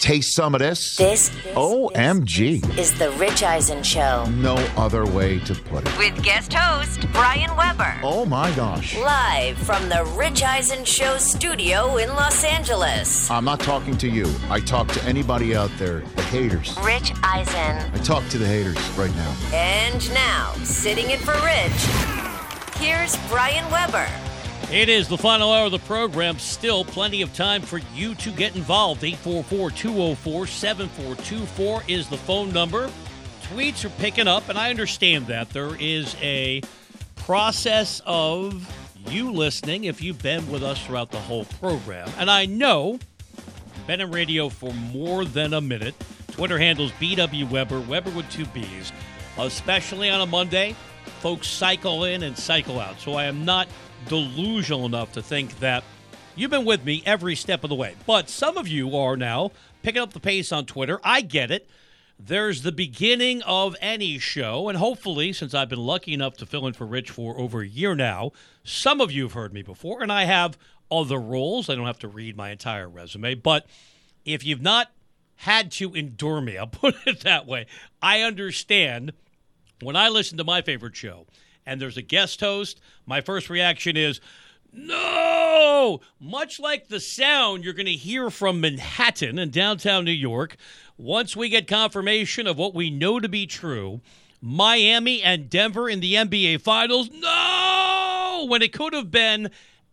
Taste 0.00 0.32
some 0.34 0.54
of 0.54 0.60
this. 0.60 0.96
This 0.96 1.28
OMG. 1.54 2.78
is 2.78 2.96
the 2.98 3.10
Rich 3.12 3.42
Eisen 3.42 3.82
Show 3.82 4.24
No 4.36 4.54
other 4.76 5.04
way 5.04 5.40
to 5.40 5.54
put 5.54 5.86
it. 5.86 5.98
with 5.98 6.22
guest 6.22 6.52
host 6.52 7.00
Brian 7.12 7.54
Webber. 7.56 7.94
Oh 8.02 8.24
my 8.24 8.50
gosh. 8.52 8.96
Live 8.96 9.58
from 9.58 9.88
the 9.88 10.04
Rich 10.16 10.42
Eisen 10.44 10.84
Show 10.84 11.18
studio 11.18 11.96
in 11.96 12.08
Los 12.10 12.44
Angeles. 12.44 13.28
I'm 13.30 13.44
not 13.44 13.58
talking 13.60 13.96
to 13.98 14.08
you. 14.08 14.32
I 14.48 14.60
talk 14.60 14.86
to 14.92 15.02
anybody 15.04 15.56
out 15.56 15.70
there, 15.78 16.00
the 16.14 16.22
haters. 16.22 16.76
Rich 16.82 17.12
Eisen. 17.24 17.90
I 17.92 17.98
talk 18.04 18.26
to 18.28 18.38
the 18.38 18.46
haters 18.46 18.78
right 18.90 19.14
now. 19.16 19.36
And 19.52 20.14
now, 20.14 20.52
sitting 20.62 21.10
in 21.10 21.18
for 21.18 21.32
Rich, 21.44 22.78
here's 22.80 23.16
Brian 23.28 23.68
Webber. 23.70 24.08
It 24.70 24.90
is 24.90 25.08
the 25.08 25.16
final 25.16 25.50
hour 25.50 25.64
of 25.64 25.72
the 25.72 25.78
program. 25.78 26.38
Still 26.38 26.84
plenty 26.84 27.22
of 27.22 27.32
time 27.32 27.62
for 27.62 27.78
you 27.94 28.14
to 28.16 28.30
get 28.30 28.54
involved. 28.54 29.02
844 29.02 29.70
204 29.70 30.46
7424 30.46 31.82
is 31.88 32.06
the 32.10 32.18
phone 32.18 32.52
number. 32.52 32.90
Tweets 33.44 33.86
are 33.86 33.90
picking 33.98 34.28
up, 34.28 34.50
and 34.50 34.58
I 34.58 34.68
understand 34.68 35.26
that. 35.28 35.48
There 35.50 35.74
is 35.80 36.14
a 36.20 36.60
process 37.16 38.02
of 38.04 38.70
you 39.10 39.32
listening 39.32 39.84
if 39.84 40.02
you've 40.02 40.22
been 40.22 40.50
with 40.50 40.62
us 40.62 40.84
throughout 40.84 41.12
the 41.12 41.20
whole 41.20 41.46
program. 41.46 42.10
And 42.18 42.30
I 42.30 42.44
know 42.44 42.98
been 43.86 44.02
in 44.02 44.10
radio 44.10 44.50
for 44.50 44.74
more 44.74 45.24
than 45.24 45.54
a 45.54 45.62
minute. 45.62 45.94
Twitter 46.32 46.58
handles 46.58 46.92
BW 47.00 47.48
Webber, 47.48 47.80
Webber 47.80 48.10
with 48.10 48.30
two 48.30 48.44
B's. 48.46 48.92
Especially 49.38 50.10
on 50.10 50.20
a 50.20 50.26
Monday, 50.26 50.76
folks 51.20 51.48
cycle 51.48 52.04
in 52.04 52.22
and 52.22 52.36
cycle 52.36 52.78
out. 52.78 53.00
So 53.00 53.14
I 53.14 53.24
am 53.24 53.46
not 53.46 53.66
delusional 54.06 54.86
enough 54.86 55.12
to 55.12 55.22
think 55.22 55.58
that 55.60 55.84
you've 56.36 56.50
been 56.50 56.64
with 56.64 56.84
me 56.84 57.02
every 57.04 57.34
step 57.34 57.64
of 57.64 57.70
the 57.70 57.76
way. 57.76 57.94
But 58.06 58.28
some 58.28 58.56
of 58.56 58.68
you 58.68 58.96
are 58.96 59.16
now 59.16 59.50
picking 59.82 60.00
up 60.00 60.12
the 60.12 60.20
pace 60.20 60.52
on 60.52 60.66
Twitter. 60.66 61.00
I 61.02 61.20
get 61.20 61.50
it. 61.50 61.68
There's 62.20 62.62
the 62.62 62.72
beginning 62.72 63.42
of 63.42 63.76
any 63.80 64.18
show, 64.18 64.68
and 64.68 64.76
hopefully, 64.76 65.32
since 65.32 65.54
I've 65.54 65.68
been 65.68 65.78
lucky 65.78 66.12
enough 66.12 66.36
to 66.38 66.46
fill 66.46 66.66
in 66.66 66.72
for 66.72 66.84
Rich 66.84 67.10
for 67.10 67.38
over 67.38 67.60
a 67.60 67.66
year 67.66 67.94
now, 67.94 68.32
some 68.64 69.00
of 69.00 69.12
you 69.12 69.22
have 69.22 69.34
heard 69.34 69.54
me 69.54 69.62
before, 69.62 70.02
and 70.02 70.10
I 70.10 70.24
have 70.24 70.58
other 70.90 71.18
roles. 71.18 71.68
I 71.68 71.76
don't 71.76 71.86
have 71.86 72.00
to 72.00 72.08
read 72.08 72.36
my 72.36 72.50
entire 72.50 72.88
resume, 72.88 73.34
but 73.34 73.66
if 74.24 74.44
you've 74.44 74.60
not 74.60 74.90
had 75.36 75.70
to 75.72 75.94
endure 75.94 76.40
me, 76.40 76.58
I'll 76.58 76.66
put 76.66 76.96
it 77.06 77.20
that 77.20 77.46
way, 77.46 77.66
I 78.02 78.22
understand 78.22 79.12
when 79.80 79.94
I 79.94 80.08
listen 80.08 80.38
to 80.38 80.44
my 80.44 80.60
favorite 80.60 80.96
show 80.96 81.26
and 81.68 81.78
there's 81.78 81.98
a 81.98 82.02
guest 82.02 82.40
host, 82.40 82.80
my 83.04 83.20
first 83.20 83.50
reaction 83.50 83.94
is, 83.94 84.20
no! 84.72 86.00
Much 86.18 86.58
like 86.58 86.88
the 86.88 86.98
sound 86.98 87.62
you're 87.62 87.74
going 87.74 87.86
to 87.86 87.92
hear 87.92 88.30
from 88.30 88.60
Manhattan 88.60 89.38
and 89.38 89.52
downtown 89.52 90.04
New 90.04 90.10
York, 90.10 90.56
once 90.96 91.36
we 91.36 91.50
get 91.50 91.68
confirmation 91.68 92.46
of 92.46 92.56
what 92.56 92.74
we 92.74 92.90
know 92.90 93.20
to 93.20 93.28
be 93.28 93.46
true, 93.46 94.00
Miami 94.40 95.22
and 95.22 95.50
Denver 95.50 95.90
in 95.90 96.00
the 96.00 96.14
NBA 96.14 96.62
Finals, 96.62 97.10
no! 97.12 98.46
When 98.48 98.62
it 98.62 98.72
could 98.72 98.94
have 98.94 99.10
been 99.10 99.50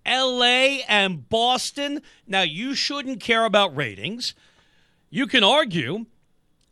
LA 0.08 0.78
and 0.88 1.28
Boston. 1.28 2.02
Now, 2.26 2.44
you 2.44 2.74
shouldn't 2.74 3.20
care 3.20 3.44
about 3.44 3.76
ratings. 3.76 4.34
You 5.10 5.28
can 5.28 5.44
argue 5.44 6.06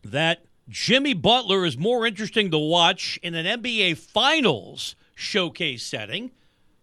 that 0.03 0.45
Jimmy 0.69 1.13
Butler 1.13 1.65
is 1.65 1.77
more 1.77 2.07
interesting 2.07 2.51
to 2.51 2.57
watch 2.57 3.19
in 3.21 3.35
an 3.35 3.61
NBA 3.61 3.97
Finals 3.97 4.95
showcase 5.15 5.83
setting. 5.83 6.31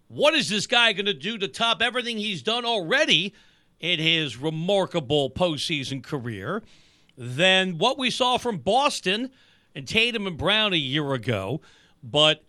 What 0.08 0.34
is 0.34 0.48
this 0.48 0.66
guy 0.66 0.92
going 0.92 1.06
to 1.06 1.14
do 1.14 1.38
to 1.38 1.48
top 1.48 1.80
everything 1.82 2.18
he's 2.18 2.42
done 2.42 2.64
already 2.64 3.32
in 3.78 3.98
his 3.98 4.36
remarkable 4.36 5.30
postseason 5.30 6.02
career 6.02 6.62
than 7.16 7.78
what 7.78 7.98
we 7.98 8.10
saw 8.10 8.36
from 8.36 8.58
Boston 8.58 9.30
and 9.74 9.86
Tatum 9.86 10.26
and 10.26 10.36
Brown 10.36 10.72
a 10.72 10.76
year 10.76 11.12
ago? 11.12 11.60
But 12.02 12.42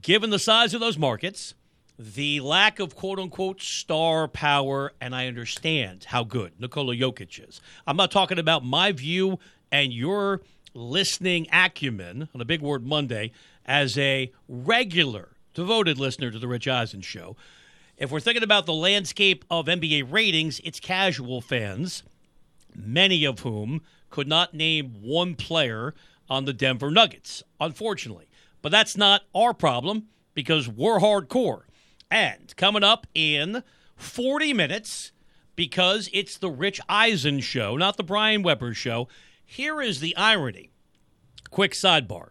given 0.00 0.30
the 0.30 0.38
size 0.38 0.74
of 0.74 0.80
those 0.80 0.98
markets, 0.98 1.54
the 1.98 2.40
lack 2.40 2.78
of 2.78 2.94
quote 2.94 3.18
unquote 3.18 3.60
star 3.60 4.28
power, 4.28 4.92
and 5.00 5.14
I 5.14 5.26
understand 5.26 6.04
how 6.04 6.24
good 6.24 6.52
Nikola 6.60 6.94
Jokic 6.94 7.48
is. 7.48 7.60
I'm 7.86 7.96
not 7.96 8.10
talking 8.10 8.38
about 8.38 8.64
my 8.64 8.92
view 8.92 9.38
and 9.72 9.92
your 9.92 10.42
listening 10.74 11.48
acumen 11.52 12.28
on 12.34 12.40
a 12.40 12.44
Big 12.44 12.60
Word 12.60 12.86
Monday 12.86 13.32
as 13.68 13.98
a 13.98 14.32
regular, 14.48 15.36
devoted 15.52 16.00
listener 16.00 16.30
to 16.30 16.38
the 16.38 16.48
Rich 16.48 16.66
Eisen 16.66 17.02
Show. 17.02 17.36
If 17.98 18.10
we're 18.10 18.18
thinking 18.18 18.42
about 18.42 18.64
the 18.64 18.72
landscape 18.72 19.44
of 19.50 19.66
NBA 19.66 20.10
ratings, 20.10 20.60
it's 20.64 20.80
casual 20.80 21.42
fans, 21.42 22.02
many 22.74 23.24
of 23.24 23.40
whom 23.40 23.82
could 24.08 24.26
not 24.26 24.54
name 24.54 24.96
one 25.02 25.34
player 25.34 25.94
on 26.30 26.46
the 26.46 26.52
Denver 26.54 26.90
Nuggets, 26.90 27.42
unfortunately. 27.60 28.28
But 28.62 28.72
that's 28.72 28.96
not 28.96 29.22
our 29.34 29.52
problem 29.52 30.08
because 30.32 30.68
we're 30.68 30.98
hardcore. 30.98 31.62
And 32.10 32.56
coming 32.56 32.84
up 32.84 33.06
in 33.14 33.62
40 33.96 34.54
minutes, 34.54 35.12
because 35.56 36.08
it's 36.12 36.38
the 36.38 36.50
Rich 36.50 36.80
Eisen 36.88 37.40
show, 37.40 37.76
not 37.76 37.96
the 37.96 38.02
Brian 38.02 38.42
Webber 38.42 38.72
show, 38.72 39.08
here 39.44 39.82
is 39.82 40.00
the 40.00 40.16
irony. 40.16 40.70
Quick 41.50 41.72
sidebar. 41.72 42.30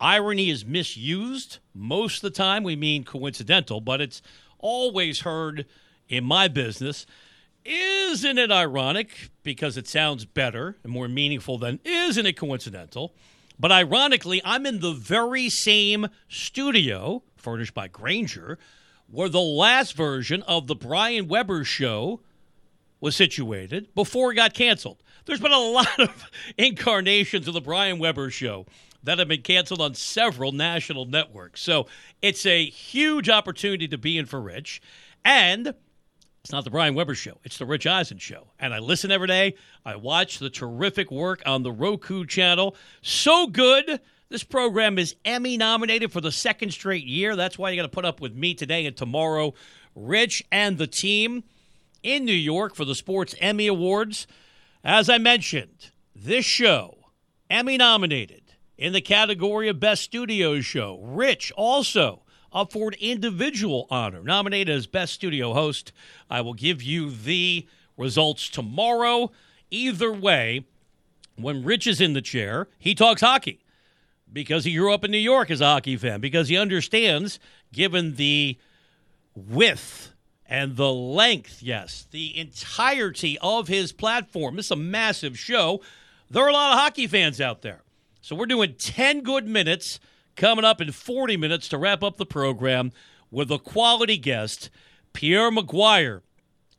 Irony 0.00 0.48
is 0.48 0.64
misused. 0.64 1.58
Most 1.74 2.16
of 2.16 2.22
the 2.22 2.30
time, 2.30 2.62
we 2.62 2.74
mean 2.74 3.04
coincidental, 3.04 3.80
but 3.80 4.00
it's 4.00 4.22
always 4.58 5.20
heard 5.20 5.66
in 6.08 6.24
my 6.24 6.48
business. 6.48 7.04
Isn't 7.64 8.38
it 8.38 8.50
ironic? 8.50 9.30
Because 9.42 9.76
it 9.76 9.86
sounds 9.86 10.24
better 10.24 10.78
and 10.82 10.92
more 10.92 11.08
meaningful 11.08 11.58
than 11.58 11.80
isn't 11.84 12.24
it 12.24 12.36
coincidental? 12.36 13.14
But 13.58 13.72
ironically, 13.72 14.40
I'm 14.42 14.64
in 14.64 14.80
the 14.80 14.92
very 14.92 15.50
same 15.50 16.08
studio, 16.28 17.22
furnished 17.36 17.74
by 17.74 17.88
Grainger, 17.88 18.58
where 19.10 19.28
the 19.28 19.40
last 19.40 19.94
version 19.94 20.42
of 20.44 20.66
the 20.66 20.74
Brian 20.74 21.28
Webber 21.28 21.64
show 21.64 22.20
was 23.00 23.16
situated 23.16 23.94
before 23.94 24.32
it 24.32 24.36
got 24.36 24.54
canceled. 24.54 25.02
There's 25.26 25.40
been 25.40 25.52
a 25.52 25.58
lot 25.58 26.00
of 26.00 26.24
incarnations 26.58 27.46
of 27.46 27.52
the 27.52 27.60
Brian 27.60 27.98
Webber 27.98 28.30
show 28.30 28.64
that 29.02 29.18
have 29.18 29.28
been 29.28 29.42
canceled 29.42 29.80
on 29.80 29.94
several 29.94 30.52
national 30.52 31.04
networks. 31.04 31.60
So 31.62 31.86
it's 32.22 32.44
a 32.46 32.66
huge 32.66 33.28
opportunity 33.28 33.88
to 33.88 33.98
be 33.98 34.18
in 34.18 34.26
for 34.26 34.40
Rich. 34.40 34.82
And 35.24 35.74
it's 36.42 36.52
not 36.52 36.64
the 36.64 36.70
Brian 36.70 36.94
Webber 36.94 37.14
show, 37.14 37.38
it's 37.44 37.58
the 37.58 37.66
Rich 37.66 37.86
Eisen 37.86 38.18
show. 38.18 38.48
And 38.58 38.72
I 38.72 38.78
listen 38.78 39.10
every 39.10 39.26
day. 39.26 39.54
I 39.84 39.96
watch 39.96 40.38
the 40.38 40.50
terrific 40.50 41.10
work 41.10 41.42
on 41.46 41.62
the 41.62 41.72
Roku 41.72 42.24
channel. 42.24 42.76
So 43.02 43.46
good. 43.46 44.00
This 44.30 44.44
program 44.44 44.96
is 44.98 45.16
Emmy 45.24 45.56
nominated 45.56 46.12
for 46.12 46.20
the 46.20 46.30
second 46.30 46.70
straight 46.70 47.04
year. 47.04 47.34
That's 47.34 47.58
why 47.58 47.70
you 47.70 47.76
got 47.76 47.82
to 47.82 47.88
put 47.88 48.04
up 48.04 48.20
with 48.20 48.32
me 48.34 48.54
today 48.54 48.86
and 48.86 48.96
tomorrow. 48.96 49.54
Rich 49.96 50.44
and 50.52 50.78
the 50.78 50.86
team 50.86 51.42
in 52.02 52.24
New 52.24 52.32
York 52.32 52.76
for 52.76 52.84
the 52.84 52.94
Sports 52.94 53.34
Emmy 53.40 53.66
Awards. 53.66 54.28
As 54.84 55.10
I 55.10 55.18
mentioned, 55.18 55.90
this 56.14 56.44
show, 56.44 56.98
Emmy 57.50 57.76
nominated 57.76 58.39
in 58.80 58.94
the 58.94 59.00
category 59.02 59.68
of 59.68 59.78
Best 59.78 60.02
Studio 60.02 60.60
Show. 60.62 60.98
Rich 61.02 61.52
also 61.54 62.22
up 62.50 62.72
for 62.72 62.88
an 62.88 62.94
individual 62.98 63.86
honor, 63.90 64.22
nominated 64.22 64.74
as 64.74 64.86
Best 64.86 65.12
Studio 65.12 65.52
Host. 65.52 65.92
I 66.30 66.40
will 66.40 66.54
give 66.54 66.82
you 66.82 67.10
the 67.10 67.66
results 67.98 68.48
tomorrow. 68.48 69.30
Either 69.70 70.10
way, 70.10 70.64
when 71.36 71.62
Rich 71.62 71.86
is 71.86 72.00
in 72.00 72.14
the 72.14 72.22
chair, 72.22 72.68
he 72.78 72.94
talks 72.94 73.20
hockey 73.20 73.60
because 74.32 74.64
he 74.64 74.74
grew 74.74 74.94
up 74.94 75.04
in 75.04 75.10
New 75.10 75.18
York 75.18 75.50
as 75.50 75.60
a 75.60 75.66
hockey 75.66 75.98
fan, 75.98 76.20
because 76.20 76.48
he 76.48 76.56
understands, 76.56 77.38
given 77.72 78.14
the 78.14 78.56
width 79.36 80.12
and 80.46 80.76
the 80.76 80.92
length, 80.92 81.62
yes, 81.62 82.06
the 82.10 82.36
entirety 82.38 83.38
of 83.42 83.68
his 83.68 83.92
platform. 83.92 84.58
Is 84.58 84.70
a 84.70 84.76
massive 84.76 85.38
show. 85.38 85.82
There 86.30 86.42
are 86.42 86.48
a 86.48 86.52
lot 86.52 86.72
of 86.72 86.78
hockey 86.78 87.06
fans 87.06 87.42
out 87.42 87.60
there. 87.60 87.82
So 88.20 88.36
we're 88.36 88.46
doing 88.46 88.74
10 88.74 89.22
good 89.22 89.46
minutes 89.46 89.98
coming 90.36 90.64
up 90.64 90.80
in 90.80 90.92
40 90.92 91.36
minutes 91.36 91.68
to 91.68 91.78
wrap 91.78 92.02
up 92.02 92.16
the 92.16 92.26
program 92.26 92.92
with 93.30 93.50
a 93.50 93.58
quality 93.58 94.18
guest, 94.18 94.70
Pierre 95.12 95.50
McGuire. 95.50 96.22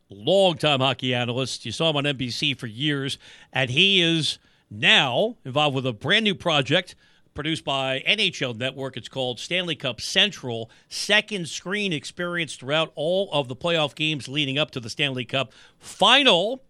longtime 0.10 0.82
hockey 0.82 1.14
analyst. 1.16 1.66
You 1.66 1.72
saw 1.72 1.90
him 1.90 1.98
on 1.98 2.04
NBC 2.04 2.58
for 2.58 2.68
years, 2.68 3.18
and 3.54 3.70
he 3.70 4.02
is 4.02 4.40
now 4.70 5.38
involved 5.46 5.76
with 5.76 5.88
a 5.88 5.94
brand 5.94 6.26
new 6.26 6.36
project 6.36 6.96
produced 7.34 7.64
by 7.64 8.04
NHL 8.06 8.58
Network. 8.58 8.98
It's 8.98 9.08
called 9.08 9.40
Stanley 9.40 9.76
Cup 9.76 10.02
Central. 10.02 10.70
Second 10.90 11.48
screen 11.48 11.94
experience 11.94 12.56
throughout 12.56 12.92
all 12.96 13.30
of 13.32 13.48
the 13.48 13.56
playoff 13.56 13.96
games 13.96 14.28
leading 14.28 14.58
up 14.58 14.72
to 14.72 14.80
the 14.82 14.90
Stanley 14.90 15.24
Cup 15.24 15.54
final. 15.80 16.62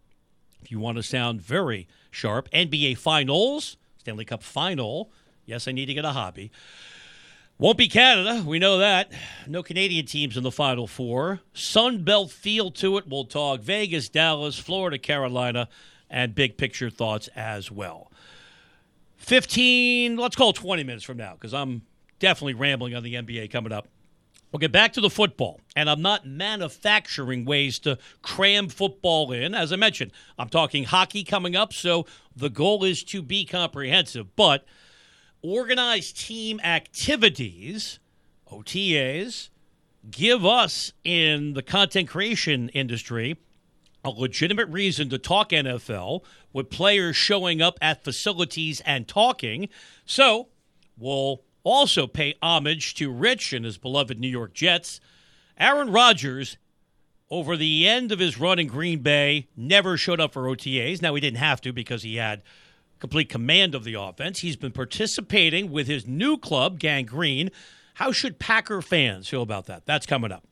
If 0.62 0.72
you 0.72 0.80
want 0.80 0.98
to 0.98 1.04
sound 1.04 1.42
very 1.42 1.88
sharp, 2.12 2.48
NBA 2.52 2.98
Finals, 3.00 3.76
Stanley 4.02 4.26
Cup 4.26 4.42
Final. 4.42 5.12
Yes, 5.46 5.68
I 5.68 5.72
need 5.72 5.86
to 5.86 5.94
get 5.94 6.06
a 6.06 6.10
hobby. 6.10 6.52
Won't 7.60 7.78
be 7.78 7.88
Canada. 7.88 8.44
We 8.44 8.58
know 8.58 8.80
that. 8.80 9.12
No 9.46 9.62
Canadian 9.62 10.08
teams 10.08 10.36
in 10.36 10.42
the 10.42 10.50
Final 10.50 10.88
Four. 10.88 11.42
Sun 11.54 12.04
Belt 12.04 12.32
feel 12.32 12.72
to 12.72 12.98
it. 12.98 13.08
We'll 13.08 13.26
talk 13.26 13.62
Vegas, 13.62 14.10
Dallas, 14.10 14.58
Florida, 14.58 14.98
Carolina, 14.98 15.70
and 16.10 16.34
big 16.34 16.58
picture 16.58 16.90
thoughts 16.90 17.30
as 17.36 17.70
well. 17.70 18.12
15, 19.18 20.18
let's 20.18 20.36
call 20.36 20.50
it 20.50 20.56
20 20.56 20.84
minutes 20.84 21.04
from 21.04 21.18
now, 21.18 21.34
because 21.34 21.54
I'm 21.54 21.84
definitely 22.18 22.56
rambling 22.56 22.96
on 22.96 23.04
the 23.04 23.14
NBA 23.14 23.52
coming 23.52 23.72
up. 23.72 23.88
We'll 24.52 24.60
get 24.60 24.74
back 24.74 24.94
to 24.94 25.02
the 25.02 25.10
football, 25.10 25.62
and 25.78 25.90
I'm 25.90 26.02
not 26.02 26.28
manufacturing 26.28 27.46
ways 27.46 27.80
to 27.80 27.98
cram 28.22 28.68
football 28.68 29.32
in. 29.32 29.56
As 29.56 29.72
I 29.72 29.78
mentioned, 29.78 30.12
I'm 30.38 30.50
talking 30.50 30.84
hockey 30.84 31.24
coming 31.24 31.56
up, 31.56 31.72
so 31.72 32.06
the 32.36 32.50
goal 32.50 32.84
is 32.84 33.04
to 33.06 33.22
be 33.22 33.46
comprehensive. 33.46 34.36
But 34.36 34.66
organized 35.42 36.20
team 36.20 36.60
activities, 36.62 38.00
OTAs, 38.52 39.50
give 40.10 40.46
us 40.46 40.92
in 41.06 41.54
the 41.54 41.64
content 41.64 42.10
creation 42.10 42.68
industry 42.70 43.38
a 44.04 44.10
legitimate 44.10 44.68
reason 44.70 45.10
to 45.10 45.18
talk 45.18 45.50
NFL 45.52 46.24
with 46.54 46.70
players 46.70 47.16
showing 47.16 47.62
up 47.62 47.78
at 47.82 48.04
facilities 48.04 48.82
and 48.82 49.08
talking. 49.08 49.70
So 50.06 50.50
we'll 50.98 51.44
also 51.64 52.08
pay 52.08 52.36
homage 52.42 52.94
to 52.96 53.12
Rich 53.12 53.54
and 53.54 53.66
his 53.66 53.78
beloved 53.78 54.20
New 54.20 54.28
York 54.28 54.54
Jets. 54.54 55.00
Aaron 55.58 55.92
Rodgers, 55.92 56.58
over 57.30 57.56
the 57.56 57.88
end 57.88 58.12
of 58.12 58.20
his 58.20 58.40
run 58.40 58.60
in 58.60 58.68
Green 58.68 59.00
Bay, 59.00 59.48
never 59.56 59.98
showed 59.98 60.20
up 60.20 60.34
for 60.34 60.44
OTAs. 60.44 61.02
Now, 61.02 61.14
he 61.16 61.22
didn't 61.22 61.38
have 61.38 61.62
to 61.62 61.74
because 61.74 62.04
he 62.04 62.16
had 62.16 62.42
complete 63.00 63.30
command 63.30 63.76
of 63.76 63.84
the 63.84 63.96
offense. 63.96 64.40
He's 64.40 64.56
been 64.56 64.72
participating 64.72 65.72
with 65.72 65.88
his 65.88 66.08
new 66.08 66.38
club, 66.38 66.80
Gang 66.80 67.06
Green. 67.06 67.50
How 67.96 68.12
should 68.12 68.40
Packer 68.40 68.82
fans 68.82 69.28
feel 69.28 69.42
about 69.42 69.66
that? 69.66 69.86
That's 69.86 70.06
coming 70.06 70.32
up. 70.32 70.48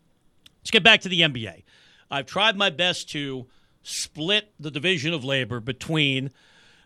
Let's 0.61 0.71
get 0.71 0.83
back 0.83 1.01
to 1.01 1.09
the 1.09 1.21
NBA. 1.21 1.63
I've 2.11 2.25
tried 2.25 2.57
my 2.57 2.69
best 2.69 3.09
to 3.11 3.47
split 3.83 4.51
the 4.59 4.71
division 4.71 5.13
of 5.13 5.23
labor 5.23 5.59
between 5.59 6.31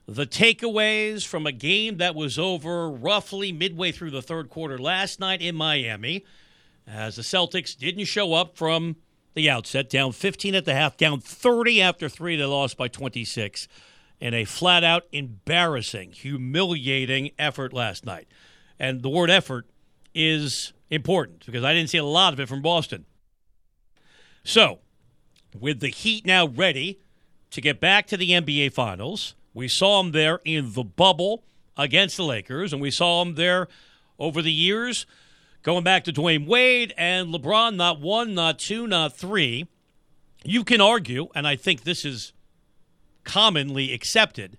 the 0.08 0.26
takeaways 0.26 1.26
from 1.26 1.46
a 1.48 1.52
game 1.52 1.98
that 1.98 2.16
was 2.16 2.38
over 2.38 2.90
roughly 2.90 3.52
midway 3.52 3.92
through 3.92 4.12
the 4.12 4.22
third 4.22 4.50
quarter 4.50 4.78
last 4.78 5.20
night 5.20 5.42
in 5.42 5.56
Miami, 5.56 6.26
as 6.86 7.16
the 7.16 7.22
Celtics 7.22 7.78
didn't 7.78 8.06
show 8.06 8.34
up 8.34 8.58
from 8.58 8.98
the 9.34 9.50
outset, 9.50 9.90
down 9.90 10.12
15 10.12 10.56
at 10.56 10.66
the 10.66 10.74
half, 10.74 10.98
down 10.98 11.20
30 11.20 11.82
after 11.82 12.10
three. 12.10 12.36
They 12.36 12.46
lost 12.46 12.78
by 12.78 12.88
26 12.88 13.68
in 14.20 14.34
a 14.34 14.46
flat 14.46 14.84
out 14.84 15.04
embarrassing, 15.12 16.12
humiliating 16.12 17.32
effort 17.40 17.74
last 17.74 18.06
night. 18.06 18.28
And 18.78 19.02
the 19.02 19.10
word 19.10 19.30
effort 19.30 19.68
is 20.14 20.74
important 20.90 21.46
because 21.46 21.64
I 21.64 21.74
didn't 21.74 21.90
see 21.90 21.98
a 21.98 22.06
lot 22.06 22.34
of 22.34 22.40
it 22.40 22.48
from 22.48 22.62
Boston. 22.62 23.06
So, 24.44 24.80
with 25.58 25.80
the 25.80 25.88
Heat 25.88 26.26
now 26.26 26.48
ready 26.48 27.00
to 27.52 27.62
get 27.62 27.80
back 27.80 28.08
to 28.08 28.18
the 28.18 28.32
NBA 28.32 28.74
Finals, 28.74 29.36
we 29.54 29.68
saw 29.68 30.00
him 30.00 30.12
there 30.12 30.40
in 30.46 30.74
the 30.74 30.84
bubble 30.84 31.44
against 31.78 32.18
the 32.18 32.24
Lakers, 32.24 32.74
and 32.74 32.82
we 32.82 32.92
saw 32.92 33.22
him 33.22 33.36
there 33.36 33.68
over 34.20 34.42
the 34.42 34.52
years, 34.52 35.06
going 35.62 35.84
back 35.84 36.04
to 36.06 36.14
Dwyane 36.14 36.48
Wade 36.48 36.94
and 36.98 37.34
LeBron, 37.34 37.76
not 37.76 38.00
one, 38.00 38.34
not 38.34 38.60
two, 38.60 38.88
not 38.88 39.16
three. 39.16 39.68
You 40.44 40.64
can 40.64 40.82
argue, 40.82 41.30
and 41.36 41.48
I 41.48 41.56
think 41.56 41.84
this 41.84 42.06
is 42.06 42.34
commonly 43.24 43.94
accepted. 43.94 44.58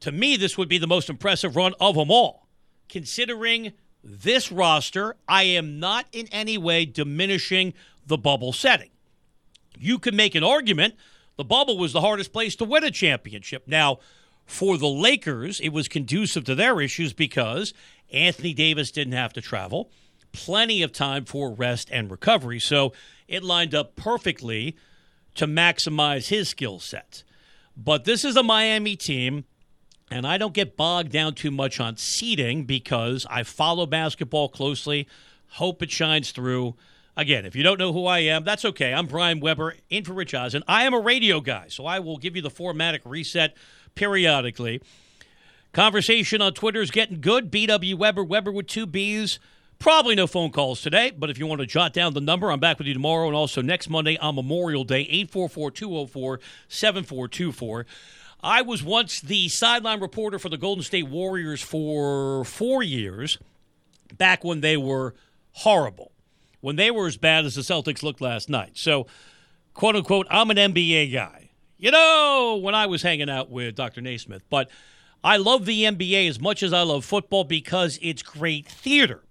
To 0.00 0.12
me, 0.12 0.36
this 0.36 0.58
would 0.58 0.68
be 0.68 0.78
the 0.78 0.86
most 0.86 1.08
impressive 1.08 1.56
run 1.56 1.74
of 1.80 1.94
them 1.94 2.10
all. 2.10 2.48
Considering 2.88 3.72
this 4.04 4.52
roster, 4.52 5.16
I 5.28 5.44
am 5.44 5.78
not 5.78 6.06
in 6.12 6.26
any 6.32 6.58
way 6.58 6.84
diminishing 6.84 7.74
the 8.06 8.18
bubble 8.18 8.52
setting. 8.52 8.90
You 9.78 9.98
can 9.98 10.16
make 10.16 10.34
an 10.34 10.44
argument 10.44 10.94
the 11.36 11.44
bubble 11.44 11.78
was 11.78 11.92
the 11.92 12.00
hardest 12.00 12.32
place 12.32 12.56
to 12.56 12.64
win 12.64 12.84
a 12.84 12.90
championship. 12.90 13.66
Now, 13.66 13.98
for 14.46 14.76
the 14.76 14.88
Lakers, 14.88 15.60
it 15.60 15.70
was 15.70 15.88
conducive 15.88 16.44
to 16.44 16.54
their 16.54 16.80
issues 16.80 17.12
because 17.12 17.72
Anthony 18.12 18.52
Davis 18.52 18.90
didn't 18.90 19.14
have 19.14 19.32
to 19.34 19.40
travel, 19.40 19.90
plenty 20.32 20.82
of 20.82 20.92
time 20.92 21.24
for 21.24 21.52
rest 21.52 21.88
and 21.90 22.10
recovery. 22.10 22.58
So 22.58 22.92
it 23.28 23.42
lined 23.42 23.74
up 23.74 23.96
perfectly 23.96 24.76
to 25.34 25.46
maximize 25.46 26.28
his 26.28 26.48
skill 26.48 26.78
set. 26.78 27.22
But 27.76 28.04
this 28.04 28.24
is 28.24 28.36
a 28.36 28.42
Miami 28.42 28.96
team, 28.96 29.44
and 30.10 30.26
I 30.26 30.36
don't 30.36 30.52
get 30.52 30.76
bogged 30.76 31.10
down 31.10 31.34
too 31.34 31.50
much 31.50 31.80
on 31.80 31.96
seeding 31.96 32.64
because 32.64 33.26
I 33.30 33.42
follow 33.44 33.86
basketball 33.86 34.50
closely, 34.50 35.08
hope 35.48 35.82
it 35.82 35.90
shines 35.90 36.32
through. 36.32 36.74
Again, 37.16 37.44
if 37.44 37.56
you 37.56 37.62
don't 37.62 37.78
know 37.78 37.92
who 37.92 38.06
I 38.06 38.20
am, 38.20 38.44
that's 38.44 38.64
okay. 38.64 38.92
I'm 38.92 39.06
Brian 39.06 39.40
Webber, 39.40 39.76
in 39.90 40.04
for 40.04 40.12
Rich 40.14 40.34
Eisen. 40.34 40.62
I 40.66 40.84
am 40.84 40.94
a 40.94 41.00
radio 41.00 41.40
guy, 41.40 41.66
so 41.68 41.86
I 41.86 41.98
will 41.98 42.16
give 42.18 42.36
you 42.36 42.42
the 42.42 42.50
formatic 42.50 43.00
reset 43.04 43.54
periodically. 43.94 44.80
Conversation 45.72 46.42
on 46.42 46.52
Twitter 46.52 46.82
is 46.82 46.90
getting 46.90 47.20
good. 47.20 47.50
BW 47.50 47.94
Webber, 47.94 48.24
Webber 48.24 48.52
with 48.52 48.66
two 48.66 48.86
B's. 48.86 49.38
Probably 49.78 50.14
no 50.14 50.28
phone 50.28 50.52
calls 50.52 50.80
today, 50.80 51.10
but 51.10 51.28
if 51.28 51.38
you 51.38 51.46
want 51.46 51.60
to 51.60 51.66
jot 51.66 51.92
down 51.92 52.14
the 52.14 52.20
number, 52.20 52.52
I'm 52.52 52.60
back 52.60 52.78
with 52.78 52.86
you 52.86 52.94
tomorrow 52.94 53.26
and 53.26 53.34
also 53.34 53.62
next 53.62 53.90
Monday 53.90 54.16
on 54.18 54.36
Memorial 54.36 54.84
Day, 54.84 55.00
844 55.00 55.70
204 55.72 56.40
7424. 56.68 57.86
I 58.44 58.62
was 58.62 58.82
once 58.82 59.20
the 59.20 59.48
sideline 59.48 60.00
reporter 60.00 60.38
for 60.38 60.48
the 60.48 60.56
Golden 60.56 60.84
State 60.84 61.08
Warriors 61.08 61.62
for 61.62 62.44
four 62.44 62.82
years, 62.84 63.38
back 64.16 64.44
when 64.44 64.60
they 64.60 64.76
were 64.76 65.14
horrible, 65.50 66.12
when 66.60 66.76
they 66.76 66.90
were 66.90 67.08
as 67.08 67.16
bad 67.16 67.44
as 67.44 67.56
the 67.56 67.62
Celtics 67.62 68.04
looked 68.04 68.20
last 68.20 68.48
night. 68.48 68.72
So, 68.74 69.06
quote 69.74 69.96
unquote, 69.96 70.26
I'm 70.30 70.50
an 70.50 70.58
NBA 70.58 71.12
guy. 71.12 71.41
You 71.82 71.90
know, 71.90 72.60
when 72.62 72.76
I 72.76 72.86
was 72.86 73.02
hanging 73.02 73.28
out 73.28 73.50
with 73.50 73.74
Dr. 73.74 74.00
Naismith, 74.00 74.44
but 74.48 74.70
I 75.24 75.36
love 75.36 75.66
the 75.66 75.82
NBA 75.82 76.28
as 76.28 76.38
much 76.38 76.62
as 76.62 76.72
I 76.72 76.82
love 76.82 77.04
football 77.04 77.42
because 77.42 77.98
it's 78.00 78.22
great 78.22 78.68
theater. 78.68 79.24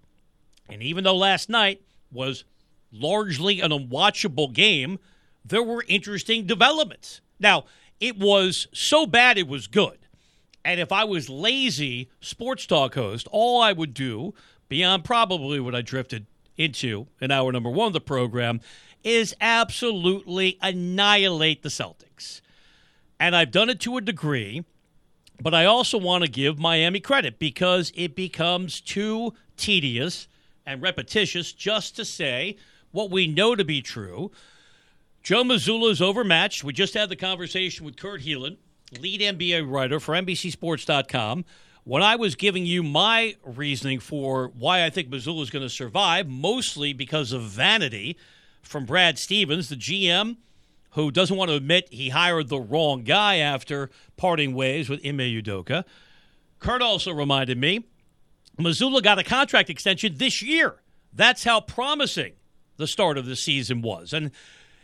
And 0.67 0.83
even 0.83 1.05
though 1.05 1.15
last 1.15 1.47
night 1.47 1.81
was 2.11 2.43
largely 2.91 3.61
an 3.61 3.71
unwatchable 3.71 4.51
game, 4.51 4.99
there 5.45 5.63
were 5.63 5.85
interesting 5.87 6.45
developments. 6.45 7.21
Now, 7.39 7.63
it 8.01 8.19
was 8.19 8.67
so 8.73 9.05
bad 9.05 9.37
it 9.37 9.47
was 9.47 9.67
good. 9.67 9.99
And 10.65 10.81
if 10.81 10.91
I 10.91 11.05
was 11.05 11.29
lazy 11.29 12.09
sports 12.19 12.65
talk 12.65 12.95
host, 12.95 13.29
all 13.31 13.61
I 13.61 13.71
would 13.71 13.93
do, 13.93 14.33
beyond 14.67 15.05
probably 15.05 15.61
what 15.61 15.73
I 15.73 15.81
drifted 15.81 16.25
into 16.57 17.07
in 17.21 17.31
hour 17.31 17.53
number 17.53 17.69
one 17.69 17.87
of 17.87 17.93
the 17.93 18.01
program, 18.01 18.59
is 19.05 19.33
absolutely 19.39 20.57
annihilate 20.61 21.63
the 21.63 21.69
Celtics. 21.69 22.10
And 23.21 23.35
I've 23.35 23.51
done 23.51 23.69
it 23.69 23.79
to 23.81 23.97
a 23.97 24.01
degree, 24.01 24.65
but 25.39 25.53
I 25.53 25.65
also 25.65 25.99
want 25.99 26.23
to 26.23 26.29
give 26.29 26.57
Miami 26.57 26.99
credit 26.99 27.37
because 27.37 27.91
it 27.93 28.15
becomes 28.15 28.81
too 28.81 29.35
tedious 29.57 30.27
and 30.65 30.81
repetitious 30.81 31.53
just 31.53 31.95
to 31.97 32.03
say 32.03 32.57
what 32.89 33.11
we 33.11 33.27
know 33.27 33.55
to 33.55 33.63
be 33.63 33.79
true. 33.79 34.31
Joe 35.21 35.43
Mazzulla 35.43 35.91
is 35.91 36.01
overmatched. 36.01 36.63
We 36.63 36.73
just 36.73 36.95
had 36.95 37.09
the 37.09 37.15
conversation 37.15 37.85
with 37.85 37.95
Kurt 37.95 38.21
Helin, 38.21 38.57
lead 38.99 39.21
NBA 39.21 39.71
writer 39.71 39.99
for 39.99 40.15
NBCSports.com. 40.15 41.45
When 41.83 42.01
I 42.01 42.15
was 42.15 42.33
giving 42.33 42.65
you 42.65 42.81
my 42.81 43.35
reasoning 43.45 43.99
for 43.99 44.47
why 44.47 44.83
I 44.83 44.89
think 44.89 45.11
Mazzulla 45.11 45.43
is 45.43 45.51
going 45.51 45.61
to 45.61 45.69
survive, 45.69 46.27
mostly 46.27 46.91
because 46.91 47.33
of 47.33 47.43
vanity 47.43 48.17
from 48.63 48.85
Brad 48.85 49.19
Stevens, 49.19 49.69
the 49.69 49.75
GM, 49.75 50.37
who 50.91 51.11
doesn't 51.11 51.35
want 51.35 51.49
to 51.49 51.55
admit 51.55 51.87
he 51.91 52.09
hired 52.09 52.49
the 52.49 52.59
wrong 52.59 53.03
guy 53.03 53.37
after 53.37 53.89
parting 54.17 54.53
ways 54.53 54.89
with 54.89 55.05
Ime 55.05 55.19
Udoka. 55.19 55.85
Kurt 56.59 56.81
also 56.81 57.11
reminded 57.11 57.57
me 57.57 57.85
Mazzulla 58.57 59.01
got 59.01 59.19
a 59.19 59.23
contract 59.23 59.69
extension 59.69 60.15
this 60.17 60.41
year. 60.41 60.75
That's 61.13 61.43
how 61.43 61.61
promising 61.61 62.33
the 62.77 62.87
start 62.87 63.17
of 63.17 63.25
the 63.25 63.35
season 63.35 63.81
was. 63.81 64.13
And 64.13 64.31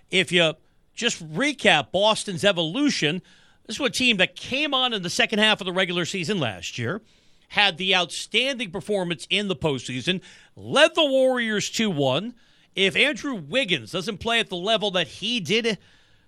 if 0.09 0.31
you 0.31 0.53
just 0.93 1.25
recap 1.33 1.91
Boston's 1.91 2.43
evolution, 2.43 3.21
this 3.65 3.79
was 3.79 3.89
a 3.89 3.93
team 3.93 4.17
that 4.17 4.35
came 4.35 4.73
on 4.73 4.93
in 4.93 5.03
the 5.03 5.09
second 5.09 5.39
half 5.39 5.61
of 5.61 5.65
the 5.65 5.73
regular 5.73 6.05
season 6.05 6.39
last 6.39 6.77
year, 6.77 7.01
had 7.49 7.77
the 7.77 7.95
outstanding 7.95 8.71
performance 8.71 9.27
in 9.29 9.47
the 9.47 9.55
postseason, 9.55 10.21
led 10.55 10.95
the 10.95 11.05
Warriors 11.05 11.69
2 11.69 11.89
1. 11.89 12.33
If 12.75 12.95
Andrew 12.95 13.35
Wiggins 13.35 13.91
doesn't 13.91 14.19
play 14.19 14.39
at 14.39 14.49
the 14.49 14.55
level 14.55 14.91
that 14.91 15.07
he 15.07 15.39
did 15.39 15.77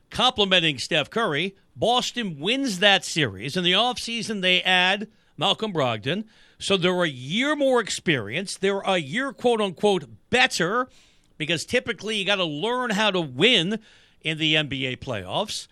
complimenting 0.09 0.77
Steph 0.77 1.09
Curry. 1.09 1.55
Boston 1.75 2.39
wins 2.39 2.79
that 2.79 3.05
series. 3.05 3.55
In 3.55 3.63
the 3.63 3.71
offseason, 3.71 4.41
they 4.41 4.61
add 4.61 5.07
Malcolm 5.37 5.73
Brogdon. 5.73 6.25
So 6.57 6.75
they're 6.75 7.03
a 7.03 7.09
year 7.09 7.55
more 7.55 7.79
experienced. 7.79 8.59
They're 8.61 8.81
a 8.81 8.97
year, 8.97 9.31
quote 9.31 9.61
unquote, 9.61 10.05
better 10.29 10.89
because 11.37 11.65
typically 11.65 12.17
you 12.17 12.25
got 12.25 12.35
to 12.35 12.43
learn 12.43 12.91
how 12.91 13.09
to 13.09 13.21
win 13.21 13.79
in 14.21 14.37
the 14.37 14.55
NBA 14.55 14.97
playoffs. 14.97 15.67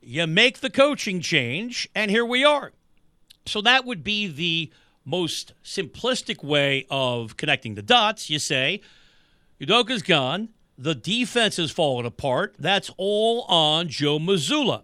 You 0.00 0.26
make 0.28 0.60
the 0.60 0.70
coaching 0.70 1.20
change, 1.20 1.88
and 1.94 2.10
here 2.10 2.24
we 2.24 2.44
are. 2.44 2.72
So 3.46 3.60
that 3.62 3.84
would 3.84 4.04
be 4.04 4.28
the 4.28 4.70
most 5.04 5.54
simplistic 5.64 6.44
way 6.44 6.86
of 6.90 7.36
connecting 7.36 7.74
the 7.74 7.82
dots. 7.82 8.28
You 8.28 8.38
say, 8.38 8.82
Udoka's 9.60 10.02
gone. 10.02 10.50
The 10.78 10.94
defense 10.94 11.56
has 11.56 11.70
fallen 11.70 12.06
apart. 12.06 12.54
That's 12.58 12.90
all 12.96 13.42
on 13.42 13.88
Joe 13.88 14.18
Mazzulla. 14.18 14.82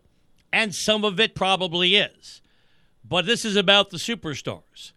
And 0.52 0.74
some 0.74 1.04
of 1.04 1.18
it 1.20 1.34
probably 1.34 1.96
is. 1.96 2.40
But 3.04 3.26
this 3.26 3.44
is 3.44 3.56
about 3.56 3.90
the 3.90 3.98
superstars. 3.98 4.92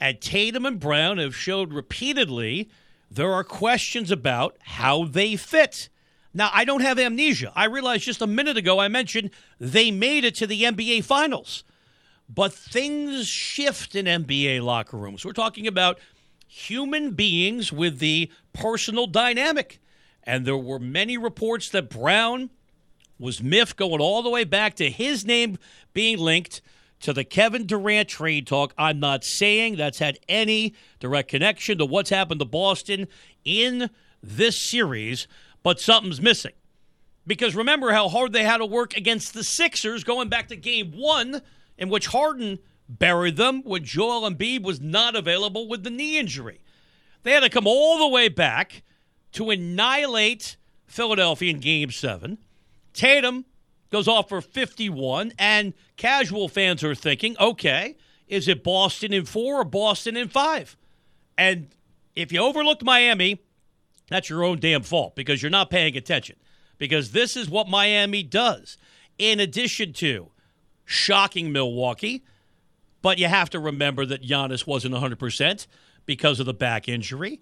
And 0.00 0.20
Tatum 0.20 0.66
and 0.66 0.80
Brown 0.80 1.18
have 1.18 1.36
showed 1.36 1.72
repeatedly 1.72 2.70
there 3.10 3.32
are 3.32 3.44
questions 3.44 4.10
about 4.10 4.56
how 4.60 5.04
they 5.04 5.36
fit. 5.36 5.88
Now, 6.32 6.50
I 6.52 6.64
don't 6.64 6.82
have 6.82 6.98
amnesia. 6.98 7.52
I 7.56 7.64
realized 7.64 8.04
just 8.04 8.22
a 8.22 8.26
minute 8.26 8.56
ago 8.56 8.78
I 8.78 8.88
mentioned 8.88 9.30
they 9.58 9.90
made 9.90 10.24
it 10.24 10.36
to 10.36 10.46
the 10.46 10.62
NBA 10.62 11.04
Finals. 11.04 11.64
But 12.32 12.52
things 12.52 13.26
shift 13.26 13.96
in 13.96 14.06
NBA 14.06 14.62
locker 14.62 14.96
rooms. 14.96 15.24
We're 15.24 15.32
talking 15.32 15.66
about 15.66 15.98
human 16.46 17.12
beings 17.12 17.72
with 17.72 17.98
the 17.98 18.30
personal 18.52 19.08
dynamic. 19.08 19.80
And 20.24 20.44
there 20.44 20.56
were 20.56 20.78
many 20.78 21.16
reports 21.16 21.68
that 21.70 21.90
Brown 21.90 22.50
was 23.18 23.42
miffed 23.42 23.76
going 23.76 24.00
all 24.00 24.22
the 24.22 24.30
way 24.30 24.44
back 24.44 24.74
to 24.76 24.90
his 24.90 25.24
name 25.24 25.58
being 25.92 26.18
linked 26.18 26.62
to 27.00 27.12
the 27.12 27.24
Kevin 27.24 27.66
Durant 27.66 28.08
trade 28.08 28.46
talk. 28.46 28.74
I'm 28.76 29.00
not 29.00 29.24
saying 29.24 29.76
that's 29.76 29.98
had 29.98 30.18
any 30.28 30.74
direct 30.98 31.28
connection 31.30 31.78
to 31.78 31.86
what's 31.86 32.10
happened 32.10 32.40
to 32.40 32.46
Boston 32.46 33.08
in 33.44 33.90
this 34.22 34.58
series, 34.58 35.26
but 35.62 35.80
something's 35.80 36.20
missing. 36.20 36.52
Because 37.26 37.54
remember 37.54 37.92
how 37.92 38.08
hard 38.08 38.32
they 38.32 38.44
had 38.44 38.58
to 38.58 38.66
work 38.66 38.96
against 38.96 39.34
the 39.34 39.44
Sixers 39.44 40.04
going 40.04 40.28
back 40.28 40.48
to 40.48 40.56
game 40.56 40.92
one, 40.92 41.42
in 41.78 41.88
which 41.88 42.08
Harden 42.08 42.58
buried 42.88 43.36
them 43.36 43.62
when 43.62 43.84
Joel 43.84 44.28
Embiid 44.28 44.62
was 44.62 44.80
not 44.80 45.14
available 45.14 45.68
with 45.68 45.84
the 45.84 45.90
knee 45.90 46.18
injury. 46.18 46.60
They 47.22 47.32
had 47.32 47.40
to 47.40 47.50
come 47.50 47.66
all 47.66 47.98
the 47.98 48.08
way 48.08 48.28
back 48.28 48.82
to 49.32 49.50
annihilate 49.50 50.56
Philadelphia 50.86 51.50
in 51.50 51.60
game 51.60 51.90
seven. 51.90 52.38
Tatum 52.92 53.44
goes 53.90 54.08
off 54.08 54.28
for 54.28 54.40
51, 54.40 55.32
and 55.38 55.74
casual 55.96 56.48
fans 56.48 56.82
are 56.84 56.94
thinking, 56.94 57.36
okay, 57.38 57.96
is 58.28 58.48
it 58.48 58.62
Boston 58.62 59.12
in 59.12 59.24
four 59.24 59.60
or 59.60 59.64
Boston 59.64 60.16
in 60.16 60.28
five? 60.28 60.76
And 61.36 61.68
if 62.14 62.32
you 62.32 62.40
overlooked 62.40 62.84
Miami, 62.84 63.40
that's 64.08 64.28
your 64.28 64.44
own 64.44 64.58
damn 64.58 64.82
fault 64.82 65.16
because 65.16 65.42
you're 65.42 65.50
not 65.50 65.70
paying 65.70 65.96
attention. 65.96 66.36
Because 66.78 67.12
this 67.12 67.36
is 67.36 67.48
what 67.48 67.68
Miami 67.68 68.22
does. 68.22 68.76
In 69.18 69.38
addition 69.40 69.92
to 69.94 70.30
shocking 70.84 71.52
Milwaukee, 71.52 72.24
but 73.02 73.18
you 73.18 73.26
have 73.26 73.50
to 73.50 73.60
remember 73.60 74.04
that 74.06 74.22
Giannis 74.22 74.66
wasn't 74.66 74.94
100% 74.94 75.66
because 76.06 76.40
of 76.40 76.46
the 76.46 76.54
back 76.54 76.88
injury. 76.88 77.40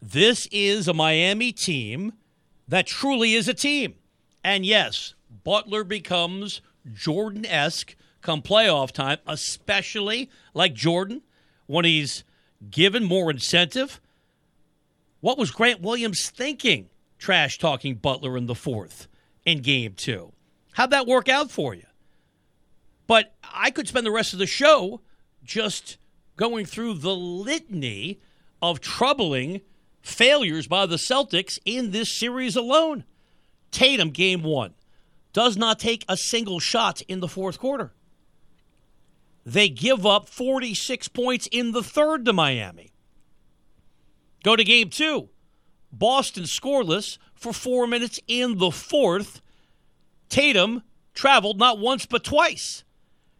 This 0.00 0.46
is 0.52 0.86
a 0.86 0.94
Miami 0.94 1.52
team 1.52 2.12
that 2.68 2.86
truly 2.86 3.34
is 3.34 3.48
a 3.48 3.54
team. 3.54 3.94
And 4.44 4.64
yes, 4.64 5.14
Butler 5.44 5.84
becomes 5.84 6.60
Jordan 6.92 7.44
esque 7.44 7.96
come 8.20 8.42
playoff 8.42 8.92
time, 8.92 9.18
especially 9.26 10.30
like 10.54 10.74
Jordan 10.74 11.22
when 11.66 11.84
he's 11.84 12.24
given 12.70 13.04
more 13.04 13.30
incentive. 13.30 14.00
What 15.20 15.38
was 15.38 15.50
Grant 15.50 15.80
Williams 15.80 16.30
thinking, 16.30 16.90
trash 17.18 17.58
talking 17.58 17.96
Butler 17.96 18.36
in 18.36 18.46
the 18.46 18.54
fourth 18.54 19.08
in 19.44 19.62
game 19.62 19.94
two? 19.94 20.32
How'd 20.72 20.90
that 20.90 21.06
work 21.06 21.28
out 21.28 21.50
for 21.50 21.74
you? 21.74 21.86
But 23.08 23.34
I 23.42 23.70
could 23.70 23.88
spend 23.88 24.06
the 24.06 24.12
rest 24.12 24.32
of 24.32 24.38
the 24.38 24.46
show 24.46 25.00
just 25.42 25.98
going 26.36 26.66
through 26.66 26.94
the 26.94 27.16
litany 27.16 28.20
of 28.62 28.80
troubling 28.80 29.62
failures 30.00 30.66
by 30.66 30.86
the 30.86 30.96
Celtics 30.96 31.58
in 31.64 31.90
this 31.90 32.10
series 32.10 32.56
alone. 32.56 33.04
Tatum, 33.70 34.10
game 34.10 34.42
one, 34.42 34.74
does 35.32 35.56
not 35.56 35.78
take 35.78 36.04
a 36.08 36.16
single 36.16 36.58
shot 36.58 37.02
in 37.02 37.20
the 37.20 37.28
fourth 37.28 37.58
quarter. 37.58 37.92
They 39.44 39.68
give 39.68 40.04
up 40.04 40.28
46 40.28 41.08
points 41.08 41.48
in 41.50 41.72
the 41.72 41.82
third 41.82 42.24
to 42.26 42.32
Miami. 42.32 42.92
Go 44.42 44.56
to 44.56 44.64
game 44.64 44.90
two. 44.90 45.28
Boston 45.90 46.44
scoreless 46.44 47.18
for 47.34 47.52
four 47.52 47.86
minutes 47.86 48.20
in 48.26 48.58
the 48.58 48.70
fourth. 48.70 49.40
Tatum 50.28 50.82
traveled 51.14 51.58
not 51.58 51.78
once 51.78 52.04
but 52.04 52.24
twice. 52.24 52.84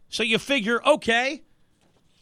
So 0.09 0.23
you 0.23 0.39
figure, 0.39 0.81
okay, 0.85 1.43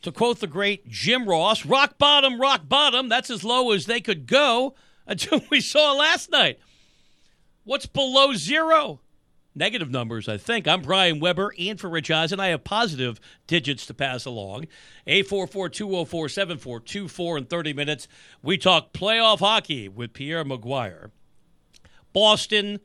to 0.01 0.11
quote 0.11 0.39
the 0.39 0.47
great 0.47 0.87
Jim 0.87 1.27
Ross, 1.27 1.65
rock 1.65 1.97
bottom, 1.97 2.39
rock 2.39 2.67
bottom. 2.67 3.09
That's 3.09 3.29
as 3.29 3.43
low 3.43 3.71
as 3.71 3.85
they 3.85 4.01
could 4.01 4.27
go 4.27 4.75
until 5.07 5.41
we 5.49 5.61
saw 5.61 5.93
last 5.93 6.31
night. 6.31 6.59
What's 7.63 7.85
below 7.85 8.33
zero? 8.33 9.01
Negative 9.53 9.89
numbers, 9.89 10.27
I 10.29 10.37
think. 10.37 10.67
I'm 10.67 10.83
Brian 10.83 11.19
Webber, 11.19 11.51
and 11.57 11.79
for 11.79 11.89
Rich 11.89 12.11
Eisen. 12.11 12.39
I 12.39 12.49
have 12.49 12.63
positive 12.63 13.19
digits 13.47 13.87
to 13.87 13.93
pass 13.95 14.23
along. 14.23 14.67
844-204-7424 15.07 17.37
in 17.39 17.45
30 17.45 17.73
minutes. 17.73 18.07
We 18.43 18.59
talk 18.59 18.93
playoff 18.93 19.39
hockey 19.39 19.89
with 19.89 20.13
Pierre 20.13 20.45
McGuire. 20.45 21.09
Boston 22.13 22.79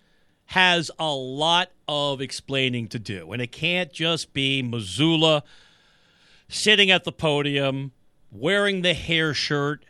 has 0.46 0.90
a 0.98 1.12
lot 1.12 1.72
of 1.86 2.22
explaining 2.22 2.88
to 2.88 2.98
do, 2.98 3.32
and 3.32 3.42
it 3.42 3.52
can't 3.52 3.92
just 3.92 4.32
be 4.32 4.62
Mazzulla 4.62 5.42
sitting 6.52 6.90
at 6.90 7.04
the 7.04 7.12
podium 7.12 7.92
wearing 8.30 8.82
the 8.82 8.92
hair 8.94 9.32
shirt 9.32 9.84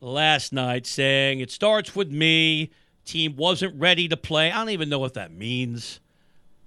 last 0.00 0.52
night 0.52 0.86
saying, 0.86 1.40
It 1.40 1.50
starts 1.50 1.96
with 1.96 2.10
me. 2.10 2.70
Team 3.04 3.34
wasn't 3.34 3.80
ready 3.80 4.06
to 4.08 4.16
play. 4.16 4.52
I 4.52 4.58
don't 4.58 4.70
even 4.70 4.88
know 4.88 4.98
what 4.98 5.14
that 5.14 5.32
means. 5.32 6.00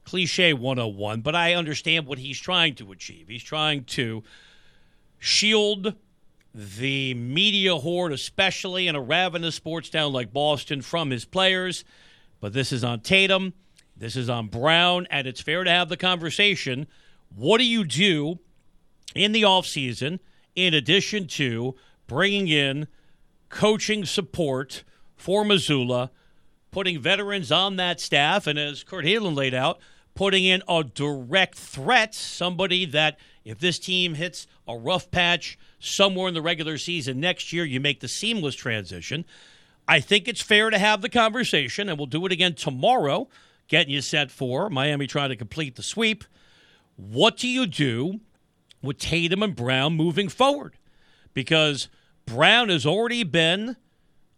Cliche 0.04 0.54
101, 0.54 1.22
but 1.22 1.36
I 1.36 1.54
understand 1.54 2.06
what 2.06 2.20
he's 2.20 2.40
trying 2.40 2.76
to 2.76 2.92
achieve. 2.92 3.28
He's 3.28 3.44
trying 3.44 3.86
to 3.86 4.24
shield 5.18 5.96
the 6.54 7.14
media 7.14 7.76
horde, 7.76 8.12
especially 8.12 8.88
in 8.88 8.96
a 8.96 9.02
ravenous 9.02 9.56
sports 9.56 9.90
town 9.90 10.12
like 10.12 10.34
Boston, 10.34 10.82
from 10.82 11.10
his 11.10 11.26
players. 11.26 11.86
But 12.40 12.54
this 12.54 12.72
is 12.72 12.84
on 12.84 13.00
Tatum. 13.00 13.54
This 13.96 14.16
is 14.16 14.30
on 14.30 14.48
Brown, 14.48 15.08
and 15.10 15.26
it's 15.26 15.42
fair 15.42 15.64
to 15.64 15.72
have 15.72 15.90
the 15.90 15.98
conversation. 15.98 16.88
What 17.34 17.58
do 17.60 17.66
you 17.66 17.84
do 17.84 18.40
in 19.16 19.32
the 19.32 19.42
offseason 19.42 20.20
in 20.56 20.74
addition 20.74 21.28
to 21.28 21.76
bringing 22.08 22.48
in 22.48 22.88
coaching 23.50 24.06
support 24.06 24.84
for 25.16 25.44
Mazzulla, 25.44 26.10
putting 26.72 27.02
veterans 27.02 27.52
on 27.52 27.78
that 27.78 28.00
staff, 28.00 28.48
and 28.48 28.60
as 28.60 28.84
Kurt 28.84 29.06
Helin 29.06 29.36
laid 29.36 29.54
out, 29.54 29.80
putting 30.14 30.46
in 30.46 30.62
a 30.68 30.84
direct 30.84 31.56
threat, 31.56 32.14
somebody 32.14 32.86
that 32.86 33.18
if 33.44 33.60
this 33.60 33.80
team 33.80 34.16
hits 34.16 34.48
a 34.68 34.78
rough 34.78 35.12
patch 35.12 35.58
somewhere 35.80 36.28
in 36.28 36.34
the 36.34 36.42
regular 36.42 36.78
season 36.78 37.20
next 37.20 37.54
year, 37.54 37.64
you 37.66 37.80
make 37.80 38.00
the 38.00 38.08
seamless 38.08 38.56
transition. 38.56 39.26
I 39.88 40.00
think 40.00 40.28
it's 40.28 40.42
fair 40.42 40.70
to 40.70 40.80
have 40.80 41.02
the 41.02 41.10
conversation, 41.10 41.90
and 41.90 41.98
we'll 41.98 42.08
do 42.08 42.26
it 42.26 42.32
again 42.32 42.56
tomorrow, 42.56 43.28
getting 43.68 43.94
you 43.94 44.02
set 44.02 44.32
for 44.32 44.70
Miami 44.70 45.06
trying 45.06 45.30
to 45.30 45.36
complete 45.36 45.76
the 45.76 45.84
sweep. 45.84 46.24
What 46.96 47.38
do 47.38 47.48
you 47.48 47.68
do 47.68 48.22
with 48.86 48.98
Tatum 48.98 49.44
and 49.44 49.56
Brown 49.56 49.94
moving 49.94 50.30
forward? 50.30 50.78
Because 51.34 51.90
Brown 52.26 52.70
has 52.70 52.86
already 52.86 53.24
been 53.24 53.76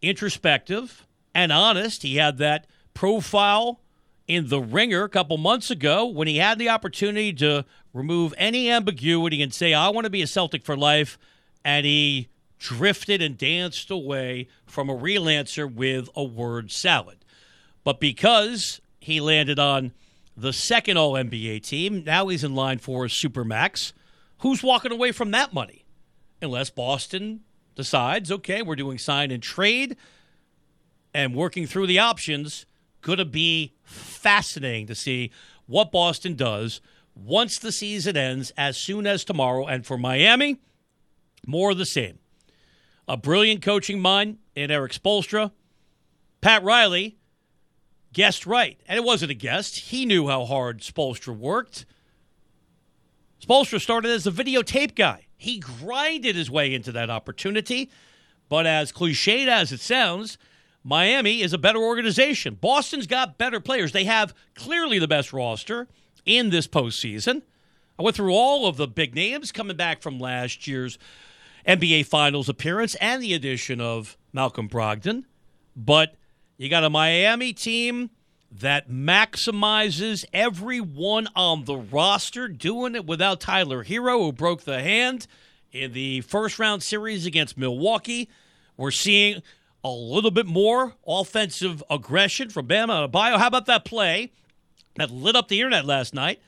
introspective 0.02 1.06
and 1.34 1.52
honest. 1.52 2.04
He 2.04 2.16
had 2.16 2.38
that 2.40 2.68
profile 2.94 3.80
in 4.28 4.50
the 4.50 4.60
ringer 4.60 5.04
a 5.04 5.10
couple 5.10 5.38
months 5.38 5.72
ago 5.72 6.06
when 6.06 6.28
he 6.28 6.38
had 6.38 6.60
the 6.60 6.70
opportunity 6.70 7.32
to 7.34 7.66
remove 7.94 8.34
any 8.38 8.70
ambiguity 8.70 9.42
and 9.42 9.54
say, 9.54 9.74
I 9.74 9.90
want 9.90 10.06
to 10.06 10.12
be 10.12 10.22
a 10.22 10.28
Celtic 10.28 10.66
for 10.66 10.76
life. 10.76 11.18
And 11.64 11.86
he 11.86 12.30
drifted 12.60 13.22
and 13.22 13.38
danced 13.38 13.92
away 13.92 14.48
from 14.66 14.90
a 14.90 14.96
real 14.96 15.30
answer 15.30 15.68
with 15.68 16.10
a 16.16 16.24
word 16.24 16.72
salad. 16.72 17.24
But 17.84 18.00
because 18.00 18.82
he 19.00 19.22
landed 19.22 19.60
on 19.60 19.94
the 20.36 20.54
second 20.54 20.98
All 20.98 21.14
NBA 21.14 21.64
team, 21.64 22.04
now 22.04 22.28
he's 22.28 22.44
in 22.44 22.54
line 22.54 22.80
for 22.80 23.06
a 23.06 23.08
Supermax. 23.08 23.94
Who's 24.40 24.64
walking 24.64 24.92
away 24.92 25.12
from 25.12 25.32
that 25.32 25.54
money? 25.54 25.86
Unless 26.42 26.72
Boston 26.72 27.42
decides, 27.76 28.32
okay, 28.32 28.62
we're 28.62 28.76
doing 28.76 28.98
sign 28.98 29.32
and 29.32 29.42
trade 29.42 29.98
and 31.14 31.34
working 31.36 31.66
through 31.66 31.88
the 31.88 32.00
options. 32.00 32.66
Going 33.02 33.18
to 33.18 33.26
be 33.26 33.74
fascinating 33.84 34.88
to 34.88 34.96
see 34.96 35.32
what 35.66 35.92
Boston 35.92 36.36
does 36.36 36.82
once 37.16 37.58
the 37.58 37.72
season 37.72 38.16
ends, 38.16 38.52
as 38.58 38.78
soon 38.78 39.08
as 39.08 39.24
tomorrow. 39.24 39.66
And 39.66 39.86
for 39.86 39.98
Miami, 39.98 40.58
more 41.46 41.72
of 41.72 41.78
the 41.78 41.86
same. 41.86 42.20
A 43.08 43.18
brilliant 43.18 43.62
coaching 43.62 44.00
mind 44.00 44.38
in 44.56 44.70
Erik 44.70 44.92
Spoelstra. 44.92 45.52
Pat 46.42 46.64
Riley 46.64 47.18
guessed 48.14 48.46
right. 48.46 48.80
And 48.88 48.98
it 48.98 49.04
wasn't 49.04 49.32
a 49.32 49.36
guess. 49.36 49.76
He 49.76 50.06
knew 50.06 50.28
how 50.28 50.46
hard 50.46 50.82
Spoelstra 50.82 51.36
worked. 51.36 51.86
Spoelstra 53.42 53.80
started 53.80 54.12
as 54.12 54.28
a 54.28 54.32
videotape 54.32 54.96
guy. 54.96 55.28
He 55.38 55.60
grinded 55.60 56.36
his 56.36 56.50
way 56.50 56.74
into 56.74 56.92
that 56.94 57.10
opportunity. 57.10 57.90
But 58.50 58.66
as 58.66 58.92
cliched 58.92 59.48
as 59.48 59.72
it 59.72 59.82
sounds, 59.82 60.38
Miami 60.84 61.42
is 61.42 61.54
a 61.54 61.58
better 61.58 61.80
organization. 61.80 62.56
Boston's 62.56 63.08
got 63.08 63.38
better 63.38 63.60
players. 63.60 63.92
They 63.92 64.06
have 64.06 64.34
clearly 64.56 65.00
the 65.00 65.08
best 65.08 65.34
roster 65.34 65.88
in 66.26 66.50
this 66.50 66.68
postseason. 66.68 67.42
I 68.00 68.04
went 68.04 68.16
through 68.16 68.34
all 68.34 68.68
of 68.68 68.78
the 68.78 68.88
big 68.88 69.16
names 69.16 69.52
coming 69.52 69.76
back 69.76 70.02
from 70.02 70.20
last 70.20 70.68
year's 70.68 70.98
NBA 71.68 72.06
Finals 72.06 72.48
appearance 72.48 72.96
and 72.96 73.22
the 73.22 73.34
addition 73.34 73.82
of 73.82 74.18
Malcolm 74.32 74.70
Brogdon. 74.70 75.26
But 75.76 76.16
you 76.58 76.70
got 76.70 76.84
a 76.84 76.90
Miami 76.90 77.54
team 77.54 78.10
that 78.52 78.90
maximizes 78.90 80.26
everyone 80.34 81.28
on 81.36 81.66
the 81.66 81.76
roster, 81.76 82.48
doing 82.48 82.96
it 82.96 83.06
without 83.06 83.40
Tyler 83.42 83.84
Herro, 83.84 84.20
who 84.20 84.32
broke 84.32 84.64
the 84.64 84.82
hand 84.82 85.28
in 85.72 85.94
the 85.94 86.22
first 86.22 86.58
round 86.60 86.82
series 86.84 87.26
against 87.26 87.58
Milwaukee. 87.58 88.30
We're 88.78 88.92
seeing 88.92 89.42
a 89.84 89.90
little 89.90 90.32
bit 90.32 90.46
more 90.46 90.94
offensive 91.06 91.84
aggression 91.90 92.50
from 92.50 92.68
Bam 92.68 92.90
Adebayo. 92.90 93.38
How 93.38 93.48
about 93.48 93.66
that 93.68 93.86
play 93.86 94.32
that 94.96 95.12
lit 95.12 95.36
up 95.36 95.48
the 95.48 95.60
internet 95.60 95.86
last 95.86 96.14
night 96.14 96.42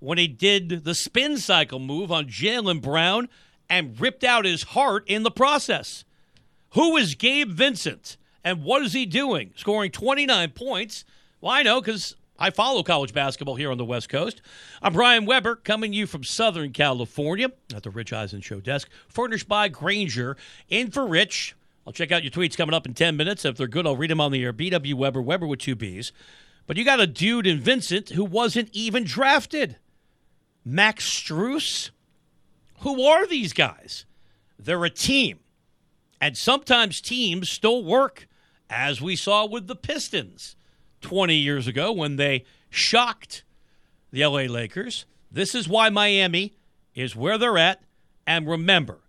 when 0.00 0.18
he 0.18 0.28
did 0.28 0.84
the 0.84 0.94
spin 0.94 1.38
cycle 1.38 1.78
move 1.78 2.12
on 2.12 2.26
Jaylen 2.26 2.82
Brown 2.82 3.28
and 3.70 3.98
ripped 4.00 4.24
out 4.24 4.44
his 4.44 4.62
heart 4.62 5.04
in 5.06 5.22
the 5.22 5.30
process? 5.30 6.04
Who 6.70 6.96
is 6.96 7.14
Gabe 7.14 7.50
Vincent? 7.50 8.16
And 8.42 8.62
what 8.62 8.82
is 8.82 8.92
he 8.92 9.06
doing? 9.06 9.52
Scoring 9.56 9.90
29 9.90 10.50
points. 10.50 11.04
Well, 11.44 11.52
I 11.52 11.62
know 11.62 11.78
because 11.82 12.16
I 12.38 12.48
follow 12.48 12.82
college 12.82 13.12
basketball 13.12 13.56
here 13.56 13.70
on 13.70 13.76
the 13.76 13.84
West 13.84 14.08
Coast. 14.08 14.40
I'm 14.80 14.94
Brian 14.94 15.26
Webber, 15.26 15.56
coming 15.56 15.92
to 15.92 15.96
you 15.98 16.06
from 16.06 16.24
Southern 16.24 16.72
California 16.72 17.52
at 17.74 17.82
the 17.82 17.90
Rich 17.90 18.14
Eisen 18.14 18.40
Show 18.40 18.60
desk, 18.60 18.88
furnished 19.08 19.46
by 19.46 19.68
Grainger. 19.68 20.38
In 20.70 20.90
for 20.90 21.06
Rich. 21.06 21.54
I'll 21.86 21.92
check 21.92 22.12
out 22.12 22.22
your 22.22 22.30
tweets 22.30 22.56
coming 22.56 22.72
up 22.72 22.86
in 22.86 22.94
10 22.94 23.18
minutes. 23.18 23.44
If 23.44 23.58
they're 23.58 23.66
good, 23.66 23.86
I'll 23.86 23.94
read 23.94 24.08
them 24.08 24.22
on 24.22 24.32
the 24.32 24.42
air. 24.42 24.54
BW 24.54 24.94
Webber, 24.94 25.20
Webber 25.20 25.46
with 25.46 25.58
two 25.58 25.74
B's. 25.74 26.12
But 26.66 26.78
you 26.78 26.84
got 26.86 26.98
a 26.98 27.06
dude 27.06 27.46
in 27.46 27.60
Vincent 27.60 28.08
who 28.08 28.24
wasn't 28.24 28.70
even 28.72 29.04
drafted. 29.04 29.76
Max 30.64 31.06
Strus. 31.06 31.90
Who 32.78 33.02
are 33.02 33.26
these 33.26 33.52
guys? 33.52 34.06
They're 34.58 34.82
a 34.82 34.88
team. 34.88 35.40
And 36.22 36.38
sometimes 36.38 37.02
teams 37.02 37.50
still 37.50 37.84
work, 37.84 38.28
as 38.70 39.02
we 39.02 39.14
saw 39.14 39.44
with 39.44 39.66
the 39.66 39.76
Pistons 39.76 40.56
20 41.04 41.36
years 41.36 41.66
ago 41.66 41.92
when 41.92 42.16
they 42.16 42.44
shocked 42.70 43.44
the 44.10 44.24
LA 44.24 44.42
Lakers. 44.42 45.04
This 45.30 45.54
is 45.54 45.68
why 45.68 45.90
Miami 45.90 46.54
is 46.94 47.14
where 47.14 47.36
they're 47.38 47.58
at. 47.58 47.82
And 48.26 48.48
remember, 48.48 49.00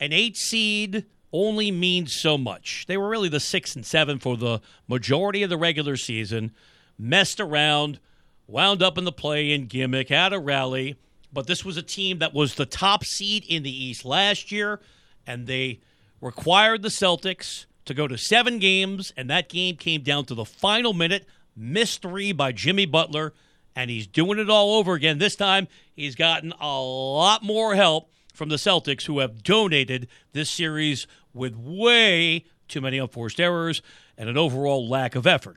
an 0.00 0.12
eight 0.12 0.36
seed 0.36 1.06
only 1.32 1.70
means 1.70 2.12
so 2.12 2.36
much. 2.36 2.84
They 2.88 2.96
were 2.96 3.08
really 3.08 3.28
the 3.28 3.40
six 3.40 3.76
and 3.76 3.86
seven 3.86 4.18
for 4.18 4.36
the 4.36 4.60
majority 4.88 5.42
of 5.44 5.50
the 5.50 5.56
regular 5.56 5.96
season, 5.96 6.52
messed 6.98 7.38
around, 7.38 8.00
wound 8.48 8.82
up 8.82 8.98
in 8.98 9.04
the 9.04 9.12
play 9.12 9.52
in 9.52 9.66
gimmick, 9.66 10.08
had 10.08 10.32
a 10.32 10.40
rally. 10.40 10.96
But 11.32 11.46
this 11.46 11.64
was 11.64 11.76
a 11.76 11.82
team 11.82 12.18
that 12.18 12.34
was 12.34 12.54
the 12.54 12.66
top 12.66 13.04
seed 13.04 13.44
in 13.48 13.62
the 13.62 13.84
East 13.84 14.04
last 14.04 14.50
year, 14.50 14.80
and 15.26 15.46
they 15.46 15.80
required 16.20 16.82
the 16.82 16.88
Celtics 16.88 17.66
to 17.84 17.94
go 17.94 18.08
to 18.08 18.18
seven 18.18 18.58
games, 18.58 19.12
and 19.16 19.30
that 19.30 19.48
game 19.48 19.76
came 19.76 20.02
down 20.02 20.24
to 20.26 20.34
the 20.34 20.44
final 20.44 20.92
minute, 20.92 21.26
missed 21.56 22.02
three 22.02 22.32
by 22.32 22.52
Jimmy 22.52 22.86
Butler, 22.86 23.32
and 23.74 23.90
he's 23.90 24.06
doing 24.06 24.38
it 24.38 24.50
all 24.50 24.74
over 24.74 24.94
again. 24.94 25.18
This 25.18 25.36
time, 25.36 25.68
he's 25.94 26.14
gotten 26.14 26.52
a 26.60 26.80
lot 26.80 27.42
more 27.42 27.74
help 27.74 28.10
from 28.34 28.48
the 28.48 28.56
Celtics, 28.56 29.06
who 29.06 29.20
have 29.20 29.42
donated 29.42 30.08
this 30.32 30.50
series 30.50 31.06
with 31.32 31.56
way 31.56 32.44
too 32.68 32.80
many 32.80 32.98
unforced 32.98 33.40
errors 33.40 33.80
and 34.18 34.28
an 34.28 34.36
overall 34.36 34.88
lack 34.88 35.14
of 35.14 35.26
effort. 35.26 35.56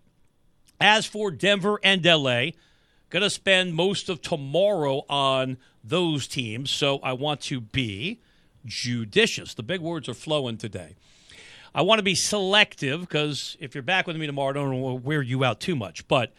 As 0.80 1.06
for 1.06 1.30
Denver 1.32 1.80
and 1.84 2.06
LA, 2.06 2.52
going 3.10 3.24
to 3.24 3.30
spend 3.30 3.74
most 3.74 4.08
of 4.08 4.22
tomorrow 4.22 5.04
on 5.10 5.58
those 5.84 6.28
teams, 6.28 6.72
so 6.72 7.00
I 7.00 7.14
want 7.14 7.42
to 7.42 7.60
be 7.60 8.22
judicious. 8.66 9.54
The 9.54 9.64
big 9.64 9.82
words 9.82 10.08
are 10.08 10.14
flowing 10.14 10.58
today. 10.58 10.96
I 11.74 11.82
want 11.82 12.00
to 12.00 12.04
be 12.04 12.16
selective 12.16 13.02
because 13.02 13.58
if 13.60 13.76
you're 13.76 13.82
back 13.82 14.08
with 14.08 14.18
me 14.18 14.26
tomorrow, 14.26 14.50
I 14.50 14.54
don't 14.54 14.80
want 14.82 15.02
to 15.02 15.08
wear 15.08 15.22
you 15.22 15.44
out 15.44 15.60
too 15.60 15.76
much. 15.76 16.08
But 16.08 16.34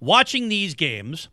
watching 0.00 0.48
these 0.48 0.74
games, 0.74 1.28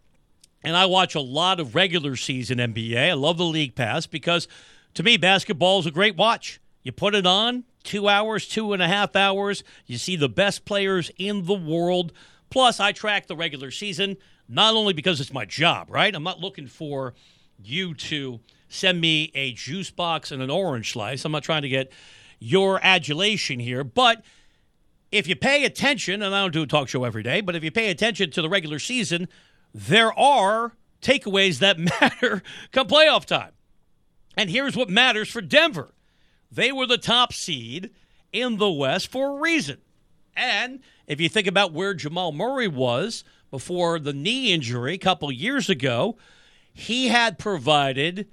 and 0.63 0.75
I 0.75 0.87
watch 0.87 1.13
a 1.13 1.21
lot 1.21 1.59
of 1.59 1.75
regular 1.75 2.15
season 2.15 2.57
NBA. 2.57 3.11
I 3.11 3.13
love 3.13 3.37
the 3.37 3.45
League 3.45 3.75
Pass 3.75 4.07
because 4.07 4.47
to 4.95 5.03
me, 5.03 5.17
basketball 5.17 5.79
is 5.79 5.85
a 5.85 5.91
great 5.91 6.15
watch. 6.15 6.59
You 6.81 6.91
put 6.91 7.15
it 7.15 7.25
on, 7.25 7.65
two 7.83 8.07
hours, 8.07 8.47
two 8.47 8.73
and 8.73 8.81
a 8.81 8.87
half 8.87 9.15
hours. 9.15 9.63
You 9.85 9.97
see 9.97 10.15
the 10.15 10.29
best 10.29 10.65
players 10.65 11.11
in 11.17 11.45
the 11.45 11.53
world. 11.53 12.13
Plus, 12.49 12.79
I 12.79 12.91
track 12.91 13.27
the 13.27 13.35
regular 13.35 13.71
season, 13.71 14.17
not 14.47 14.75
only 14.75 14.93
because 14.93 15.21
it's 15.21 15.33
my 15.33 15.45
job, 15.45 15.89
right? 15.89 16.13
I'm 16.13 16.23
not 16.23 16.39
looking 16.39 16.67
for 16.67 17.13
you 17.63 17.93
to 17.93 18.39
send 18.69 18.99
me 18.99 19.31
a 19.35 19.51
juice 19.53 19.91
box 19.91 20.31
and 20.31 20.41
an 20.41 20.49
orange 20.49 20.93
slice. 20.93 21.25
I'm 21.25 21.31
not 21.31 21.43
trying 21.43 21.63
to 21.63 21.69
get 21.69 21.91
your 22.39 22.79
adulation 22.83 23.59
here, 23.59 23.83
but 23.83 24.23
if 25.11 25.27
you 25.27 25.35
pay 25.35 25.63
attention, 25.63 26.21
and 26.21 26.35
I 26.35 26.41
don't 26.41 26.53
do 26.53 26.63
a 26.63 26.67
talk 26.67 26.89
show 26.89 27.03
every 27.03 27.23
day, 27.23 27.41
but 27.41 27.55
if 27.55 27.63
you 27.63 27.71
pay 27.71 27.89
attention 27.89 28.31
to 28.31 28.41
the 28.41 28.49
regular 28.49 28.79
season, 28.79 29.27
there 29.73 30.17
are 30.17 30.73
takeaways 31.01 31.59
that 31.59 31.79
matter 32.01 32.41
come 32.71 32.87
playoff 32.87 33.25
time. 33.25 33.51
And 34.37 34.49
here's 34.49 34.75
what 34.75 34.89
matters 34.89 35.29
for 35.29 35.41
Denver 35.41 35.93
they 36.51 36.71
were 36.71 36.87
the 36.87 36.97
top 36.97 37.33
seed 37.33 37.89
in 38.31 38.57
the 38.57 38.71
West 38.71 39.11
for 39.11 39.37
a 39.37 39.41
reason. 39.41 39.77
And 40.35 40.81
if 41.07 41.19
you 41.21 41.29
think 41.29 41.47
about 41.47 41.73
where 41.73 41.93
Jamal 41.93 42.31
Murray 42.31 42.67
was 42.67 43.23
before 43.51 43.99
the 43.99 44.13
knee 44.13 44.51
injury 44.53 44.93
a 44.93 44.99
couple 44.99 45.31
years 45.31 45.69
ago, 45.69 46.17
he 46.73 47.07
had 47.07 47.39
provided 47.39 48.27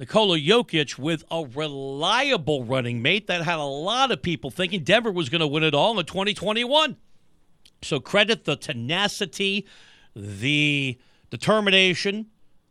Nikola 0.00 0.38
Jokic 0.38 0.98
with 0.98 1.24
a 1.30 1.44
reliable 1.44 2.64
running 2.64 3.02
mate 3.02 3.26
that 3.26 3.42
had 3.42 3.58
a 3.58 3.64
lot 3.64 4.10
of 4.10 4.22
people 4.22 4.50
thinking 4.50 4.82
Denver 4.82 5.12
was 5.12 5.28
going 5.28 5.42
to 5.42 5.46
win 5.46 5.62
it 5.62 5.74
all 5.74 6.00
in 6.00 6.06
2021. 6.06 6.96
So 7.82 8.00
credit 8.00 8.46
the 8.46 8.56
tenacity, 8.56 9.66
the 10.16 10.98
determination 11.28 12.28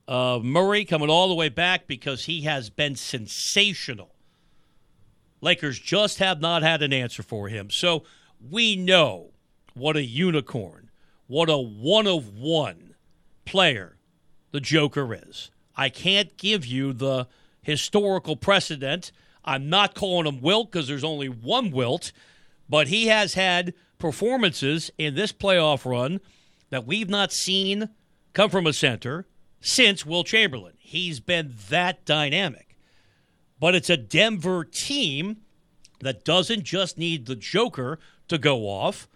of 0.08 0.44
Murray 0.44 0.86
coming 0.86 1.12
all 1.12 1.28
the 1.28 1.36
way 1.36 1.50
back 1.50 1.86
because 1.86 2.26
he 2.26 2.42
has 2.42 2.72
been 2.72 2.96
sensational. 2.96 4.16
Lakers 5.40 5.78
just 5.78 6.18
have 6.18 6.42
not 6.42 6.64
had 6.64 6.82
an 6.82 6.92
answer 6.92 7.22
for 7.22 7.48
him. 7.48 7.70
So 7.70 8.06
we 8.42 8.76
know 8.76 9.34
what 9.76 9.96
a 9.96 10.04
unicorn, 10.04 10.90
what 11.28 11.48
a 11.48 11.60
one 11.60 12.08
of 12.08 12.34
one 12.34 12.96
player 13.46 13.98
the 14.50 14.60
Joker 14.60 15.14
is. 15.14 15.52
I 15.80 15.88
can't 15.88 16.36
give 16.36 16.66
you 16.66 16.92
the 16.92 17.28
historical 17.62 18.36
precedent. 18.36 19.14
I'm 19.46 19.70
not 19.70 19.96
calling 19.96 20.28
him 20.28 20.42
Wilt 20.42 20.70
because 20.70 20.90
there's 20.90 21.06
only 21.06 21.30
one 21.30 21.72
Wilt, 21.72 22.12
but 22.68 22.90
he 22.90 23.08
has 23.08 23.36
had 23.36 23.74
performances 23.98 24.92
in 24.98 25.16
this 25.16 25.32
playoff 25.32 25.90
run 25.90 26.20
that 26.70 26.86
we've 26.86 27.10
not 27.10 27.32
seen 27.32 27.88
come 28.34 28.50
from 28.50 28.68
a 28.68 28.74
center 28.74 29.26
since 29.62 30.06
Wilt 30.06 30.28
Chamberlain. 30.28 30.74
He's 30.80 31.22
been 31.22 31.56
that 31.70 32.04
dynamic. 32.04 32.76
But 33.58 33.74
it's 33.74 33.90
a 33.90 33.96
Denver 33.96 34.66
team 34.66 35.38
that 36.02 36.26
doesn't 36.26 36.64
just 36.64 36.98
need 36.98 37.26
the 37.26 37.38
Joker 37.38 38.00
to 38.28 38.38
go 38.38 38.64
off, 38.64 39.08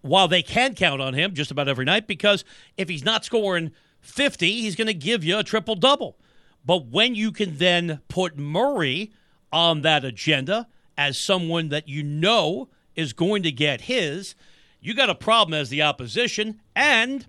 while 0.00 0.26
they 0.26 0.42
can 0.42 0.74
count 0.74 1.00
on 1.00 1.14
him 1.14 1.34
just 1.34 1.52
about 1.52 1.68
every 1.68 1.84
night, 1.84 2.08
because 2.08 2.44
if 2.76 2.88
he's 2.88 3.04
not 3.04 3.24
scoring 3.24 3.70
50, 4.06 4.62
he's 4.62 4.76
going 4.76 4.86
to 4.86 4.94
give 4.94 5.24
you 5.24 5.38
a 5.38 5.44
triple 5.44 5.74
double. 5.74 6.18
But 6.64 6.86
when 6.86 7.14
you 7.14 7.30
can 7.32 7.58
then 7.58 8.00
put 8.08 8.38
Murray 8.38 9.12
on 9.52 9.82
that 9.82 10.04
agenda 10.04 10.66
as 10.98 11.18
someone 11.18 11.68
that 11.68 11.88
you 11.88 12.02
know 12.02 12.68
is 12.94 13.12
going 13.12 13.42
to 13.44 13.52
get 13.52 13.82
his, 13.82 14.34
you 14.80 14.94
got 14.94 15.10
a 15.10 15.14
problem 15.14 15.54
as 15.54 15.68
the 15.68 15.82
opposition. 15.82 16.60
And 16.74 17.26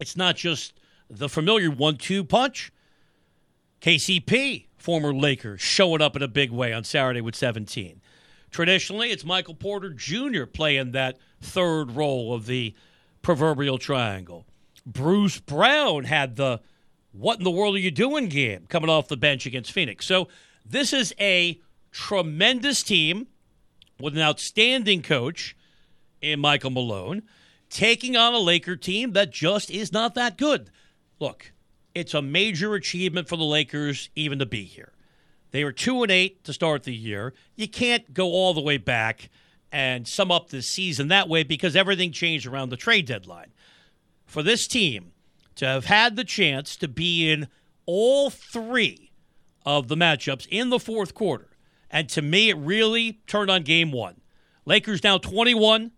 it's 0.00 0.16
not 0.16 0.36
just 0.36 0.72
the 1.08 1.28
familiar 1.28 1.70
one 1.70 1.96
two 1.96 2.24
punch. 2.24 2.72
KCP, 3.80 4.66
former 4.78 5.14
Lakers, 5.14 5.60
showing 5.60 6.00
up 6.00 6.16
in 6.16 6.22
a 6.22 6.28
big 6.28 6.50
way 6.50 6.72
on 6.72 6.82
Saturday 6.82 7.20
with 7.20 7.36
17. 7.36 8.00
Traditionally, 8.50 9.10
it's 9.10 9.24
Michael 9.24 9.54
Porter 9.54 9.90
Jr. 9.90 10.44
playing 10.44 10.92
that 10.92 11.18
third 11.40 11.92
role 11.92 12.32
of 12.32 12.46
the 12.46 12.74
proverbial 13.22 13.78
triangle. 13.78 14.46
Bruce 14.86 15.40
Brown 15.40 16.04
had 16.04 16.36
the 16.36 16.60
what 17.12 17.38
in 17.38 17.44
the 17.44 17.50
world 17.50 17.74
are 17.74 17.80
you 17.80 17.90
doing 17.90 18.28
game 18.28 18.66
coming 18.68 18.88
off 18.88 19.08
the 19.08 19.16
bench 19.16 19.46
against 19.46 19.72
Phoenix. 19.72 20.06
So 20.06 20.28
this 20.64 20.92
is 20.92 21.14
a 21.18 21.60
tremendous 21.90 22.82
team 22.82 23.26
with 23.98 24.14
an 24.14 24.22
outstanding 24.22 25.02
coach 25.02 25.56
in 26.20 26.40
Michael 26.40 26.70
Malone 26.70 27.22
taking 27.70 28.16
on 28.16 28.34
a 28.34 28.38
Laker 28.38 28.76
team 28.76 29.12
that 29.12 29.30
just 29.30 29.70
is 29.70 29.92
not 29.92 30.14
that 30.14 30.38
good. 30.38 30.70
Look, 31.18 31.52
it's 31.94 32.14
a 32.14 32.22
major 32.22 32.74
achievement 32.74 33.28
for 33.28 33.36
the 33.36 33.44
Lakers 33.44 34.10
even 34.14 34.38
to 34.38 34.46
be 34.46 34.64
here. 34.64 34.92
They 35.50 35.64
were 35.64 35.72
2 35.72 36.02
and 36.02 36.12
8 36.12 36.44
to 36.44 36.52
start 36.52 36.82
the 36.82 36.94
year. 36.94 37.32
You 37.54 37.66
can't 37.66 38.12
go 38.12 38.26
all 38.28 38.52
the 38.52 38.60
way 38.60 38.76
back 38.76 39.30
and 39.72 40.06
sum 40.06 40.30
up 40.30 40.50
this 40.50 40.68
season 40.68 41.08
that 41.08 41.28
way 41.28 41.42
because 41.42 41.74
everything 41.74 42.12
changed 42.12 42.46
around 42.46 42.68
the 42.68 42.76
trade 42.76 43.06
deadline. 43.06 43.52
For 44.26 44.42
this 44.42 44.66
team 44.66 45.12
to 45.54 45.66
have 45.66 45.86
had 45.86 46.16
the 46.16 46.24
chance 46.24 46.76
to 46.76 46.88
be 46.88 47.30
in 47.30 47.48
all 47.86 48.28
three 48.28 49.12
of 49.64 49.88
the 49.88 49.96
matchups 49.96 50.46
in 50.50 50.70
the 50.70 50.80
fourth 50.80 51.14
quarter, 51.14 51.48
and 51.90 52.08
to 52.10 52.22
me, 52.22 52.50
it 52.50 52.56
really 52.56 53.20
turned 53.26 53.50
on 53.50 53.62
game 53.62 53.92
one. 53.92 54.20
Lakers 54.64 55.02
now 55.04 55.18
21, 55.18 55.92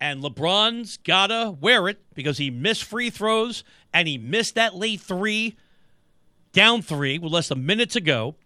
and 0.00 0.22
LeBron's 0.22 0.98
got 0.98 1.28
to 1.28 1.56
wear 1.60 1.88
it 1.88 2.00
because 2.14 2.38
he 2.38 2.50
missed 2.50 2.84
free 2.84 3.10
throws 3.10 3.64
and 3.92 4.06
he 4.06 4.18
missed 4.18 4.54
that 4.54 4.74
late 4.74 5.00
three, 5.00 5.56
down 6.52 6.82
three 6.82 7.18
with 7.18 7.32
less 7.32 7.48
than 7.48 7.64
minutes 7.64 7.94
to 7.94 8.00
go. 8.00 8.36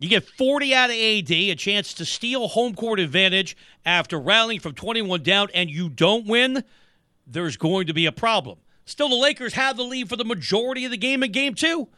You 0.00 0.08
get 0.08 0.24
40 0.24 0.74
out 0.74 0.90
of 0.90 0.96
AD, 0.96 1.32
a 1.32 1.54
chance 1.56 1.92
to 1.94 2.04
steal 2.04 2.46
home 2.46 2.74
court 2.74 3.00
advantage 3.00 3.56
after 3.84 4.20
rallying 4.20 4.60
from 4.60 4.74
21 4.74 5.22
down, 5.22 5.48
and 5.54 5.68
you 5.68 5.88
don't 5.88 6.26
win, 6.26 6.62
there's 7.26 7.56
going 7.56 7.88
to 7.88 7.94
be 7.94 8.06
a 8.06 8.12
problem. 8.12 8.58
Still, 8.88 9.10
the 9.10 9.16
Lakers 9.16 9.52
have 9.52 9.76
the 9.76 9.84
lead 9.84 10.08
for 10.08 10.16
the 10.16 10.24
majority 10.24 10.86
of 10.86 10.90
the 10.90 10.96
game 10.96 11.22
in 11.22 11.30
game 11.30 11.52
two. 11.54 11.88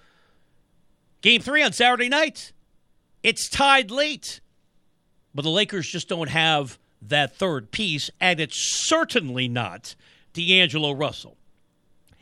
Game 1.23 1.41
three 1.41 1.63
on 1.63 1.73
Saturday 1.73 2.09
night. 2.09 2.53
It's 3.23 3.49
tied 3.49 3.93
late. 3.93 4.41
But 5.33 5.43
the 5.43 5.51
Lakers 5.51 5.87
just 5.87 6.09
don't 6.09 6.31
have 6.31 6.81
that 7.01 7.37
third 7.37 7.71
piece, 7.71 8.11
and 8.21 8.41
it's 8.41 8.57
certainly 8.57 9.47
not 9.47 9.95
D'Angelo 10.33 10.91
Russell. 10.91 11.37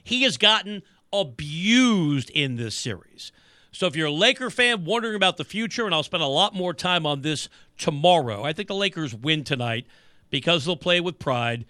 He 0.05 0.25
has 0.25 0.37
gotten 0.37 0.83
abused 1.15 2.29
in 2.29 2.57
this 2.57 2.75
series. 2.75 3.33
So 3.73 3.87
if 3.87 3.97
you're 3.97 4.09
a 4.09 4.13
Laker 4.13 4.51
fan 4.51 4.85
wondering 4.85 5.17
about 5.17 5.39
the 5.39 5.45
future, 5.45 5.87
and 5.87 5.95
I'll 5.95 6.03
spend 6.03 6.23
a 6.23 6.27
lot 6.27 6.55
more 6.55 6.75
time 6.75 7.07
on 7.07 7.23
this 7.23 7.49
tomorrow, 7.79 8.45
I 8.45 8.53
think 8.53 8.69
the 8.69 8.75
Lakers 8.75 9.15
win 9.15 9.45
tonight 9.45 9.87
because 10.29 10.67
they'll 10.67 10.77
play 10.77 11.01
with 11.01 11.19
pride. 11.19 11.65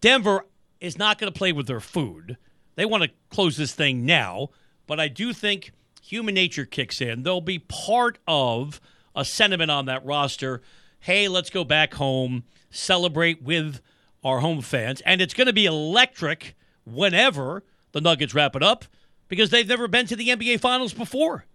Denver 0.00 0.44
is 0.86 0.98
not 0.98 1.18
going 1.18 1.32
to 1.32 1.36
play 1.36 1.52
with 1.52 1.66
their 1.66 1.80
food. 1.80 2.36
They 2.76 2.84
want 2.84 3.02
to 3.02 3.10
close 3.30 3.56
this 3.56 3.74
thing 3.74 4.06
now, 4.06 4.50
but 4.86 5.00
I 5.00 5.08
do 5.08 5.32
think 5.32 5.72
human 6.02 6.34
nature 6.34 6.64
kicks 6.64 7.00
in. 7.00 7.22
They'll 7.22 7.40
be 7.40 7.58
part 7.58 8.18
of 8.26 8.80
a 9.14 9.24
sentiment 9.24 9.70
on 9.70 9.86
that 9.86 10.04
roster. 10.04 10.62
Hey, 11.00 11.28
let's 11.28 11.50
go 11.50 11.64
back 11.64 11.94
home, 11.94 12.44
celebrate 12.70 13.42
with 13.42 13.80
our 14.22 14.40
home 14.40 14.60
fans. 14.60 15.00
And 15.02 15.20
it's 15.20 15.34
going 15.34 15.46
to 15.46 15.52
be 15.52 15.66
electric 15.66 16.54
whenever 16.84 17.64
the 17.92 18.00
Nuggets 18.00 18.34
wrap 18.34 18.54
it 18.56 18.62
up 18.62 18.84
because 19.28 19.50
they've 19.50 19.66
never 19.66 19.88
been 19.88 20.06
to 20.06 20.16
the 20.16 20.28
NBA 20.28 20.60
Finals 20.60 20.92
before. 20.92 21.46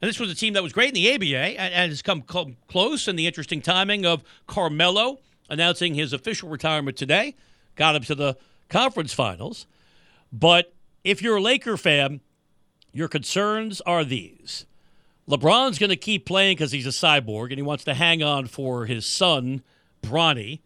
And 0.00 0.08
this 0.08 0.20
was 0.20 0.30
a 0.30 0.34
team 0.34 0.52
that 0.52 0.62
was 0.62 0.72
great 0.72 0.88
in 0.88 0.94
the 0.94 1.14
ABA 1.14 1.60
and, 1.60 1.90
has 1.90 2.02
come 2.02 2.22
close 2.68 3.08
in 3.08 3.16
the 3.16 3.26
interesting 3.26 3.62
timing 3.62 4.04
of 4.04 4.22
Carmelo 4.46 5.18
announcing 5.48 5.94
his 5.94 6.12
official 6.12 6.48
retirement 6.48 6.96
today. 6.96 7.34
Got 7.76 7.96
him 7.96 8.02
to 8.04 8.14
the 8.14 8.36
conference 8.68 9.12
finals. 9.12 9.66
But 10.32 10.74
if 11.04 11.22
you're 11.22 11.36
a 11.36 11.40
Laker 11.40 11.76
fan, 11.76 12.20
your 12.92 13.08
concerns 13.08 13.80
are 13.82 14.04
these. 14.04 14.66
LeBron's 15.28 15.78
going 15.78 15.90
to 15.90 15.96
keep 15.96 16.24
playing 16.24 16.56
because 16.56 16.72
he's 16.72 16.86
a 16.86 16.90
cyborg 16.90 17.50
and 17.50 17.56
he 17.56 17.62
wants 17.62 17.84
to 17.84 17.94
hang 17.94 18.22
on 18.22 18.46
for 18.46 18.86
his 18.86 19.06
son, 19.06 19.62
Bronny, 20.02 20.60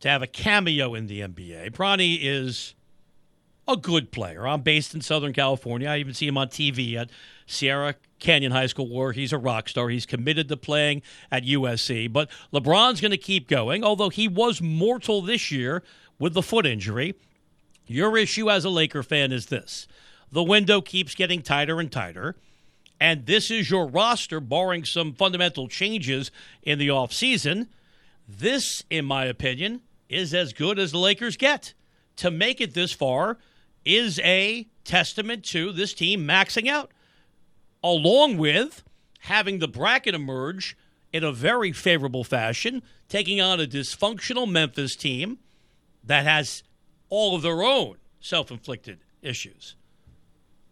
to 0.00 0.08
have 0.08 0.22
a 0.22 0.26
cameo 0.26 0.94
in 0.94 1.08
the 1.08 1.20
NBA. 1.20 1.72
Bronny 1.72 2.18
is 2.20 2.74
a 3.66 3.76
good 3.76 4.10
player. 4.12 4.46
I'm 4.46 4.62
based 4.62 4.94
in 4.94 5.00
Southern 5.00 5.32
California. 5.32 5.88
I 5.88 5.98
even 5.98 6.14
see 6.14 6.26
him 6.26 6.38
on 6.38 6.48
TV 6.48 6.94
at 6.94 7.10
Sierra 7.46 7.96
Canyon 8.18 8.52
High 8.52 8.66
School 8.66 8.88
where 8.88 9.12
he's 9.12 9.32
a 9.32 9.38
rock 9.38 9.68
star. 9.68 9.88
He's 9.88 10.06
committed 10.06 10.48
to 10.48 10.56
playing 10.56 11.02
at 11.30 11.44
USC. 11.44 12.10
But 12.12 12.30
LeBron's 12.52 13.00
going 13.00 13.10
to 13.10 13.18
keep 13.18 13.48
going, 13.48 13.84
although 13.84 14.08
he 14.08 14.26
was 14.28 14.62
mortal 14.62 15.22
this 15.22 15.50
year 15.50 15.82
with 16.18 16.34
the 16.34 16.42
foot 16.42 16.66
injury. 16.66 17.14
Your 17.86 18.16
issue 18.16 18.50
as 18.50 18.64
a 18.64 18.70
Laker 18.70 19.02
fan 19.02 19.32
is 19.32 19.46
this 19.46 19.86
the 20.30 20.42
window 20.42 20.80
keeps 20.80 21.14
getting 21.14 21.42
tighter 21.42 21.80
and 21.80 21.90
tighter. 21.90 22.36
And 23.00 23.26
this 23.26 23.50
is 23.50 23.70
your 23.70 23.86
roster, 23.86 24.40
barring 24.40 24.84
some 24.84 25.14
fundamental 25.14 25.68
changes 25.68 26.32
in 26.62 26.78
the 26.78 26.88
offseason. 26.88 27.68
This, 28.28 28.82
in 28.90 29.04
my 29.04 29.24
opinion, 29.24 29.82
is 30.08 30.34
as 30.34 30.52
good 30.52 30.78
as 30.78 30.90
the 30.90 30.98
Lakers 30.98 31.36
get. 31.36 31.74
To 32.16 32.30
make 32.30 32.60
it 32.60 32.74
this 32.74 32.92
far 32.92 33.38
is 33.84 34.18
a 34.20 34.66
testament 34.84 35.44
to 35.44 35.70
this 35.70 35.94
team 35.94 36.26
maxing 36.26 36.68
out, 36.68 36.90
along 37.84 38.36
with 38.36 38.82
having 39.20 39.60
the 39.60 39.68
bracket 39.68 40.14
emerge 40.14 40.76
in 41.12 41.22
a 41.22 41.32
very 41.32 41.70
favorable 41.70 42.24
fashion, 42.24 42.82
taking 43.08 43.40
on 43.40 43.60
a 43.60 43.66
dysfunctional 43.66 44.50
Memphis 44.50 44.96
team 44.96 45.38
that 46.08 46.26
has 46.26 46.62
all 47.08 47.36
of 47.36 47.42
their 47.42 47.62
own 47.62 47.96
self 48.20 48.50
inflicted 48.50 48.98
issues. 49.22 49.76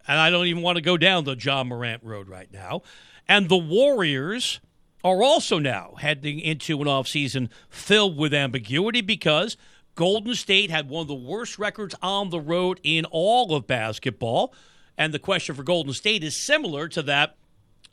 And 0.08 0.18
I 0.18 0.30
don't 0.30 0.46
even 0.46 0.62
want 0.62 0.76
to 0.76 0.82
go 0.82 0.96
down 0.96 1.24
the 1.24 1.36
Ja 1.36 1.64
Morant 1.64 2.02
road 2.02 2.28
right 2.28 2.52
now. 2.52 2.82
And 3.28 3.48
the 3.48 3.56
Warriors 3.56 4.60
are 5.04 5.22
also 5.22 5.58
now 5.58 5.94
heading 5.98 6.40
into 6.40 6.80
an 6.80 6.86
offseason 6.86 7.48
filled 7.68 8.16
with 8.16 8.32
ambiguity 8.32 9.00
because 9.00 9.56
Golden 9.94 10.34
State 10.34 10.70
had 10.70 10.88
one 10.88 11.02
of 11.02 11.08
the 11.08 11.14
worst 11.14 11.58
records 11.58 11.94
on 12.02 12.30
the 12.30 12.40
road 12.40 12.80
in 12.82 13.04
all 13.06 13.54
of 13.54 13.66
basketball. 13.66 14.54
And 14.96 15.12
the 15.12 15.18
question 15.18 15.54
for 15.54 15.62
Golden 15.62 15.92
State 15.92 16.22
is 16.22 16.36
similar 16.36 16.88
to 16.88 17.02
that 17.02 17.36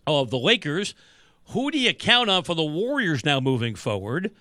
of 0.05 0.29
the 0.29 0.37
Lakers. 0.39 0.93
Who 1.49 1.71
do 1.71 1.79
you 1.79 1.93
count 1.93 2.29
on 2.29 2.43
for 2.43 2.55
the 2.55 2.63
Warriors 2.63 3.25
now 3.25 3.39
moving 3.39 3.75
forward? 3.75 4.31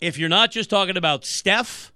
If 0.00 0.18
you're 0.18 0.28
not 0.28 0.50
just 0.50 0.70
talking 0.70 0.96
about 0.96 1.24
Steph 1.24 1.92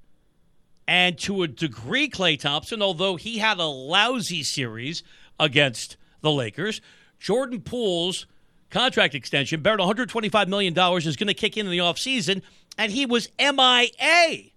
and 0.86 1.18
to 1.20 1.42
a 1.42 1.48
degree, 1.48 2.08
Klay 2.08 2.38
Thompson, 2.38 2.82
although 2.82 3.16
he 3.16 3.38
had 3.38 3.58
a 3.58 3.64
lousy 3.64 4.42
series 4.42 5.02
against 5.40 5.96
the 6.20 6.30
Lakers, 6.30 6.80
Jordan 7.18 7.60
Poole's 7.60 8.26
contract 8.70 9.14
extension, 9.14 9.62
bearing 9.62 9.78
$125 9.78 10.48
million, 10.48 10.76
is 10.96 11.16
going 11.16 11.28
to 11.28 11.34
kick 11.34 11.56
in 11.56 11.66
in 11.66 11.72
the 11.72 11.78
offseason, 11.78 12.42
and 12.76 12.92
he 12.92 13.06
was 13.06 13.28
MIA. 13.38 14.50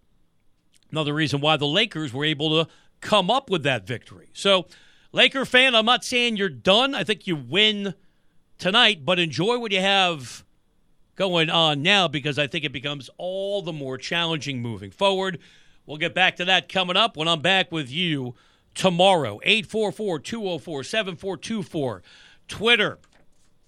Another 0.92 1.14
reason 1.14 1.40
why 1.40 1.58
the 1.58 1.68
Lakers 1.68 2.14
were 2.14 2.26
able 2.26 2.64
to 2.64 2.72
come 3.02 3.30
up 3.30 3.50
with 3.50 3.64
that 3.64 3.86
victory. 3.86 4.30
So, 4.34 4.68
Laker 5.12 5.46
fan, 5.46 5.76
I'm 5.76 5.86
not 5.86 6.04
saying 6.04 6.38
you're 6.38 6.50
done. 6.50 6.96
I 6.96 7.04
think 7.04 7.28
you 7.28 7.36
win 7.36 7.94
tonight, 8.58 9.06
but 9.06 9.20
enjoy 9.20 9.60
what 9.60 9.72
you 9.72 9.82
have 9.82 10.44
going 11.16 11.50
on 11.50 11.82
now 11.82 12.08
because 12.08 12.38
I 12.40 12.48
think 12.48 12.64
it 12.64 12.72
becomes 12.72 13.10
all 13.18 13.62
the 13.62 13.74
more 13.74 13.98
challenging 13.98 14.62
moving 14.62 14.92
forward. 14.92 15.40
We'll 15.88 15.98
get 15.98 16.14
back 16.14 16.36
to 16.36 16.46
that 16.46 16.68
coming 16.68 16.98
up 16.98 17.16
when 17.16 17.30
I'm 17.30 17.42
back 17.42 17.72
with 17.72 17.90
you 17.90 18.36
tomorrow. 18.76 19.40
844 19.44 20.20
204 20.20 20.84
7424. 20.84 22.04
Twitter. 22.50 23.00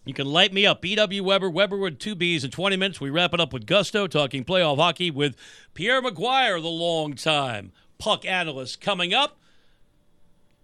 You 0.04 0.14
can 0.14 0.28
light 0.28 0.52
me 0.52 0.66
up. 0.66 0.82
BW 0.82 1.22
Webber, 1.22 1.50
Webber 1.50 1.78
with 1.78 1.98
two 1.98 2.16
B's 2.16 2.44
in 2.44 2.52
20 2.52 2.76
minutes. 2.76 3.00
We 3.00 3.10
wrap 3.10 3.34
it 3.34 3.40
up 3.40 3.54
with 3.54 3.66
Gusto, 3.66 4.06
talking 4.06 4.44
playoff 4.44 4.78
hockey 4.78 5.10
with 5.12 5.38
Pierre 5.74 6.02
McGuire, 6.02 6.62
the 6.62 6.68
long 6.68 7.14
time 7.14 7.72
puck 7.98 8.26
analyst, 8.26 8.82
coming 8.82 9.14
up. 9.14 9.40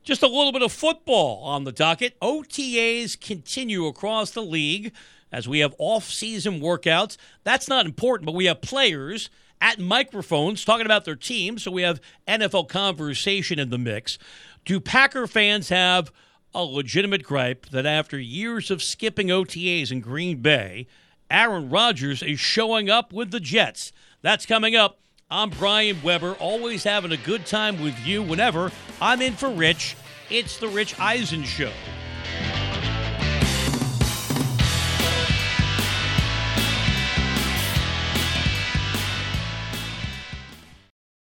Just 0.03 0.23
a 0.23 0.27
little 0.27 0.51
bit 0.51 0.61
of 0.61 0.71
football 0.71 1.41
on 1.43 1.63
the 1.63 1.71
docket. 1.71 2.19
OTAs 2.19 3.19
continue 3.19 3.85
across 3.85 4.31
the 4.31 4.43
league 4.43 4.93
as 5.31 5.47
we 5.47 5.59
have 5.59 5.73
off-season 5.77 6.59
workouts. 6.59 7.17
That's 7.43 7.67
not 7.67 7.85
important, 7.85 8.25
but 8.25 8.35
we 8.35 8.45
have 8.45 8.61
players– 8.61 9.29
at 9.61 9.79
microphones 9.79 10.65
talking 10.65 10.85
about 10.85 11.05
their 11.05 11.15
team. 11.15 11.57
So 11.57 11.71
we 11.71 11.81
have 11.83 12.01
NFL 12.27 12.67
conversation 12.67 13.59
in 13.59 13.69
the 13.69 13.77
mix. 13.77 14.17
Do 14.65 14.79
Packer 14.79 15.27
fans 15.27 15.69
have 15.69 16.11
a 16.53 16.63
legitimate 16.63 17.23
gripe 17.23 17.67
that 17.67 17.85
after 17.85 18.17
years 18.17 18.71
of 18.71 18.81
skipping 18.81 19.27
OTAs 19.27 19.91
in 19.91 19.99
Green 19.99 20.41
Bay, 20.41 20.87
Aaron 21.29 21.69
Rodgers 21.69 22.23
is 22.23 22.39
showing 22.39 22.89
up 22.89 23.11
with 23.11 23.31
the 23.31 23.39
Jets? 23.39 23.91
That's 24.21 24.45
coming 24.45 24.75
up. 24.75 24.99
I'm 25.29 25.49
Brian 25.49 26.01
Webber, 26.03 26.33
always 26.33 26.83
having 26.83 27.11
a 27.11 27.17
good 27.17 27.45
time 27.45 27.81
with 27.81 27.99
you 28.05 28.21
whenever 28.21 28.71
I'm 29.01 29.21
in 29.21 29.33
for 29.33 29.49
Rich. 29.49 29.95
It's 30.29 30.57
the 30.57 30.67
Rich 30.67 30.99
Eisen 30.99 31.43
Show. 31.43 31.71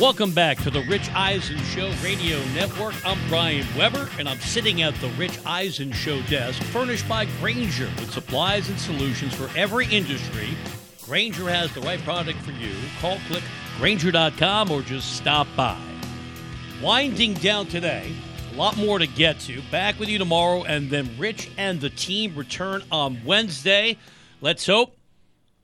Welcome 0.00 0.30
back 0.30 0.58
to 0.58 0.70
the 0.70 0.82
Rich 0.82 1.10
Eisen 1.12 1.58
Show 1.58 1.92
Radio 2.04 2.38
Network. 2.54 2.94
I'm 3.04 3.18
Brian 3.28 3.66
Webber, 3.76 4.08
and 4.16 4.28
I'm 4.28 4.38
sitting 4.38 4.82
at 4.82 4.94
the 5.00 5.08
Rich 5.18 5.40
Eisen 5.44 5.90
Show 5.90 6.22
desk, 6.22 6.62
furnished 6.62 7.08
by 7.08 7.26
Grainger 7.40 7.90
with 7.98 8.12
supplies 8.12 8.68
and 8.68 8.78
solutions 8.78 9.34
for 9.34 9.50
every 9.58 9.86
industry. 9.88 10.50
Grainger 11.02 11.50
has 11.50 11.74
the 11.74 11.80
right 11.80 11.98
product 12.04 12.38
for 12.42 12.52
you. 12.52 12.76
Call, 13.00 13.18
click 13.26 13.42
Grainger.com, 13.78 14.70
or 14.70 14.82
just 14.82 15.16
stop 15.16 15.48
by. 15.56 15.76
Winding 16.80 17.34
down 17.34 17.66
today, 17.66 18.12
a 18.52 18.56
lot 18.56 18.76
more 18.76 19.00
to 19.00 19.06
get 19.08 19.40
to. 19.40 19.60
Back 19.72 19.98
with 19.98 20.08
you 20.08 20.18
tomorrow, 20.18 20.62
and 20.62 20.90
then 20.90 21.10
Rich 21.18 21.50
and 21.58 21.80
the 21.80 21.90
team 21.90 22.36
return 22.36 22.84
on 22.92 23.20
Wednesday. 23.24 23.96
Let's 24.40 24.64
hope 24.64 24.96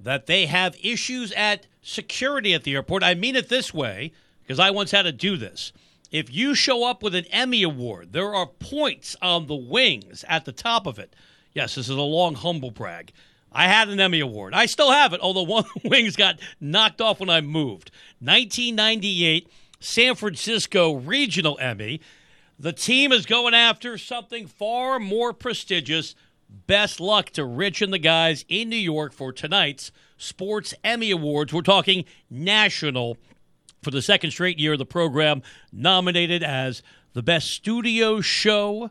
that 0.00 0.26
they 0.26 0.46
have 0.46 0.76
issues 0.82 1.30
at 1.36 1.68
security 1.82 2.52
at 2.52 2.64
the 2.64 2.74
airport. 2.74 3.04
I 3.04 3.14
mean 3.14 3.36
it 3.36 3.48
this 3.48 3.72
way 3.72 4.10
because 4.44 4.59
I 4.59 4.70
once 4.70 4.90
had 4.90 5.02
to 5.02 5.12
do 5.12 5.37
this. 5.37 5.72
If 6.11 6.33
you 6.33 6.54
show 6.54 6.85
up 6.85 7.02
with 7.02 7.14
an 7.14 7.24
Emmy 7.30 7.62
Award, 7.62 8.12
there 8.12 8.35
are 8.35 8.46
points 8.46 9.16
on 9.20 9.46
the 9.46 9.57
wings 9.57 10.24
at 10.28 10.44
the 10.44 10.52
top 10.52 10.87
of 10.87 10.98
it. 10.98 11.14
Yes, 11.54 11.74
this 11.74 11.88
is 11.88 11.96
a 11.96 12.02
long 12.02 12.35
humble 12.35 12.70
brag. 12.70 13.12
I 13.50 13.68
had 13.68 13.88
an 13.88 14.00
Emmy 14.00 14.20
Award. 14.20 14.54
I 14.54 14.66
still 14.66 14.90
have 14.90 15.12
it, 15.12 15.20
although 15.20 15.42
one 15.44 15.64
of 15.64 15.83
the 15.83 15.88
wings 15.88 16.16
got 16.16 16.40
knocked 16.61 17.00
off 17.00 17.20
when 17.20 17.30
I 17.30 17.40
moved. 17.40 17.90
1998 18.20 19.48
San 19.80 20.14
Francisco 20.14 20.94
Regional 20.94 21.59
Emmy. 21.61 22.00
The 22.59 22.72
team 22.72 23.12
is 23.12 23.26
going 23.26 23.54
after 23.54 23.98
something 23.98 24.46
far 24.46 24.98
more 24.98 25.33
prestigious. 25.33 26.14
Best 26.48 27.00
luck 27.00 27.30
to 27.30 27.44
Rich 27.44 27.83
and 27.83 27.92
the 27.92 27.98
guys 27.98 28.44
in 28.48 28.68
New 28.68 28.76
York 28.76 29.12
for 29.12 29.33
tonight's 29.33 29.90
Sports 30.16 30.72
Emmy 30.85 31.11
Awards. 31.11 31.52
We're 31.52 31.62
talking 31.62 32.04
national 32.30 33.18
for 33.84 33.90
the 33.90 34.02
second 34.02 34.32
straight 34.32 34.58
year, 34.58 34.76
the 34.76 34.86
program 34.86 35.42
nominated 35.72 36.42
as 36.42 36.82
the 37.12 37.22
best 37.22 37.50
studio 37.50 38.20
show. 38.20 38.90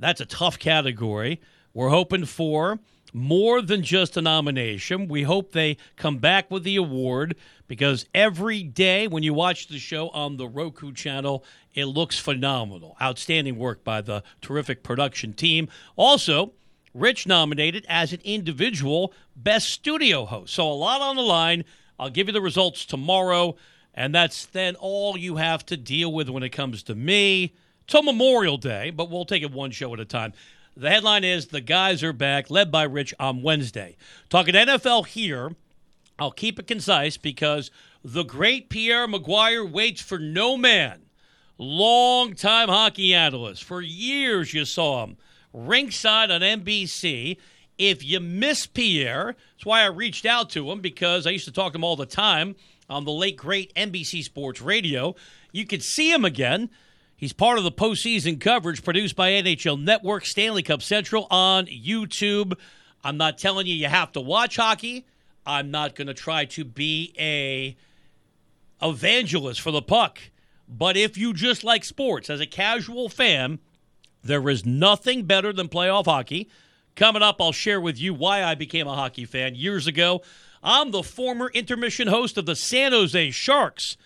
That's 0.00 0.20
a 0.20 0.26
tough 0.26 0.58
category. 0.58 1.40
We're 1.72 1.90
hoping 1.90 2.24
for 2.24 2.80
more 3.12 3.62
than 3.62 3.82
just 3.82 4.16
a 4.16 4.22
nomination. 4.22 5.08
We 5.08 5.22
hope 5.22 5.52
they 5.52 5.76
come 5.96 6.18
back 6.18 6.50
with 6.50 6.64
the 6.64 6.76
award 6.76 7.36
because 7.66 8.06
every 8.14 8.62
day 8.62 9.06
when 9.06 9.22
you 9.22 9.34
watch 9.34 9.68
the 9.68 9.78
show 9.78 10.08
on 10.10 10.36
the 10.36 10.48
Roku 10.48 10.92
channel, 10.92 11.44
it 11.74 11.86
looks 11.86 12.18
phenomenal. 12.18 12.96
Outstanding 13.00 13.56
work 13.56 13.84
by 13.84 14.00
the 14.00 14.22
terrific 14.40 14.82
production 14.82 15.32
team. 15.32 15.68
Also, 15.96 16.52
Rich 16.94 17.26
nominated 17.26 17.86
as 17.88 18.12
an 18.12 18.20
individual 18.24 19.12
best 19.36 19.68
studio 19.68 20.24
host. 20.24 20.54
So 20.54 20.70
a 20.70 20.72
lot 20.72 21.00
on 21.00 21.16
the 21.16 21.22
line. 21.22 21.64
I'll 21.98 22.10
give 22.10 22.26
you 22.26 22.32
the 22.32 22.40
results 22.40 22.84
tomorrow. 22.84 23.56
And 23.98 24.14
that's 24.14 24.46
then 24.46 24.76
all 24.76 25.18
you 25.18 25.38
have 25.38 25.66
to 25.66 25.76
deal 25.76 26.12
with 26.12 26.28
when 26.28 26.44
it 26.44 26.50
comes 26.50 26.84
to 26.84 26.94
me 26.94 27.56
till 27.88 28.04
Memorial 28.04 28.56
Day, 28.56 28.90
but 28.90 29.10
we'll 29.10 29.24
take 29.24 29.42
it 29.42 29.50
one 29.50 29.72
show 29.72 29.92
at 29.92 29.98
a 29.98 30.04
time. 30.04 30.34
The 30.76 30.88
headline 30.88 31.24
is 31.24 31.48
The 31.48 31.60
Guys 31.60 32.04
Are 32.04 32.12
Back, 32.12 32.48
led 32.48 32.70
by 32.70 32.84
Rich 32.84 33.12
on 33.18 33.42
Wednesday. 33.42 33.96
Talking 34.28 34.54
NFL 34.54 35.08
here, 35.08 35.50
I'll 36.16 36.30
keep 36.30 36.60
it 36.60 36.68
concise 36.68 37.16
because 37.16 37.72
the 38.04 38.22
great 38.22 38.68
Pierre 38.68 39.08
McGuire 39.08 39.68
waits 39.68 40.00
for 40.00 40.20
no 40.20 40.56
man. 40.56 41.00
Long 41.58 42.34
time 42.36 42.68
hockey 42.68 43.12
analyst. 43.16 43.64
For 43.64 43.82
years 43.82 44.54
you 44.54 44.64
saw 44.64 45.02
him 45.02 45.16
ringside 45.52 46.30
on 46.30 46.42
NBC. 46.42 47.36
If 47.78 48.04
you 48.04 48.20
miss 48.20 48.64
Pierre, 48.64 49.34
that's 49.56 49.66
why 49.66 49.82
I 49.82 49.86
reached 49.86 50.24
out 50.24 50.50
to 50.50 50.70
him 50.70 50.80
because 50.80 51.26
I 51.26 51.30
used 51.30 51.46
to 51.46 51.52
talk 51.52 51.72
to 51.72 51.78
him 51.78 51.84
all 51.84 51.96
the 51.96 52.06
time 52.06 52.54
on 52.88 53.04
the 53.04 53.12
late 53.12 53.36
great 53.36 53.74
NBC 53.74 54.22
Sports 54.22 54.60
Radio. 54.60 55.14
You 55.52 55.66
can 55.66 55.80
see 55.80 56.10
him 56.10 56.24
again. 56.24 56.70
He's 57.16 57.32
part 57.32 57.58
of 57.58 57.64
the 57.64 57.72
postseason 57.72 58.40
coverage 58.40 58.84
produced 58.84 59.16
by 59.16 59.32
NHL 59.32 59.82
Network, 59.82 60.24
Stanley 60.24 60.62
Cup 60.62 60.82
Central 60.82 61.26
on 61.30 61.66
YouTube. 61.66 62.54
I'm 63.02 63.16
not 63.16 63.38
telling 63.38 63.66
you 63.66 63.74
you 63.74 63.88
have 63.88 64.12
to 64.12 64.20
watch 64.20 64.56
hockey. 64.56 65.04
I'm 65.44 65.70
not 65.70 65.94
going 65.94 66.06
to 66.06 66.14
try 66.14 66.44
to 66.46 66.64
be 66.64 67.14
a 67.18 67.76
evangelist 68.80 69.60
for 69.60 69.70
the 69.70 69.82
puck. 69.82 70.20
But 70.68 70.96
if 70.96 71.16
you 71.16 71.32
just 71.32 71.64
like 71.64 71.84
sports 71.84 72.28
as 72.28 72.40
a 72.40 72.46
casual 72.46 73.08
fan, 73.08 73.58
there 74.22 74.48
is 74.48 74.66
nothing 74.66 75.24
better 75.24 75.52
than 75.52 75.68
playoff 75.68 76.04
hockey. 76.04 76.48
Coming 76.94 77.22
up, 77.22 77.40
I'll 77.40 77.52
share 77.52 77.80
with 77.80 77.98
you 77.98 78.12
why 78.12 78.44
I 78.44 78.54
became 78.54 78.86
a 78.86 78.94
hockey 78.94 79.24
fan 79.24 79.54
years 79.54 79.86
ago. 79.86 80.22
I'm 80.62 80.90
the 80.90 81.02
former 81.02 81.50
intermission 81.50 82.08
host 82.08 82.36
of 82.36 82.46
the 82.46 82.56
San 82.56 82.92
Jose 82.92 83.30
Sharks. 83.30 83.96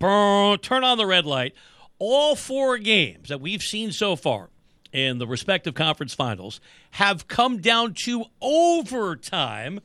Turn 0.00 0.84
on 0.84 0.98
the 0.98 1.06
red 1.06 1.26
light. 1.26 1.54
All 1.98 2.34
four 2.34 2.78
games 2.78 3.28
that 3.28 3.40
we've 3.40 3.62
seen 3.62 3.92
so 3.92 4.16
far 4.16 4.50
in 4.92 5.18
the 5.18 5.26
respective 5.26 5.74
conference 5.74 6.14
finals 6.14 6.60
have 6.92 7.28
come 7.28 7.58
down 7.58 7.94
to 7.94 8.24
overtime, 8.40 9.80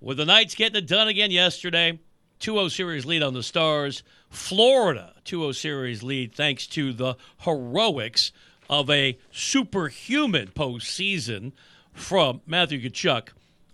with 0.00 0.16
the 0.16 0.24
Knights 0.24 0.54
getting 0.54 0.82
it 0.82 0.88
done 0.88 1.08
again 1.08 1.30
yesterday. 1.30 2.00
2 2.40 2.54
0 2.54 2.68
series 2.68 3.06
lead 3.06 3.22
on 3.22 3.34
the 3.34 3.42
Stars. 3.42 4.02
Florida 4.30 5.14
2 5.24 5.40
0 5.40 5.52
series 5.52 6.02
lead 6.02 6.34
thanks 6.34 6.66
to 6.66 6.92
the 6.92 7.14
heroics 7.38 8.32
of 8.68 8.90
a 8.90 9.18
superhuman 9.30 10.48
postseason 10.48 11.52
from 11.92 12.40
Matthew 12.46 12.80
Tkachuk 12.80 13.28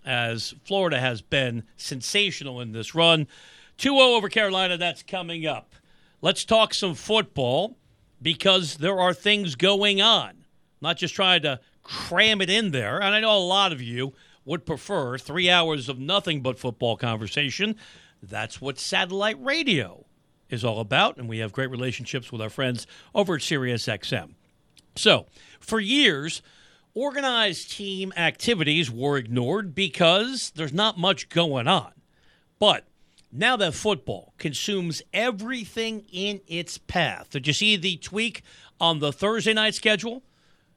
as 0.09 0.55
Florida 0.63 0.99
has 0.99 1.21
been 1.21 1.61
sensational 1.77 2.61
in 2.61 2.71
this 2.71 2.95
run. 2.95 3.27
2 3.77 3.89
0 3.89 3.99
over 3.99 4.27
Carolina, 4.27 4.75
that's 4.75 5.03
coming 5.03 5.45
up. 5.45 5.75
Let's 6.19 6.43
talk 6.43 6.73
some 6.73 6.95
football 6.95 7.77
because 8.19 8.77
there 8.77 8.99
are 8.99 9.13
things 9.13 9.53
going 9.53 10.01
on. 10.01 10.45
Not 10.81 10.97
just 10.97 11.13
trying 11.13 11.43
to 11.43 11.59
cram 11.83 12.41
it 12.41 12.49
in 12.49 12.71
there. 12.71 12.95
And 12.99 13.13
I 13.13 13.19
know 13.19 13.37
a 13.37 13.37
lot 13.37 13.71
of 13.71 13.83
you 13.83 14.13
would 14.45 14.65
prefer 14.65 15.19
three 15.19 15.47
hours 15.47 15.87
of 15.87 15.99
nothing 15.99 16.41
but 16.41 16.57
football 16.57 16.97
conversation. 16.97 17.75
That's 18.23 18.59
what 18.59 18.79
satellite 18.79 19.37
radio 19.39 20.05
is 20.49 20.65
all 20.65 20.79
about. 20.79 21.17
And 21.17 21.29
we 21.29 21.37
have 21.37 21.53
great 21.53 21.69
relationships 21.69 22.31
with 22.31 22.41
our 22.41 22.49
friends 22.49 22.87
over 23.13 23.35
at 23.35 23.41
SiriusXM. 23.41 24.33
So, 24.95 25.27
for 25.59 25.79
years, 25.79 26.41
organized 26.93 27.71
team 27.71 28.13
activities 28.17 28.91
were 28.91 29.17
ignored 29.17 29.75
because 29.75 30.51
there's 30.55 30.73
not 30.73 30.97
much 30.97 31.29
going 31.29 31.67
on. 31.67 31.91
But 32.59 32.85
now 33.31 33.55
that 33.57 33.73
football 33.73 34.33
consumes 34.37 35.01
everything 35.13 36.05
in 36.11 36.41
its 36.47 36.77
path, 36.77 37.29
did 37.29 37.47
you 37.47 37.53
see 37.53 37.75
the 37.75 37.97
tweak 37.97 38.41
on 38.79 38.99
the 38.99 39.13
Thursday 39.13 39.53
night 39.53 39.75
schedule? 39.75 40.23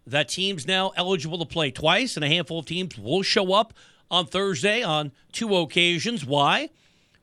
That 0.07 0.29
teams 0.29 0.67
now 0.67 0.93
eligible 0.97 1.39
to 1.39 1.45
play 1.45 1.71
twice, 1.71 2.17
and 2.17 2.25
a 2.25 2.29
handful 2.29 2.59
of 2.59 2.67
teams 2.67 2.99
will 2.99 3.23
show 3.23 3.53
up 3.53 3.73
on 4.11 4.27
Thursday 4.27 4.83
on 4.83 5.13
two 5.31 5.55
occasions. 5.57 6.25
Why? 6.25 6.71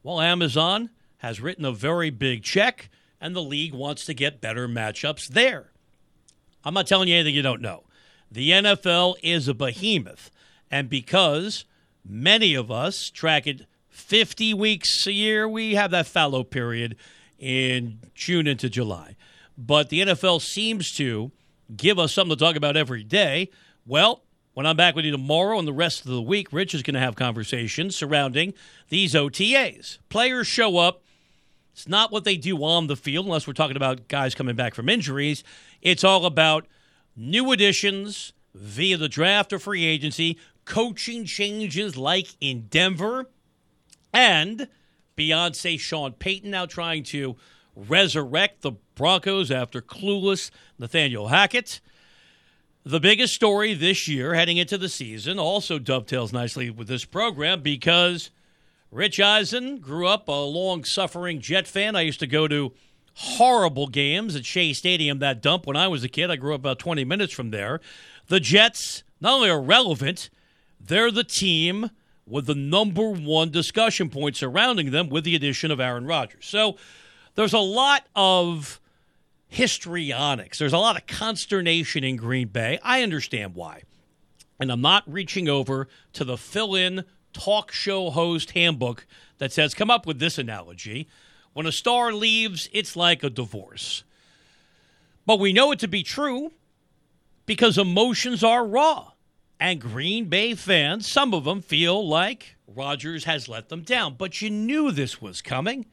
Well, 0.02 0.22
Amazon 0.22 0.90
has 1.18 1.42
written 1.42 1.66
a 1.66 1.74
very 1.74 2.10
big 2.10 2.42
check, 2.44 2.90
and 3.20 3.36
the 3.36 3.44
league 3.44 3.74
wants 3.74 4.06
to 4.06 4.14
get 4.14 4.40
better 4.40 4.68
matchups 4.68 5.28
there. 5.28 5.72
I'm 6.64 6.74
not 6.74 6.88
telling 6.88 7.10
you 7.10 7.16
anything 7.16 7.36
you 7.36 7.42
don't 7.42 7.62
know. 7.62 7.84
The 8.32 8.52
NFL 8.52 9.16
is 9.24 9.48
a 9.48 9.54
behemoth. 9.54 10.30
And 10.70 10.90
because 10.90 11.66
many 12.08 12.54
of 12.54 12.70
us 12.70 13.10
track 13.10 13.48
it 13.48 13.66
50 13.90 14.54
weeks 14.54 15.08
a 15.08 15.12
year, 15.12 15.48
we 15.48 15.76
have 15.76 15.92
that 15.92 16.08
fallow 16.08 16.44
period 16.44 16.96
in 17.38 18.00
June 18.14 18.48
into 18.48 18.70
July. 18.70 19.16
But 19.58 19.90
the 19.90 20.02
NFL 20.02 20.42
seems 20.42 20.94
to 20.98 21.32
give 21.76 22.00
us 22.00 22.14
something 22.14 22.36
to 22.38 22.44
talk 22.44 22.56
about 22.56 22.78
every 22.78 23.04
day. 23.04 23.50
Well, 23.86 24.24
when 24.54 24.66
I'm 24.66 24.78
back 24.78 24.96
with 24.96 25.06
you 25.06 25.12
tomorrow 25.12 25.58
and 25.58 25.68
the 25.68 25.74
rest 25.74 26.06
of 26.06 26.12
the 26.12 26.22
week, 26.22 26.52
Rich 26.52 26.74
is 26.74 26.84
going 26.84 26.94
to 26.94 27.00
have 27.00 27.16
conversations 27.16 27.96
surrounding 27.96 28.54
these 28.90 29.14
OTAs. 29.14 30.00
Players 30.10 30.48
show 30.48 30.78
up. 30.78 31.02
It's 31.74 31.88
not 31.88 32.12
what 32.12 32.26
they 32.26 32.36
do 32.36 32.62
on 32.64 32.88
the 32.88 32.96
field, 32.96 33.26
unless 33.26 33.48
we're 33.48 33.54
talking 33.54 33.78
about 33.78 34.08
guys 34.08 34.36
coming 34.36 34.56
back 34.56 34.76
from 34.76 34.90
injuries. 34.90 35.44
It's 35.82 36.04
all 36.04 36.26
about 36.26 36.68
new 37.16 37.52
additions 37.52 38.34
via 38.54 38.98
the 38.98 39.10
draft 39.10 39.54
or 39.54 39.60
free 39.60 39.86
agency, 39.86 40.38
coaching 40.66 41.26
changes 41.26 41.98
like 41.98 42.28
in 42.40 42.68
Denver, 42.70 43.30
and 44.14 44.68
Beyonce 45.18 45.80
Sean 45.80 46.14
Payton 46.14 46.52
now 46.52 46.66
trying 46.66 47.04
to 47.04 47.36
resurrect 47.76 48.62
the 48.62 48.74
Broncos 48.96 49.52
after 49.52 49.82
clueless 49.82 50.52
Nathaniel 50.78 51.28
Hackett. 51.28 51.82
The 52.84 53.00
biggest 53.00 53.36
story 53.36 53.74
this 53.74 54.08
year 54.08 54.34
heading 54.34 54.58
into 54.58 54.78
the 54.78 54.90
season 54.90 55.38
also 55.38 55.80
dovetails 55.80 56.34
nicely 56.34 56.70
with 56.70 56.88
this 56.88 57.06
program 57.06 57.62
because 57.62 58.32
Rich 58.92 59.20
Eisen 59.20 59.80
grew 59.80 60.08
up 60.08 60.28
a 60.28 60.32
long 60.32 60.84
suffering 60.84 61.42
Jet 61.42 61.68
fan. 61.68 61.96
I 61.96 62.02
used 62.02 62.22
to 62.22 62.28
go 62.28 62.48
to 62.48 62.74
horrible 63.22 63.88
games 63.88 64.34
at 64.34 64.46
Shea 64.46 64.72
Stadium, 64.72 65.20
that 65.20 65.42
dump, 65.42 65.68
when 65.68 65.76
I 65.76 65.90
was 65.90 66.06
a 66.06 66.10
kid. 66.10 66.32
I 66.32 66.38
grew 66.38 66.54
up 66.54 66.62
about 66.62 66.80
20 66.80 67.04
minutes 67.04 67.34
from 67.34 67.52
there. 67.52 67.82
The 68.28 68.40
Jets 68.40 69.04
not 69.20 69.34
only 69.34 69.50
are 69.50 69.62
relevant, 69.62 70.30
they're 70.80 71.12
the 71.12 71.26
team 71.26 71.92
with 72.26 72.46
the 72.46 72.56
number 72.56 73.10
one 73.10 73.52
discussion 73.52 74.10
point 74.10 74.38
surrounding 74.38 74.92
them 74.92 75.10
with 75.10 75.26
the 75.26 75.36
addition 75.36 75.70
of 75.70 75.82
Aaron 75.82 76.06
Rodgers. 76.06 76.46
So 76.46 76.78
there's 77.36 77.52
a 77.52 77.60
lot 77.60 78.06
of 78.16 78.80
histrionics. 79.50 80.58
There's 80.58 80.72
a 80.72 80.78
lot 80.78 80.96
of 80.96 81.06
consternation 81.06 82.06
in 82.06 82.16
Green 82.16 82.48
Bay. 82.48 82.80
I 82.84 83.04
understand 83.04 83.54
why. 83.54 83.82
And 84.62 84.72
I'm 84.72 84.82
not 84.82 85.04
reaching 85.12 85.50
over 85.50 85.90
to 86.14 86.24
the 86.24 86.38
fill 86.38 86.74
in 86.74 87.04
talk 87.34 87.74
show 87.74 88.12
host 88.12 88.52
handbook 88.52 89.06
that 89.40 89.52
says, 89.52 89.74
come 89.74 89.90
up 89.90 90.06
with 90.06 90.20
this 90.20 90.38
analogy. 90.38 91.10
When 91.54 91.66
a 91.66 91.72
star 91.72 92.14
leaves, 92.14 92.70
it's 92.72 92.96
like 92.96 93.24
a 93.24 93.30
divorce. 93.30 94.04
But 95.26 95.40
we 95.40 95.54
know 95.54 95.72
it 95.72 95.80
to 95.80 95.88
be 95.88 96.04
true 96.04 96.52
because 97.46 97.78
emotions 97.78 98.44
are 98.44 98.66
raw. 98.66 99.12
And 99.60 99.82
Green 99.82 100.26
Bay 100.26 100.56
fans, 100.56 101.08
some 101.08 101.34
of 101.34 101.44
them 101.44 101.62
feel 101.62 102.08
like 102.08 102.56
Rodgers 102.68 103.26
has 103.26 103.50
let 103.50 103.70
them 103.70 103.82
down. 103.82 104.16
But 104.18 104.42
you 104.42 104.50
knew 104.50 104.92
this 104.92 105.22
was 105.22 105.42
coming. 105.42 105.86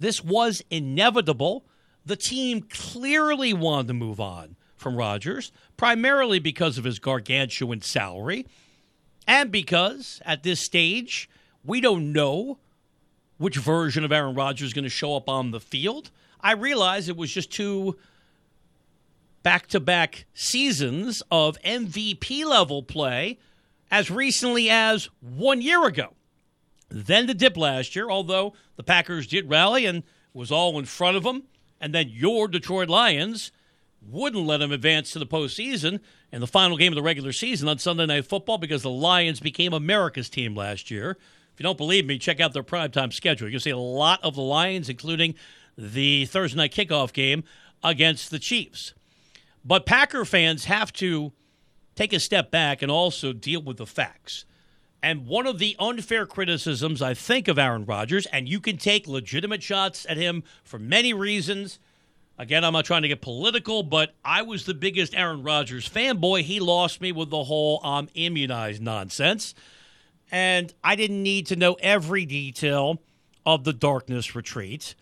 This 0.00 0.24
was 0.24 0.62
inevitable. 0.70 1.64
The 2.04 2.16
team 2.16 2.62
clearly 2.62 3.54
wanted 3.54 3.88
to 3.88 3.94
move 3.94 4.20
on 4.20 4.56
from 4.76 4.96
Rodgers, 4.96 5.52
primarily 5.76 6.38
because 6.38 6.76
of 6.76 6.84
his 6.84 6.98
gargantuan 6.98 7.80
salary, 7.80 8.46
and 9.26 9.50
because 9.50 10.20
at 10.26 10.42
this 10.42 10.60
stage, 10.60 11.30
we 11.64 11.80
don't 11.80 12.12
know 12.12 12.58
which 13.38 13.56
version 13.56 14.04
of 14.04 14.12
Aaron 14.12 14.34
Rodgers 14.34 14.68
is 14.68 14.72
going 14.72 14.84
to 14.84 14.90
show 14.90 15.16
up 15.16 15.28
on 15.28 15.50
the 15.50 15.60
field. 15.60 16.10
I 16.40 16.52
realize 16.52 17.08
it 17.08 17.16
was 17.16 17.32
just 17.32 17.52
two 17.52 17.96
back 19.42 19.66
to 19.68 19.80
back 19.80 20.26
seasons 20.34 21.22
of 21.30 21.60
MVP 21.62 22.44
level 22.44 22.82
play 22.82 23.38
as 23.90 24.10
recently 24.10 24.70
as 24.70 25.08
one 25.20 25.62
year 25.62 25.86
ago. 25.86 26.14
Then 26.88 27.26
the 27.26 27.34
dip 27.34 27.56
last 27.56 27.96
year, 27.96 28.10
although 28.10 28.54
the 28.76 28.82
Packers 28.82 29.26
did 29.26 29.48
rally 29.48 29.86
and 29.86 30.02
was 30.32 30.50
all 30.52 30.78
in 30.78 30.84
front 30.84 31.16
of 31.16 31.22
them. 31.22 31.44
And 31.80 31.94
then 31.94 32.08
your 32.08 32.48
Detroit 32.48 32.88
Lions 32.88 33.52
wouldn't 34.00 34.46
let 34.46 34.58
them 34.58 34.72
advance 34.72 35.10
to 35.12 35.18
the 35.18 35.26
postseason 35.26 36.00
in 36.30 36.40
the 36.40 36.46
final 36.46 36.76
game 36.76 36.92
of 36.92 36.96
the 36.96 37.02
regular 37.02 37.32
season 37.32 37.68
on 37.68 37.78
Sunday 37.78 38.06
Night 38.06 38.26
Football 38.26 38.58
because 38.58 38.82
the 38.82 38.90
Lions 38.90 39.40
became 39.40 39.72
America's 39.72 40.28
team 40.28 40.54
last 40.54 40.90
year. 40.90 41.16
If 41.54 41.60
you 41.60 41.64
don't 41.64 41.78
believe 41.78 42.04
me, 42.04 42.18
check 42.18 42.40
out 42.40 42.52
their 42.52 42.64
primetime 42.64 43.12
schedule. 43.12 43.48
You'll 43.48 43.60
see 43.60 43.70
a 43.70 43.78
lot 43.78 44.18
of 44.24 44.34
the 44.34 44.42
Lions, 44.42 44.88
including 44.88 45.36
the 45.78 46.26
Thursday 46.26 46.56
night 46.56 46.72
kickoff 46.72 47.12
game 47.12 47.44
against 47.84 48.32
the 48.32 48.40
Chiefs. 48.40 48.92
But 49.64 49.86
Packer 49.86 50.24
fans 50.24 50.64
have 50.64 50.92
to 50.94 51.32
take 51.94 52.12
a 52.12 52.18
step 52.18 52.50
back 52.50 52.82
and 52.82 52.90
also 52.90 53.32
deal 53.32 53.62
with 53.62 53.76
the 53.76 53.86
facts. 53.86 54.46
And 55.00 55.26
one 55.28 55.46
of 55.46 55.60
the 55.60 55.76
unfair 55.78 56.26
criticisms 56.26 57.00
I 57.00 57.14
think 57.14 57.46
of 57.46 57.56
Aaron 57.56 57.84
Rodgers, 57.84 58.26
and 58.26 58.48
you 58.48 58.58
can 58.58 58.76
take 58.76 59.06
legitimate 59.06 59.62
shots 59.62 60.04
at 60.08 60.16
him 60.16 60.42
for 60.64 60.80
many 60.80 61.12
reasons. 61.12 61.78
Again, 62.36 62.64
I'm 62.64 62.72
not 62.72 62.84
trying 62.84 63.02
to 63.02 63.08
get 63.08 63.20
political, 63.20 63.84
but 63.84 64.14
I 64.24 64.42
was 64.42 64.64
the 64.64 64.74
biggest 64.74 65.14
Aaron 65.14 65.44
Rodgers 65.44 65.88
fanboy. 65.88 66.42
He 66.42 66.58
lost 66.58 67.00
me 67.00 67.12
with 67.12 67.30
the 67.30 67.44
whole 67.44 67.80
I'm 67.84 68.08
immunized 68.14 68.82
nonsense 68.82 69.54
and 70.34 70.74
I 70.82 70.96
didn't 70.96 71.22
need 71.22 71.46
to 71.46 71.56
know 71.56 71.74
every 71.74 72.26
detail 72.26 73.00
of 73.46 73.62
the 73.62 73.72
darkness 73.72 74.34
retreat. 74.34 74.96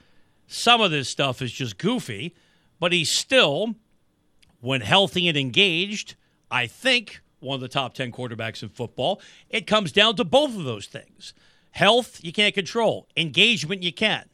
Some 0.47 0.83
of 0.83 0.91
this 0.91 1.09
stuff 1.09 1.41
is 1.41 1.51
just 1.51 1.79
goofy, 1.79 2.35
but 2.79 2.93
he's 2.93 3.11
still, 3.11 3.75
when 4.61 4.83
healthy 4.83 5.29
and 5.29 5.39
engaged, 5.39 6.17
I 6.51 6.67
think 6.67 7.23
one 7.41 7.55
of 7.55 7.63
the 7.63 7.69
top 7.69 7.95
10 7.95 8.13
quarterbacks 8.13 8.63
in 8.63 8.69
football. 8.69 9.23
It 9.49 9.67
comes 9.67 9.91
down 9.91 10.17
to 10.17 10.25
both 10.25 10.55
of 10.55 10.65
those 10.65 10.87
things. 10.87 11.33
Health, 11.71 12.23
you 12.23 12.31
can't 12.31 12.55
control, 12.55 13.09
engagement, 13.17 13.83
you 13.83 13.93
can. 13.93 14.27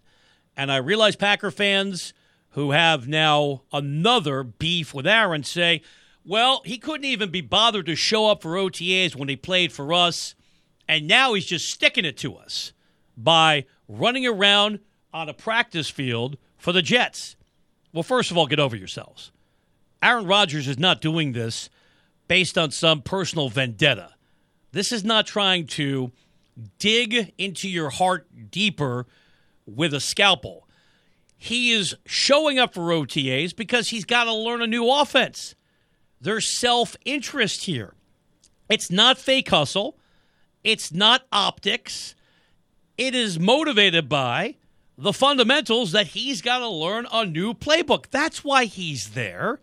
And 0.57 0.73
I 0.73 0.79
realize 0.79 1.15
Packer 1.15 1.53
fans 1.53 2.13
who 2.51 2.73
have 2.73 3.07
now 3.07 3.63
another 3.73 4.43
beef 4.43 4.93
with 4.93 5.07
Aaron 5.07 5.45
say, 5.45 5.81
well, 6.25 6.61
he 6.65 6.77
couldn't 6.77 7.05
even 7.05 7.31
be 7.31 7.41
bothered 7.41 7.87
to 7.87 7.95
show 7.95 8.27
up 8.27 8.43
for 8.43 8.57
OTAs 8.57 9.15
when 9.15 9.29
he 9.29 9.37
played 9.37 9.71
for 9.73 9.93
us. 9.93 10.35
And 10.89 11.07
now 11.07 11.35
he's 11.35 11.47
just 11.47 11.69
sticking 11.69 12.05
it 12.05 12.17
to 12.19 12.37
us 12.37 12.73
by 13.17 13.67
running 13.89 14.27
around 14.27 14.81
on 15.13 15.29
a 15.29 15.35
practice 15.35 15.89
field 15.89 16.39
for 16.57 16.73
the 16.73 16.83
Jets. 16.83 17.37
Well, 17.93 18.03
first 18.03 18.31
of 18.31 18.39
all, 18.39 18.47
get 18.47 18.61
over 18.61 18.77
yourselves. 18.77 19.33
Aaron 20.03 20.27
Rodgers 20.27 20.69
is 20.69 20.79
not 20.79 21.01
doing 21.01 21.33
this 21.33 21.69
based 22.29 22.57
on 22.57 22.71
some 22.71 23.03
personal 23.03 23.49
vendetta. 23.49 24.15
This 24.73 24.93
is 24.93 25.05
not 25.05 25.27
trying 25.27 25.67
to 25.69 26.13
dig 26.79 27.33
into 27.39 27.69
your 27.69 27.91
heart 27.91 28.51
deeper 28.51 29.07
with 29.67 29.95
a 29.95 30.01
scalpel. 30.01 30.69
He 31.37 31.71
is 31.71 31.95
showing 32.05 32.59
up 32.59 32.75
for 32.75 32.83
OTAs 32.91 33.55
because 33.55 33.89
he's 33.89 34.05
got 34.05 34.25
to 34.25 34.35
learn 34.35 34.61
a 34.61 34.67
new 34.67 34.91
offense. 34.91 35.55
There's 36.21 36.47
self 36.47 36.97
interest 37.05 37.65
here. 37.65 37.95
It's 38.69 38.91
not 38.91 39.19
fake 39.19 39.49
hustle. 39.49 39.97
It's 40.65 40.93
not 40.93 41.27
optics. 41.33 42.15
It 42.97 43.15
is 43.15 43.39
motivated 43.39 44.09
by 44.09 44.57
the 44.97 45.13
fundamentals 45.13 45.93
that 45.93 46.09
he's 46.09 46.43
got 46.43 46.59
to 46.59 46.69
learn 46.69 47.07
a 47.13 47.25
new 47.25 47.55
playbook. 47.55 48.07
That's 48.11 48.43
why 48.43 48.65
he's 48.65 49.11
there. 49.11 49.61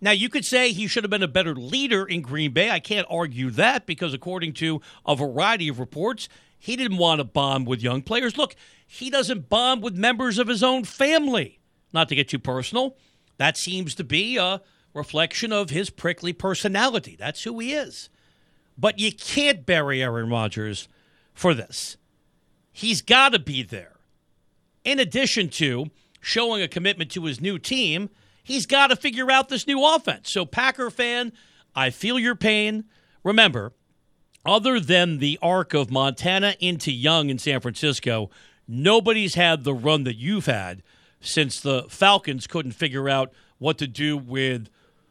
Now, 0.00 0.10
you 0.10 0.28
could 0.28 0.44
say 0.44 0.72
he 0.72 0.86
should 0.86 1.04
have 1.04 1.10
been 1.10 1.22
a 1.22 1.28
better 1.28 1.54
leader 1.54 2.06
in 2.06 2.22
Green 2.22 2.52
Bay. 2.52 2.70
I 2.70 2.80
can't 2.80 3.06
argue 3.10 3.50
that 3.50 3.86
because, 3.86 4.14
according 4.14 4.54
to 4.54 4.80
a 5.06 5.14
variety 5.14 5.68
of 5.68 5.78
reports, 5.78 6.28
he 6.58 6.74
didn't 6.74 6.98
want 6.98 7.20
to 7.20 7.24
bond 7.24 7.66
with 7.66 7.82
young 7.82 8.02
players. 8.02 8.36
Look, 8.36 8.56
he 8.86 9.10
doesn't 9.10 9.48
bond 9.48 9.82
with 9.82 9.94
members 9.94 10.38
of 10.38 10.48
his 10.48 10.62
own 10.62 10.84
family. 10.84 11.60
Not 11.92 12.08
to 12.08 12.14
get 12.14 12.28
too 12.28 12.38
personal, 12.38 12.96
that 13.36 13.56
seems 13.56 13.94
to 13.96 14.04
be 14.04 14.36
a 14.36 14.62
reflection 14.94 15.52
of 15.52 15.70
his 15.70 15.90
prickly 15.90 16.32
personality. 16.32 17.16
That's 17.18 17.44
who 17.44 17.58
he 17.58 17.74
is. 17.74 18.08
But 18.80 18.98
you 18.98 19.12
can't 19.12 19.66
bury 19.66 20.02
Aaron 20.02 20.30
Rodgers 20.30 20.88
for 21.34 21.52
this. 21.52 21.98
He's 22.72 23.02
got 23.02 23.32
to 23.32 23.38
be 23.38 23.62
there. 23.62 23.96
In 24.84 24.98
addition 24.98 25.50
to 25.50 25.90
showing 26.20 26.62
a 26.62 26.68
commitment 26.68 27.10
to 27.10 27.24
his 27.24 27.40
new 27.40 27.58
team, 27.58 28.08
he's 28.42 28.64
got 28.64 28.86
to 28.86 28.96
figure 28.96 29.30
out 29.30 29.50
this 29.50 29.66
new 29.66 29.84
offense. 29.84 30.30
So, 30.30 30.46
Packer 30.46 30.90
fan, 30.90 31.32
I 31.74 31.90
feel 31.90 32.18
your 32.18 32.34
pain. 32.34 32.84
Remember, 33.22 33.74
other 34.46 34.80
than 34.80 35.18
the 35.18 35.38
arc 35.42 35.74
of 35.74 35.90
Montana 35.90 36.54
into 36.58 36.90
Young 36.90 37.28
in 37.28 37.38
San 37.38 37.60
Francisco, 37.60 38.30
nobody's 38.66 39.34
had 39.34 39.64
the 39.64 39.74
run 39.74 40.04
that 40.04 40.16
you've 40.16 40.46
had 40.46 40.82
since 41.20 41.60
the 41.60 41.84
Falcons 41.90 42.46
couldn't 42.46 42.72
figure 42.72 43.10
out 43.10 43.32
what 43.58 43.76
to 43.76 43.86
do 43.86 44.16
with 44.16 44.68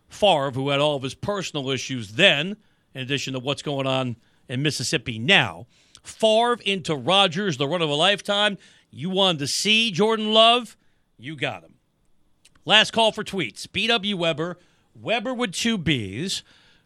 Favre, 0.08 0.52
who 0.52 0.70
had 0.70 0.80
all 0.80 0.96
of 0.96 1.04
his 1.04 1.14
personal 1.14 1.70
issues 1.70 2.14
then, 2.14 2.58
in 2.94 3.02
addition 3.02 3.34
to 3.34 3.40
what's 3.40 3.62
going 3.62 3.88
on 3.88 4.16
in 4.48 4.62
Mississippi 4.62 5.20
now. 5.20 5.68
Favre 6.04 6.60
into 6.66 6.96
Rodgers, 6.96 7.58
the 7.58 7.68
run 7.68 7.82
of 7.82 7.90
a 7.90 7.96
lifetime. 7.96 8.58
You 8.92 9.10
wanted 9.10 9.40
to 9.40 9.48
see 9.48 9.92
Jordan 9.92 10.34
Love, 10.34 10.76
you 11.18 11.36
got 11.36 11.64
him. 11.64 11.76
Last 12.66 12.92
call 12.92 13.12
for 13.12 13.24
tweets. 13.24 13.68
BW 13.68 14.16
Webber, 14.16 14.58
Webber 14.96 15.34
with 15.34 15.54
two 15.54 15.78
B's. 15.78 16.44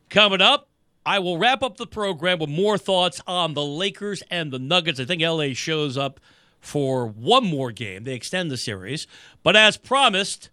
Coming 0.09 0.41
up, 0.41 0.69
I 1.05 1.19
will 1.19 1.37
wrap 1.37 1.63
up 1.63 1.77
the 1.77 1.87
program 1.87 2.39
with 2.39 2.49
more 2.49 2.77
thoughts 2.77 3.21
on 3.27 3.53
the 3.53 3.63
Lakers 3.63 4.23
and 4.29 4.51
the 4.51 4.59
Nuggets. 4.59 4.99
I 4.99 5.05
think 5.05 5.21
LA 5.21 5.53
shows 5.53 5.97
up 5.97 6.19
for 6.59 7.07
one 7.07 7.45
more 7.45 7.71
game. 7.71 8.05
They 8.05 8.13
extend 8.13 8.49
the 8.49 8.57
series. 8.57 9.07
But 9.43 9.55
as 9.55 9.75
promised, 9.75 10.49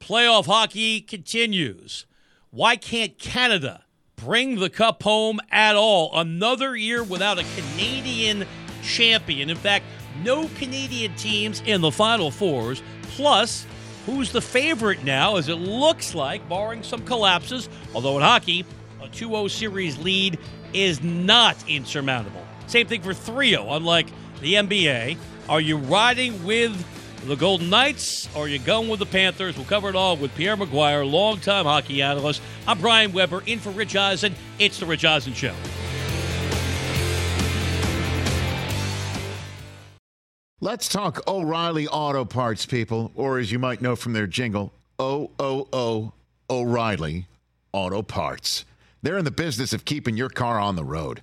playoff 0.00 0.46
hockey 0.46 1.00
continues. 1.00 2.06
Why 2.50 2.76
can't 2.76 3.18
Canada 3.18 3.84
bring 4.18 4.58
the 4.58 4.70
cup 4.70 5.02
home 5.02 5.40
at 5.50 5.76
all? 5.76 6.18
Another 6.18 6.76
year 6.76 7.02
without 7.02 7.38
a 7.38 7.44
Canadian 7.56 8.46
champion. 8.82 9.50
In 9.50 9.56
fact, 9.56 9.84
no 10.22 10.48
Canadian 10.56 11.14
teams 11.16 11.62
in 11.66 11.80
the 11.80 11.90
Final 11.90 12.30
Fours. 12.30 12.82
Plus, 13.02 13.66
who's 14.06 14.32
the 14.32 14.40
favorite 14.40 15.04
now, 15.04 15.36
as 15.36 15.48
it 15.48 15.56
looks 15.56 16.14
like, 16.14 16.46
barring 16.48 16.82
some 16.82 17.04
collapses, 17.04 17.68
although 17.94 18.16
in 18.16 18.22
hockey, 18.22 18.64
a 19.02 19.08
2 19.08 19.28
0 19.28 19.48
series 19.48 19.98
lead 19.98 20.38
is 20.72 21.02
not 21.02 21.56
insurmountable. 21.68 22.44
Same 22.66 22.86
thing 22.86 23.02
for 23.02 23.14
3 23.14 23.50
0, 23.50 23.72
unlike 23.72 24.08
the 24.40 24.54
NBA. 24.54 25.16
Are 25.48 25.60
you 25.60 25.78
riding 25.78 26.44
with 26.44 26.76
the 27.24 27.36
Golden 27.36 27.70
Knights 27.70 28.28
or 28.34 28.44
are 28.44 28.48
you 28.48 28.58
going 28.58 28.88
with 28.88 29.00
the 29.00 29.06
Panthers? 29.06 29.56
We'll 29.56 29.66
cover 29.66 29.88
it 29.88 29.96
all 29.96 30.16
with 30.16 30.34
Pierre 30.34 30.56
McGuire, 30.56 31.10
longtime 31.10 31.64
hockey 31.64 32.02
analyst. 32.02 32.40
I'm 32.66 32.78
Brian 32.80 33.12
Webber, 33.12 33.42
in 33.46 33.58
for 33.58 33.70
Rich 33.70 33.96
Eisen. 33.96 34.34
It's 34.58 34.78
The 34.78 34.86
Rich 34.86 35.04
Eisen 35.04 35.32
Show. 35.32 35.54
Let's 40.60 40.88
talk 40.88 41.26
O'Reilly 41.28 41.86
Auto 41.86 42.24
Parts, 42.24 42.66
people, 42.66 43.12
or 43.14 43.38
as 43.38 43.52
you 43.52 43.60
might 43.60 43.80
know 43.80 43.94
from 43.94 44.12
their 44.12 44.26
jingle, 44.26 44.72
O 44.98 45.30
O 45.38 45.68
O 45.72 46.12
O'Reilly 46.50 47.26
Auto 47.72 48.02
Parts. 48.02 48.64
They're 49.00 49.18
in 49.18 49.24
the 49.24 49.30
business 49.30 49.72
of 49.72 49.84
keeping 49.84 50.16
your 50.16 50.28
car 50.28 50.58
on 50.58 50.74
the 50.74 50.82
road. 50.82 51.22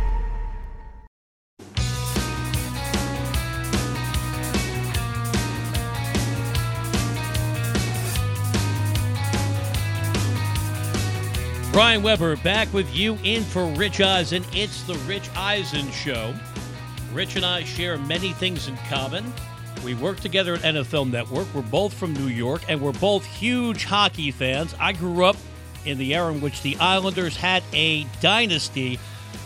Brian 11.81 12.03
Webber 12.03 12.35
back 12.35 12.71
with 12.75 12.95
you 12.95 13.17
in 13.23 13.41
for 13.41 13.65
Rich 13.65 14.01
Eisen. 14.01 14.45
It's 14.53 14.83
the 14.83 14.93
Rich 15.07 15.27
Eisen 15.35 15.89
Show. 15.89 16.31
Rich 17.11 17.37
and 17.37 17.43
I 17.43 17.63
share 17.63 17.97
many 17.97 18.33
things 18.33 18.67
in 18.67 18.77
common. 18.87 19.33
We 19.83 19.95
work 19.95 20.19
together 20.19 20.53
at 20.53 20.61
NFL 20.61 21.09
Network. 21.09 21.51
We're 21.55 21.63
both 21.63 21.91
from 21.91 22.13
New 22.13 22.27
York, 22.27 22.61
and 22.69 22.79
we're 22.79 22.91
both 22.91 23.25
huge 23.25 23.85
hockey 23.85 24.29
fans. 24.29 24.75
I 24.79 24.93
grew 24.93 25.25
up 25.25 25.37
in 25.83 25.97
the 25.97 26.13
era 26.13 26.31
in 26.31 26.39
which 26.39 26.61
the 26.61 26.77
Islanders 26.77 27.35
had 27.35 27.63
a 27.73 28.03
dynasty, 28.21 28.99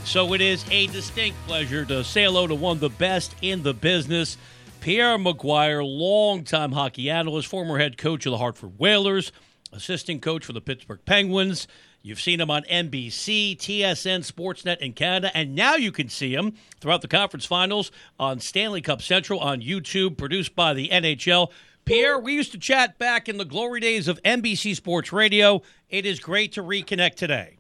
so 0.04 0.34
it 0.34 0.42
is 0.42 0.66
a 0.70 0.88
distinct 0.88 1.38
pleasure 1.48 1.86
to 1.86 2.04
say 2.04 2.26
hello 2.26 2.48
to 2.48 2.56
one 2.56 2.76
of 2.76 2.82
the 2.82 2.90
best 2.90 3.34
in 3.42 3.64
the 3.64 3.74
business. 3.74 4.38
Pierre 4.82 5.18
McGuire, 5.18 5.86
longtime 5.86 6.74
hockey 6.74 7.10
analyst, 7.10 7.48
former 7.48 7.78
head 7.78 7.98
coach 7.98 8.26
of 8.26 8.32
the 8.32 8.40
Hartford 8.40 8.78
Whalers, 8.78 9.32
assistant 9.72 10.22
coach 10.22 10.44
for 10.44 10.52
the 10.52 10.60
Pittsburgh 10.60 11.00
Penguins. 11.06 11.66
You've 12.06 12.22
seen 12.22 12.40
him 12.40 12.52
on 12.52 12.62
NBC, 12.66 13.58
TSN, 13.58 14.32
Sportsnet 14.32 14.78
in 14.78 14.94
Canada, 14.94 15.36
and 15.36 15.56
now 15.56 15.74
you 15.74 15.92
can 15.92 16.08
see 16.08 16.36
him 16.36 16.54
throughout 16.80 17.02
the 17.02 17.08
conference 17.08 17.46
finals 17.46 17.92
on 18.20 18.40
Stanley 18.40 18.80
Cup 18.80 19.02
Central 19.02 19.40
on 19.40 19.60
YouTube, 19.60 20.16
produced 20.16 20.56
by 20.56 20.76
the 20.76 20.90
NHL. 20.90 21.50
Pierre, 21.84 22.20
we 22.20 22.36
used 22.36 22.52
to 22.52 22.60
chat 22.60 23.00
back 23.00 23.28
in 23.28 23.38
the 23.38 23.44
glory 23.44 23.80
days 23.80 24.08
of 24.08 24.22
NBC 24.22 24.76
Sports 24.76 25.12
Radio. 25.12 25.64
It 25.90 26.06
is 26.06 26.20
great 26.20 26.52
to 26.52 26.62
reconnect 26.62 27.16
today. 27.16 27.58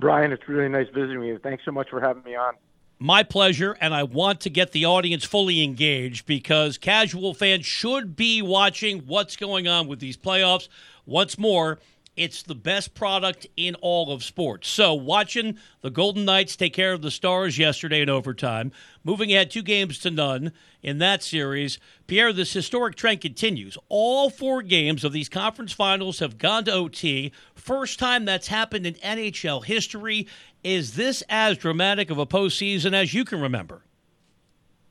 Brian, 0.00 0.32
it's 0.32 0.48
really 0.48 0.68
nice 0.68 0.88
visiting 0.92 1.22
you. 1.22 1.38
Thanks 1.38 1.64
so 1.64 1.70
much 1.70 1.88
for 1.90 2.00
having 2.00 2.24
me 2.24 2.34
on. 2.34 2.54
My 2.98 3.22
pleasure, 3.22 3.76
and 3.80 3.94
I 3.94 4.02
want 4.02 4.40
to 4.40 4.50
get 4.50 4.72
the 4.72 4.84
audience 4.86 5.24
fully 5.24 5.62
engaged 5.62 6.26
because 6.26 6.76
casual 6.76 7.34
fans 7.34 7.64
should 7.64 8.16
be 8.16 8.42
watching 8.42 9.06
what's 9.06 9.36
going 9.36 9.68
on 9.68 9.86
with 9.86 10.00
these 10.00 10.16
playoffs. 10.16 10.68
Once 11.06 11.38
more, 11.38 11.78
It's 12.18 12.42
the 12.42 12.56
best 12.56 12.94
product 12.94 13.46
in 13.56 13.76
all 13.76 14.10
of 14.10 14.24
sports. 14.24 14.66
So, 14.66 14.92
watching 14.92 15.56
the 15.82 15.90
Golden 15.90 16.24
Knights 16.24 16.56
take 16.56 16.72
care 16.72 16.92
of 16.92 17.00
the 17.00 17.12
Stars 17.12 17.58
yesterday 17.58 18.02
in 18.02 18.10
overtime, 18.10 18.72
moving 19.04 19.30
ahead 19.30 19.52
two 19.52 19.62
games 19.62 20.00
to 20.00 20.10
none 20.10 20.50
in 20.82 20.98
that 20.98 21.22
series, 21.22 21.78
Pierre, 22.08 22.32
this 22.32 22.52
historic 22.52 22.96
trend 22.96 23.20
continues. 23.20 23.78
All 23.88 24.30
four 24.30 24.62
games 24.62 25.04
of 25.04 25.12
these 25.12 25.28
conference 25.28 25.72
finals 25.72 26.18
have 26.18 26.38
gone 26.38 26.64
to 26.64 26.72
OT. 26.72 27.30
First 27.54 28.00
time 28.00 28.24
that's 28.24 28.48
happened 28.48 28.84
in 28.84 28.94
NHL 28.94 29.64
history. 29.64 30.26
Is 30.64 30.96
this 30.96 31.22
as 31.28 31.56
dramatic 31.56 32.10
of 32.10 32.18
a 32.18 32.26
postseason 32.26 32.94
as 32.94 33.14
you 33.14 33.24
can 33.24 33.40
remember? 33.40 33.82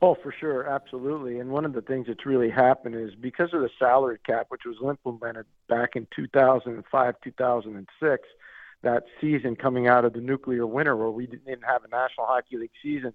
Oh, 0.00 0.14
for 0.22 0.32
sure, 0.32 0.68
absolutely. 0.68 1.40
And 1.40 1.50
one 1.50 1.64
of 1.64 1.72
the 1.72 1.82
things 1.82 2.06
that's 2.06 2.24
really 2.24 2.50
happened 2.50 2.94
is 2.94 3.14
because 3.16 3.52
of 3.52 3.62
the 3.62 3.70
salary 3.78 4.18
cap, 4.24 4.46
which 4.48 4.62
was 4.64 4.76
implemented 4.82 5.46
back 5.68 5.96
in 5.96 6.06
2005, 6.14 7.14
2006, 7.22 8.28
that 8.82 9.04
season 9.20 9.56
coming 9.56 9.88
out 9.88 10.04
of 10.04 10.12
the 10.12 10.20
nuclear 10.20 10.66
winter 10.66 10.96
where 10.96 11.10
we 11.10 11.26
didn't 11.26 11.64
have 11.64 11.82
a 11.84 11.88
National 11.88 12.26
Hockey 12.26 12.58
League 12.58 12.70
season, 12.80 13.12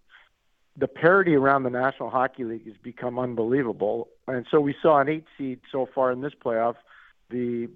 the 0.76 0.88
parity 0.88 1.36
around 1.36 1.64
the 1.64 1.70
National 1.70 2.10
Hockey 2.10 2.44
League 2.44 2.66
has 2.66 2.76
become 2.84 3.18
unbelievable. 3.18 4.10
And 4.28 4.46
so 4.52 4.60
we 4.60 4.76
saw 4.82 5.00
an 5.00 5.08
eight 5.08 5.26
seed 5.38 5.62
so 5.72 5.88
far 5.96 6.12
in 6.12 6.20
this 6.20 6.34
playoff, 6.34 6.76
the 7.30 7.70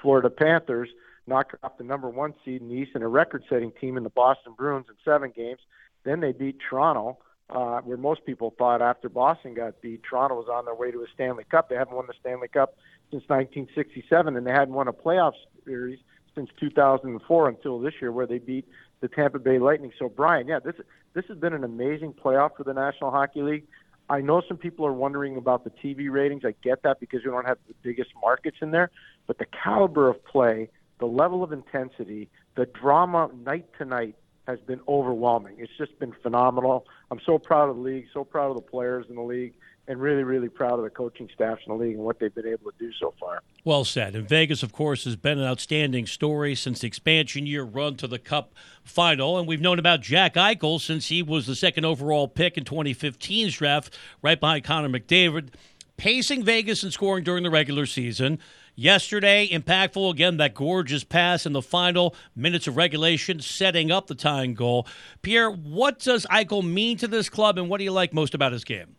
Florida 0.00 0.30
Panthers 0.30 0.88
knock 1.26 1.58
off 1.62 1.76
the 1.76 1.84
number 1.84 2.08
one 2.08 2.32
seed 2.44 2.62
in 2.62 2.68
the 2.68 2.74
East 2.74 2.92
and 2.94 3.04
a 3.04 3.08
record 3.08 3.44
setting 3.50 3.72
team 3.72 3.98
in 3.98 4.02
the 4.02 4.10
Boston 4.10 4.54
Bruins 4.56 4.86
in 4.88 4.94
seven 5.04 5.32
games. 5.36 5.60
Then 6.04 6.20
they 6.20 6.32
beat 6.32 6.56
Toronto 6.70 7.18
uh, 7.50 7.80
where 7.80 7.96
most 7.96 8.24
people 8.24 8.54
thought 8.58 8.82
after 8.82 9.08
Boston 9.08 9.54
got 9.54 9.80
beat, 9.80 10.02
Toronto 10.02 10.36
was 10.36 10.48
on 10.52 10.64
their 10.64 10.74
way 10.74 10.90
to 10.90 10.98
a 10.98 11.06
Stanley 11.14 11.44
Cup. 11.44 11.68
They 11.68 11.76
haven't 11.76 11.94
won 11.94 12.06
the 12.06 12.14
Stanley 12.20 12.48
Cup 12.48 12.76
since 13.10 13.22
1967, 13.28 14.36
and 14.36 14.46
they 14.46 14.50
hadn't 14.50 14.74
won 14.74 14.88
a 14.88 14.92
playoff 14.92 15.32
series 15.64 15.98
since 16.34 16.50
2004 16.58 17.48
until 17.48 17.78
this 17.78 17.94
year, 18.00 18.12
where 18.12 18.26
they 18.26 18.38
beat 18.38 18.66
the 19.00 19.08
Tampa 19.08 19.38
Bay 19.38 19.58
Lightning. 19.58 19.92
So, 19.98 20.08
Brian, 20.08 20.48
yeah, 20.48 20.58
this 20.58 20.74
this 21.14 21.24
has 21.28 21.38
been 21.38 21.54
an 21.54 21.64
amazing 21.64 22.12
playoff 22.12 22.56
for 22.56 22.64
the 22.64 22.74
National 22.74 23.10
Hockey 23.10 23.42
League. 23.42 23.64
I 24.08 24.20
know 24.20 24.42
some 24.46 24.56
people 24.56 24.86
are 24.86 24.92
wondering 24.92 25.36
about 25.36 25.64
the 25.64 25.70
TV 25.70 26.10
ratings. 26.10 26.42
I 26.44 26.54
get 26.62 26.82
that 26.82 27.00
because 27.00 27.24
we 27.24 27.30
don't 27.30 27.46
have 27.46 27.58
the 27.66 27.74
biggest 27.82 28.10
markets 28.22 28.58
in 28.60 28.70
there, 28.70 28.90
but 29.26 29.38
the 29.38 29.46
caliber 29.46 30.08
of 30.08 30.24
play, 30.24 30.68
the 30.98 31.06
level 31.06 31.42
of 31.42 31.52
intensity, 31.52 32.28
the 32.54 32.66
drama 32.66 33.30
night 33.44 33.66
to 33.78 33.84
night 33.84 34.16
has 34.46 34.60
been 34.60 34.80
overwhelming. 34.86 35.56
It's 35.58 35.72
just 35.76 35.98
been 35.98 36.12
phenomenal. 36.22 36.86
I'm 37.10 37.20
so 37.24 37.38
proud 37.38 37.68
of 37.68 37.76
the 37.76 37.82
league, 37.82 38.06
so 38.12 38.24
proud 38.24 38.50
of 38.50 38.56
the 38.56 38.62
players 38.62 39.06
in 39.08 39.14
the 39.14 39.22
league, 39.22 39.54
and 39.88 40.00
really, 40.00 40.24
really 40.24 40.48
proud 40.48 40.78
of 40.78 40.82
the 40.82 40.90
coaching 40.90 41.28
staffs 41.32 41.62
in 41.66 41.72
the 41.72 41.78
league 41.78 41.94
and 41.94 42.04
what 42.04 42.18
they've 42.18 42.34
been 42.34 42.46
able 42.46 42.72
to 42.72 42.78
do 42.78 42.90
so 42.98 43.14
far. 43.20 43.42
Well 43.64 43.84
said. 43.84 44.16
And 44.16 44.28
Vegas, 44.28 44.62
of 44.62 44.72
course, 44.72 45.04
has 45.04 45.14
been 45.14 45.38
an 45.38 45.44
outstanding 45.44 46.06
story 46.06 46.56
since 46.56 46.80
the 46.80 46.88
expansion 46.88 47.46
year 47.46 47.62
run 47.62 47.94
to 47.96 48.08
the 48.08 48.18
Cup 48.18 48.52
final. 48.82 49.38
And 49.38 49.46
we've 49.46 49.60
known 49.60 49.78
about 49.78 50.00
Jack 50.00 50.34
Eichel 50.34 50.80
since 50.80 51.06
he 51.06 51.22
was 51.22 51.46
the 51.46 51.54
second 51.54 51.84
overall 51.84 52.26
pick 52.26 52.58
in 52.58 52.64
2015's 52.64 53.54
draft, 53.54 53.96
right 54.22 54.40
behind 54.40 54.64
Connor 54.64 54.88
McDavid, 54.88 55.50
pacing 55.96 56.44
Vegas 56.44 56.82
and 56.82 56.92
scoring 56.92 57.22
during 57.22 57.44
the 57.44 57.50
regular 57.50 57.86
season. 57.86 58.40
Yesterday, 58.78 59.48
impactful 59.48 60.10
again, 60.10 60.36
that 60.36 60.52
gorgeous 60.52 61.02
pass 61.02 61.46
in 61.46 61.54
the 61.54 61.62
final 61.62 62.14
minutes 62.36 62.66
of 62.66 62.76
regulation, 62.76 63.40
setting 63.40 63.90
up 63.90 64.06
the 64.06 64.14
tying 64.14 64.52
goal. 64.52 64.86
Pierre, 65.22 65.50
what 65.50 65.98
does 65.98 66.26
Eichel 66.26 66.62
mean 66.62 66.98
to 66.98 67.08
this 67.08 67.30
club, 67.30 67.56
and 67.56 67.70
what 67.70 67.78
do 67.78 67.84
you 67.84 67.90
like 67.90 68.12
most 68.12 68.34
about 68.34 68.52
his 68.52 68.64
game? 68.64 68.96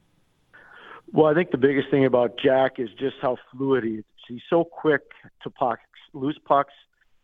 Well, 1.14 1.28
I 1.28 1.36
think 1.36 1.52
the 1.52 1.60
biggest 1.60 1.92
thing 1.92 2.06
about 2.06 2.40
Jack 2.44 2.80
is 2.80 2.90
just 3.00 3.18
how 3.22 3.38
fluid 3.52 3.84
he 3.84 3.90
is. 3.92 4.06
He's 4.28 4.42
so 4.50 4.64
quick 4.64 5.04
to 5.44 5.52
pucks, 5.52 5.84
loose 6.12 6.40
pucks. 6.44 6.74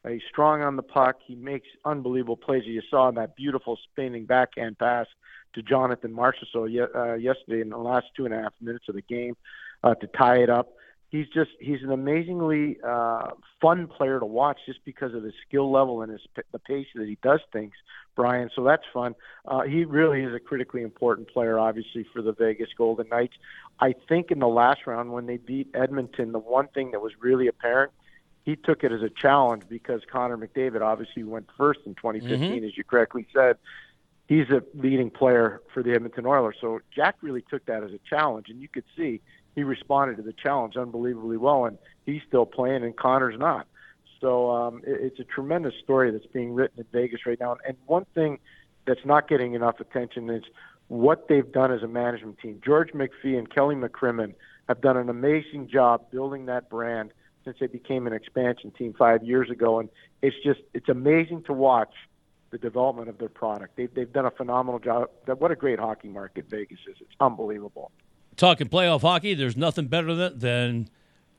He's 0.08 0.22
strong 0.30 0.62
on 0.62 0.76
the 0.76 0.84
puck. 0.84 1.16
He 1.26 1.34
makes 1.34 1.68
unbelievable 1.86 2.38
plays. 2.38 2.64
You 2.66 2.84
saw 2.88 3.10
in 3.10 3.16
that 3.16 3.36
beautiful 3.36 3.80
spinning 3.84 4.26
backhand 4.26 4.78
pass 4.78 5.08
to 5.56 5.64
Jonathan 5.64 6.14
Marchessault 6.14 6.96
uh, 6.96 7.16
yesterday 7.16 7.62
in 7.62 7.70
the 7.70 7.78
last 7.78 8.08
two 8.16 8.26
and 8.26 8.34
a 8.34 8.44
half 8.44 8.54
minutes 8.62 8.86
of 8.90 8.96
the 8.96 9.02
game 9.02 9.36
uh, 9.84 9.96
to 9.96 10.08
tie 10.08 10.38
it 10.38 10.50
up 10.52 10.74
he's 11.14 11.28
just 11.28 11.52
he's 11.60 11.84
an 11.84 11.92
amazingly 11.92 12.78
uh, 12.84 13.30
fun 13.62 13.88
player 13.88 14.20
to 14.20 14.26
watch 14.26 14.58
just 14.66 14.84
because 14.84 15.14
of 15.14 15.24
his 15.24 15.36
skill 15.48 15.72
level 15.72 16.02
and 16.02 16.12
his 16.12 16.22
the 16.52 16.60
pace 16.60 16.88
that 16.96 17.08
he 17.08 17.18
does 17.22 17.40
things, 17.54 17.74
Brian. 18.16 18.50
So 18.54 18.64
that's 18.64 18.84
fun. 18.92 19.14
Uh, 19.46 19.62
he 19.62 19.86
really 19.86 20.24
is 20.24 20.34
a 20.34 20.40
critically 20.40 20.82
important 20.82 21.30
player, 21.30 21.60
obviously 21.60 22.04
for 22.12 22.24
the 22.24 22.34
Vegas 22.34 22.70
Golden 22.76 23.08
Knights. 23.10 23.36
I 23.80 23.94
think 24.10 24.32
in 24.32 24.40
the 24.40 24.48
last 24.48 24.88
round 24.88 25.14
when 25.14 25.28
they 25.28 25.38
beat 25.38 25.70
Edmonton, 25.76 26.32
the 26.32 26.40
one 26.40 26.68
thing 26.68 26.92
that 26.92 27.02
was 27.02 27.14
really 27.22 27.48
apparent. 27.48 27.94
He 28.44 28.58
took 28.58 28.84
it 28.84 28.92
as 28.92 29.02
a 29.02 29.10
challenge 29.10 29.64
because 29.70 30.02
Connor 30.12 30.38
McDavid 30.38 30.82
obviously 30.82 31.24
went 31.24 31.48
first 31.58 31.80
in 31.86 31.96
2015, 31.96 32.52
mm-hmm. 32.52 32.66
as 32.66 32.76
you 32.76 32.84
correctly 32.84 33.26
said. 33.34 33.58
He's 34.28 34.50
a 34.50 34.64
leading 34.74 35.12
player 35.12 35.62
for 35.74 35.82
the 35.82 35.92
Edmonton 35.92 36.26
Oilers. 36.26 36.58
So 36.60 36.82
Jack 36.94 37.16
really 37.22 37.42
took 37.42 37.66
that 37.68 37.84
as 37.84 37.92
a 37.92 38.00
challenge, 38.10 38.50
and 38.50 38.62
you 38.62 38.68
could 38.68 38.84
see 38.98 39.22
he 39.56 39.64
responded 39.64 40.18
to 40.18 40.24
the 40.24 40.34
challenge 40.34 40.76
unbelievably 40.76 41.38
well, 41.38 41.66
and 41.66 41.78
he's 42.06 42.22
still 42.28 42.46
playing, 42.46 42.84
and 42.84 42.96
Connor's 42.96 43.38
not. 43.38 43.68
So 44.20 44.52
um, 44.52 44.82
it, 44.86 45.00
it's 45.02 45.20
a 45.20 45.24
tremendous 45.24 45.74
story 45.84 46.12
that's 46.12 46.26
being 46.28 46.54
written 46.54 46.80
in 46.80 46.86
Vegas 46.92 47.26
right 47.26 47.40
now. 47.40 47.58
And 47.68 47.78
one 47.86 48.06
thing 48.16 48.40
that's 48.86 49.06
not 49.06 49.28
getting 49.28 49.54
enough 49.54 49.80
attention 49.80 50.30
is 50.30 50.44
what 50.88 51.28
they've 51.28 51.52
done 51.52 51.72
as 51.72 51.84
a 51.84 51.88
management 51.88 52.40
team. 52.40 52.62
George 52.64 52.92
McPhee 52.92 53.38
and 53.38 53.54
Kelly 53.54 53.76
McCrimmon 53.76 54.34
have 54.68 54.82
done 54.82 54.98
an 54.98 55.10
amazing 55.10 55.70
job 55.72 56.10
building 56.12 56.46
that 56.48 56.70
brand 56.70 57.12
since 57.44 57.58
they 57.60 57.68
became 57.68 58.08
an 58.08 58.14
expansion 58.14 58.72
team 58.72 58.94
five 58.98 59.24
years 59.24 59.50
ago, 59.50 59.80
and 59.80 59.90
it's 60.22 60.36
just 60.44 60.62
it's 60.74 60.88
amazing 60.88 61.44
to 61.44 61.54
watch 61.54 61.94
the 62.52 62.58
development 62.58 63.10
of 63.10 63.18
their 63.18 63.30
product. 63.30 63.76
They've 63.76 63.94
they've 63.94 64.12
done 64.12 64.26
a 64.26 64.32
phenomenal 64.32 64.80
job. 64.80 65.10
What 65.26 65.52
a 65.52 65.56
great 65.56 65.80
hockey 65.80 66.08
market 66.08 66.46
Vegas 66.50 66.80
is! 66.88 66.96
It's 67.02 67.12
unbelievable 67.20 67.92
talking 68.38 68.68
playoff 68.68 69.02
hockey, 69.02 69.34
there's 69.34 69.58
nothing 69.58 69.88
better 69.88 70.30
than, 70.30 70.90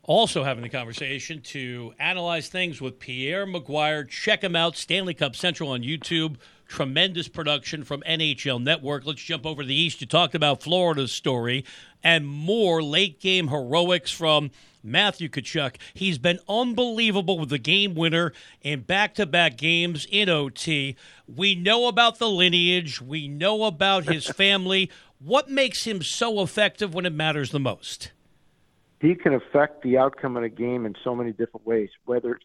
also 0.07 0.45
having 0.45 0.63
the 0.63 0.69
conversation 0.69 1.41
to 1.41 1.95
analyze 1.99 2.49
things 2.49 2.81
with 2.81 2.99
Pierre 2.99 3.47
McGuire. 3.47 4.09
Check 4.09 4.45
him 4.45 4.55
out, 4.55 4.77
Stanley 4.77 5.15
Cup 5.15 5.35
Central 5.35 5.71
on 5.71 5.83
YouTube. 5.83 6.37
Tremendous 6.69 7.29
production 7.29 7.85
from 7.85 8.03
NHL 8.03 8.63
Network. 8.63 9.07
Let's 9.07 9.23
jump 9.23 9.47
over 9.47 9.63
to 9.63 9.69
the 9.69 9.75
East. 9.75 10.01
You 10.01 10.07
talked 10.07 10.35
about 10.35 10.63
Florida's 10.63 11.13
story 11.13 11.65
and 12.03 12.27
more 12.27 12.83
late 12.83 13.21
game 13.21 13.49
heroics 13.49 14.11
from 14.11 14.51
Matthew 14.83 15.29
Tkachuk. 15.29 15.77
He's 15.95 16.19
been 16.19 16.39
unbelievable 16.49 17.39
with 17.39 17.49
the 17.49 17.59
game 17.59 17.95
winner 17.95 18.33
in 18.61 18.81
back 18.81 19.15
to 19.15 19.27
back 19.27 19.57
games 19.57 20.07
in 20.11 20.29
OT. 20.29 20.97
We 21.27 21.55
know 21.55 21.89
about 21.89 22.19
the 22.19 22.29
lineage, 22.29 23.01
we 23.01 23.27
know 23.27 23.65
about 23.65 24.05
his 24.05 24.27
family. 24.37 24.91
What 25.19 25.49
makes 25.49 25.85
him 25.85 26.03
so 26.03 26.43
effective 26.43 26.95
when 26.95 27.07
it 27.07 27.13
matters 27.13 27.51
the 27.51 27.61
most? 27.61 28.13
He 29.01 29.15
can 29.15 29.35
affect 29.35 29.83
the 29.83 29.99
outcome 29.99 30.37
of 30.37 30.43
a 30.43 30.49
game 30.49 30.87
in 30.87 30.95
so 31.03 31.15
many 31.15 31.33
different 31.33 31.67
ways, 31.67 31.91
whether 32.05 32.35
it's 32.35 32.45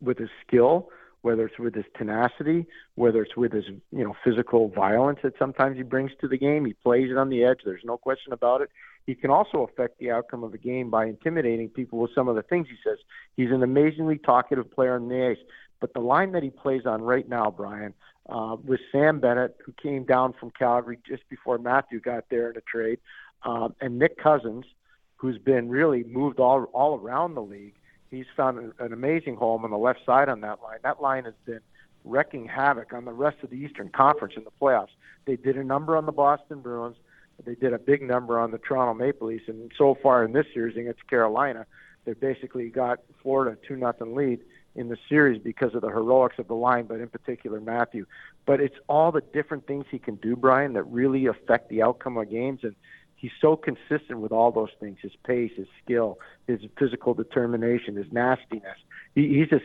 with 0.00 0.18
his 0.18 0.30
skill, 0.46 0.90
whether 1.22 1.46
it's 1.46 1.58
with 1.58 1.74
his 1.74 1.84
tenacity, 1.96 2.66
whether 2.94 3.22
it's 3.22 3.36
with 3.36 3.52
his 3.52 3.64
you 3.90 4.04
know 4.04 4.14
physical 4.24 4.68
violence 4.68 5.18
that 5.22 5.34
sometimes 5.38 5.76
he 5.76 5.82
brings 5.82 6.12
to 6.20 6.28
the 6.28 6.38
game. 6.38 6.64
He 6.64 6.74
plays 6.74 7.10
it 7.10 7.16
on 7.16 7.28
the 7.28 7.44
edge. 7.44 7.60
There's 7.64 7.84
no 7.84 7.96
question 7.96 8.32
about 8.32 8.60
it. 8.60 8.70
He 9.06 9.14
can 9.14 9.30
also 9.30 9.62
affect 9.62 9.98
the 9.98 10.10
outcome 10.10 10.44
of 10.44 10.54
a 10.54 10.58
game 10.58 10.90
by 10.90 11.06
intimidating 11.06 11.70
people 11.70 11.98
with 11.98 12.10
some 12.14 12.28
of 12.28 12.36
the 12.36 12.42
things 12.42 12.66
he 12.68 12.76
says. 12.84 12.98
He's 13.36 13.50
an 13.50 13.62
amazingly 13.62 14.18
talkative 14.18 14.70
player 14.70 14.94
on 14.94 15.08
the 15.08 15.30
ice. 15.30 15.38
But 15.80 15.94
the 15.94 16.00
line 16.00 16.32
that 16.32 16.42
he 16.42 16.50
plays 16.50 16.86
on 16.86 17.02
right 17.02 17.28
now, 17.28 17.50
Brian, 17.50 17.94
uh, 18.28 18.56
with 18.64 18.80
Sam 18.92 19.20
Bennett, 19.20 19.56
who 19.64 19.72
came 19.72 20.04
down 20.04 20.34
from 20.38 20.50
Calgary 20.50 20.98
just 21.06 21.28
before 21.28 21.58
Matthew 21.58 22.00
got 22.00 22.24
there 22.30 22.50
in 22.50 22.56
a 22.56 22.60
trade, 22.60 22.98
um, 23.44 23.74
and 23.80 23.98
Nick 23.98 24.18
Cousins, 24.18 24.64
who's 25.16 25.38
been 25.38 25.68
really 25.68 26.04
moved 26.04 26.38
all 26.38 26.64
all 26.72 26.98
around 26.98 27.34
the 27.34 27.42
league. 27.42 27.74
He's 28.10 28.26
found 28.36 28.58
an, 28.58 28.72
an 28.78 28.92
amazing 28.92 29.36
home 29.36 29.64
on 29.64 29.70
the 29.70 29.78
left 29.78 30.00
side 30.04 30.28
on 30.28 30.40
that 30.40 30.62
line. 30.62 30.78
That 30.82 31.00
line 31.00 31.24
has 31.24 31.34
been 31.44 31.60
wrecking 32.04 32.46
havoc 32.46 32.92
on 32.92 33.04
the 33.04 33.12
rest 33.12 33.36
of 33.42 33.50
the 33.50 33.56
Eastern 33.56 33.88
Conference 33.90 34.34
in 34.36 34.44
the 34.44 34.50
playoffs. 34.60 34.94
They 35.26 35.36
did 35.36 35.56
a 35.56 35.64
number 35.64 35.96
on 35.96 36.06
the 36.06 36.12
Boston 36.12 36.60
Bruins. 36.60 36.96
They 37.44 37.54
did 37.54 37.72
a 37.72 37.78
big 37.78 38.02
number 38.02 38.38
on 38.38 38.50
the 38.50 38.58
Toronto 38.58 38.94
Maple 38.94 39.28
Leafs, 39.28 39.44
and 39.46 39.70
so 39.78 39.96
far 40.02 40.24
in 40.24 40.32
this 40.32 40.46
series 40.52 40.76
against 40.76 41.06
Carolina, 41.06 41.66
they 42.04 42.14
basically 42.14 42.68
got 42.68 43.00
Florida 43.22 43.56
two 43.66 43.76
nothing 43.76 44.14
lead 44.14 44.40
in 44.78 44.88
the 44.88 44.96
series 45.08 45.42
because 45.42 45.74
of 45.74 45.80
the 45.80 45.88
heroics 45.88 46.38
of 46.38 46.46
the 46.46 46.54
line, 46.54 46.86
but 46.86 47.00
in 47.00 47.08
particular 47.08 47.60
Matthew. 47.60 48.06
But 48.46 48.60
it's 48.60 48.76
all 48.88 49.10
the 49.10 49.20
different 49.20 49.66
things 49.66 49.84
he 49.90 49.98
can 49.98 50.14
do, 50.14 50.36
Brian, 50.36 50.74
that 50.74 50.84
really 50.84 51.26
affect 51.26 51.68
the 51.68 51.82
outcome 51.82 52.16
of 52.16 52.30
games. 52.30 52.60
And 52.62 52.76
he's 53.16 53.32
so 53.40 53.56
consistent 53.56 54.20
with 54.20 54.30
all 54.30 54.52
those 54.52 54.70
things: 54.78 54.98
his 55.02 55.12
pace, 55.26 55.50
his 55.56 55.66
skill, 55.82 56.20
his 56.46 56.60
physical 56.78 57.12
determination, 57.12 57.96
his 57.96 58.10
nastiness. 58.12 58.78
He, 59.16 59.34
he's 59.34 59.48
just 59.48 59.64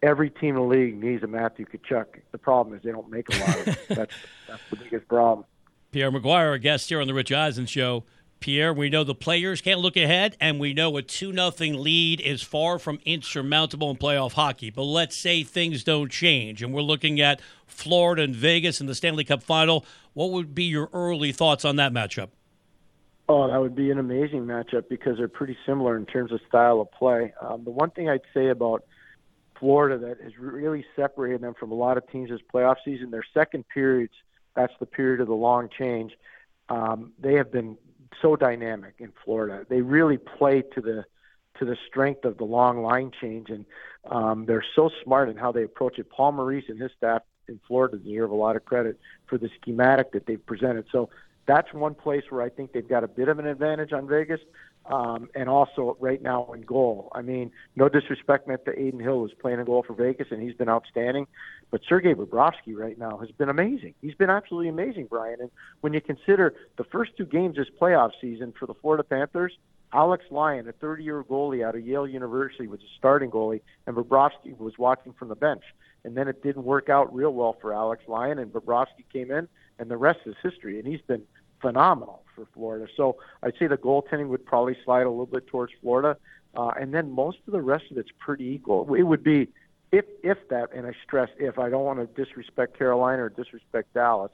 every 0.00 0.30
team 0.30 0.50
in 0.50 0.62
the 0.62 0.68
league 0.68 0.96
needs 0.96 1.24
a 1.24 1.26
Matthew 1.26 1.66
Tkachuk. 1.66 2.06
The 2.30 2.38
problem 2.38 2.76
is 2.76 2.84
they 2.84 2.92
don't 2.92 3.10
make 3.10 3.34
a 3.34 3.38
lot 3.40 3.60
of 3.60 3.68
it. 3.68 3.78
That's 3.88 4.14
that's 4.46 4.62
the 4.70 4.76
biggest 4.76 5.08
problem. 5.08 5.44
Pierre 5.90 6.12
McGuire, 6.12 6.54
a 6.54 6.58
guest 6.58 6.88
here 6.88 7.00
on 7.00 7.06
the 7.08 7.14
Rich 7.14 7.32
Eisen 7.32 7.66
Show. 7.66 8.04
Pierre, 8.42 8.74
we 8.74 8.90
know 8.90 9.04
the 9.04 9.14
players 9.14 9.60
can't 9.60 9.80
look 9.80 9.96
ahead, 9.96 10.36
and 10.40 10.58
we 10.60 10.74
know 10.74 10.96
a 10.96 11.02
2 11.02 11.32
0 11.32 11.50
lead 11.78 12.20
is 12.20 12.42
far 12.42 12.78
from 12.78 12.98
insurmountable 13.04 13.90
in 13.90 13.96
playoff 13.96 14.32
hockey. 14.32 14.68
But 14.68 14.82
let's 14.82 15.16
say 15.16 15.44
things 15.44 15.84
don't 15.84 16.10
change, 16.10 16.62
and 16.62 16.74
we're 16.74 16.82
looking 16.82 17.20
at 17.20 17.40
Florida 17.66 18.22
and 18.22 18.34
Vegas 18.34 18.80
in 18.80 18.86
the 18.86 18.94
Stanley 18.94 19.24
Cup 19.24 19.42
final. 19.42 19.86
What 20.12 20.32
would 20.32 20.54
be 20.54 20.64
your 20.64 20.90
early 20.92 21.32
thoughts 21.32 21.64
on 21.64 21.76
that 21.76 21.92
matchup? 21.92 22.28
Oh, 23.28 23.48
that 23.48 23.60
would 23.60 23.76
be 23.76 23.90
an 23.90 23.98
amazing 23.98 24.44
matchup 24.44 24.88
because 24.90 25.16
they're 25.16 25.28
pretty 25.28 25.56
similar 25.64 25.96
in 25.96 26.04
terms 26.04 26.32
of 26.32 26.40
style 26.48 26.80
of 26.80 26.90
play. 26.90 27.32
Um, 27.40 27.62
the 27.64 27.70
one 27.70 27.90
thing 27.90 28.10
I'd 28.10 28.20
say 28.34 28.48
about 28.48 28.84
Florida 29.58 29.96
that 30.08 30.20
has 30.20 30.36
really 30.36 30.84
separated 30.96 31.40
them 31.40 31.54
from 31.54 31.70
a 31.70 31.74
lot 31.76 31.96
of 31.96 32.10
teams 32.10 32.30
this 32.30 32.40
playoff 32.52 32.76
season, 32.84 33.12
their 33.12 33.24
second 33.32 33.64
periods, 33.72 34.12
that's 34.56 34.72
the 34.80 34.86
period 34.86 35.20
of 35.20 35.28
the 35.28 35.34
long 35.34 35.68
change. 35.78 36.12
Um, 36.68 37.12
they 37.20 37.34
have 37.34 37.52
been 37.52 37.78
so 38.20 38.36
dynamic 38.36 38.94
in 38.98 39.12
Florida. 39.24 39.66
They 39.68 39.80
really 39.80 40.18
play 40.18 40.62
to 40.74 40.80
the 40.80 41.04
to 41.58 41.66
the 41.66 41.76
strength 41.86 42.24
of 42.24 42.38
the 42.38 42.44
long 42.44 42.82
line 42.82 43.12
change, 43.20 43.50
and 43.50 43.66
um, 44.10 44.46
they're 44.46 44.64
so 44.74 44.90
smart 45.04 45.28
in 45.28 45.36
how 45.36 45.52
they 45.52 45.64
approach 45.64 45.98
it. 45.98 46.10
Paul 46.10 46.32
Maurice 46.32 46.64
and 46.68 46.80
his 46.80 46.90
staff 46.96 47.22
in 47.46 47.60
Florida 47.68 47.98
deserve 47.98 48.30
a 48.30 48.34
lot 48.34 48.56
of 48.56 48.64
credit 48.64 48.98
for 49.26 49.36
the 49.36 49.50
schematic 49.60 50.12
that 50.12 50.26
they've 50.26 50.44
presented. 50.44 50.86
So 50.90 51.10
that's 51.46 51.72
one 51.72 51.94
place 51.94 52.24
where 52.30 52.42
I 52.42 52.48
think 52.48 52.72
they've 52.72 52.88
got 52.88 53.04
a 53.04 53.08
bit 53.08 53.28
of 53.28 53.38
an 53.38 53.46
advantage 53.46 53.92
on 53.92 54.06
Vegas, 54.06 54.40
um, 54.86 55.28
and 55.34 55.48
also 55.48 55.96
right 56.00 56.20
now 56.22 56.52
in 56.52 56.62
goal. 56.62 57.10
I 57.14 57.22
mean, 57.22 57.50
no 57.76 57.88
disrespect 57.88 58.48
meant 58.48 58.64
to 58.64 58.72
Adin 58.72 59.00
Hill, 59.00 59.20
who's 59.20 59.34
playing 59.40 59.60
a 59.60 59.64
goal 59.64 59.84
for 59.86 59.94
Vegas, 59.94 60.28
and 60.30 60.42
he's 60.42 60.54
been 60.54 60.68
outstanding. 60.68 61.26
But 61.70 61.80
Sergei 61.88 62.14
Bobrovsky 62.14 62.76
right 62.76 62.98
now 62.98 63.16
has 63.18 63.30
been 63.30 63.48
amazing. 63.48 63.94
He's 64.00 64.14
been 64.14 64.30
absolutely 64.30 64.68
amazing, 64.68 65.06
Brian. 65.08 65.40
And 65.40 65.50
when 65.80 65.92
you 65.92 66.00
consider 66.00 66.54
the 66.76 66.84
first 66.84 67.12
two 67.16 67.24
games 67.24 67.56
this 67.56 67.68
playoff 67.80 68.10
season 68.20 68.52
for 68.58 68.66
the 68.66 68.74
Florida 68.74 69.04
Panthers, 69.04 69.56
Alex 69.94 70.24
Lyon, 70.30 70.68
a 70.68 70.72
30-year 70.72 71.24
goalie 71.24 71.66
out 71.66 71.74
of 71.74 71.86
Yale 71.86 72.08
University, 72.08 72.66
was 72.66 72.80
a 72.80 72.90
starting 72.98 73.30
goalie, 73.30 73.60
and 73.86 73.94
Bobrovsky 73.94 74.56
was 74.58 74.74
watching 74.78 75.12
from 75.12 75.28
the 75.28 75.36
bench. 75.36 75.62
And 76.04 76.16
then 76.16 76.28
it 76.28 76.42
didn't 76.42 76.64
work 76.64 76.88
out 76.88 77.14
real 77.14 77.32
well 77.32 77.56
for 77.60 77.72
Alex 77.72 78.02
Lyon, 78.08 78.38
and 78.38 78.52
Bobrovsky 78.52 79.04
came 79.12 79.30
in, 79.30 79.48
and 79.78 79.90
the 79.90 79.96
rest 79.96 80.20
is 80.26 80.34
history. 80.42 80.78
And 80.78 80.86
he's 80.86 81.00
been 81.02 81.22
phenomenal 81.60 82.22
for 82.34 82.46
Florida. 82.54 82.86
So 82.96 83.16
I'd 83.42 83.54
say 83.58 83.66
the 83.66 83.76
goaltending 83.76 84.28
would 84.28 84.44
probably 84.44 84.76
slide 84.84 85.02
a 85.02 85.10
little 85.10 85.26
bit 85.26 85.46
towards 85.46 85.72
Florida, 85.80 86.16
uh, 86.56 86.72
and 86.78 86.92
then 86.92 87.10
most 87.10 87.38
of 87.46 87.52
the 87.52 87.60
rest 87.60 87.84
of 87.90 87.98
it's 87.98 88.10
pretty 88.18 88.44
equal. 88.44 88.94
It 88.94 89.04
would 89.04 89.22
be 89.22 89.48
if 89.92 90.04
if 90.22 90.38
that, 90.48 90.72
and 90.74 90.86
I 90.86 90.92
stress 91.04 91.28
if 91.38 91.58
I 91.58 91.68
don't 91.70 91.84
want 91.84 91.98
to 92.00 92.24
disrespect 92.24 92.76
Carolina 92.76 93.24
or 93.24 93.28
disrespect 93.28 93.94
Dallas, 93.94 94.32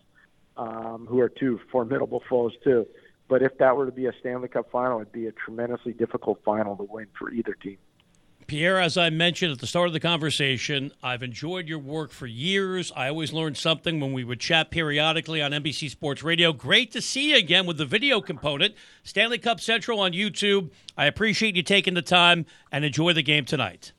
um, 0.56 1.06
who 1.08 1.20
are 1.20 1.28
two 1.28 1.60
formidable 1.70 2.22
foes 2.28 2.52
too. 2.64 2.86
But 3.28 3.42
if 3.42 3.58
that 3.58 3.76
were 3.76 3.86
to 3.86 3.92
be 3.92 4.06
a 4.06 4.12
Stanley 4.20 4.48
Cup 4.48 4.70
final, 4.70 5.00
it'd 5.00 5.12
be 5.12 5.26
a 5.26 5.32
tremendously 5.32 5.92
difficult 5.92 6.40
final 6.44 6.76
to 6.76 6.84
win 6.84 7.08
for 7.18 7.30
either 7.30 7.52
team. 7.52 7.76
Pierre, 8.48 8.80
as 8.80 8.96
I 8.96 9.10
mentioned 9.10 9.52
at 9.52 9.58
the 9.58 9.66
start 9.66 9.88
of 9.88 9.92
the 9.92 10.00
conversation, 10.00 10.90
I've 11.02 11.22
enjoyed 11.22 11.68
your 11.68 11.78
work 11.78 12.10
for 12.10 12.26
years. 12.26 12.90
I 12.96 13.10
always 13.10 13.30
learned 13.30 13.58
something 13.58 14.00
when 14.00 14.14
we 14.14 14.24
would 14.24 14.40
chat 14.40 14.70
periodically 14.70 15.42
on 15.42 15.50
NBC 15.50 15.90
Sports 15.90 16.22
Radio. 16.22 16.54
Great 16.54 16.90
to 16.92 17.02
see 17.02 17.32
you 17.32 17.36
again 17.36 17.66
with 17.66 17.76
the 17.76 17.84
video 17.84 18.22
component. 18.22 18.74
Stanley 19.02 19.36
Cup 19.36 19.60
Central 19.60 20.00
on 20.00 20.12
YouTube. 20.12 20.70
I 20.96 21.04
appreciate 21.04 21.56
you 21.56 21.62
taking 21.62 21.92
the 21.92 22.00
time 22.00 22.46
and 22.72 22.86
enjoy 22.86 23.12
the 23.12 23.22
game 23.22 23.44
tonight. 23.44 23.92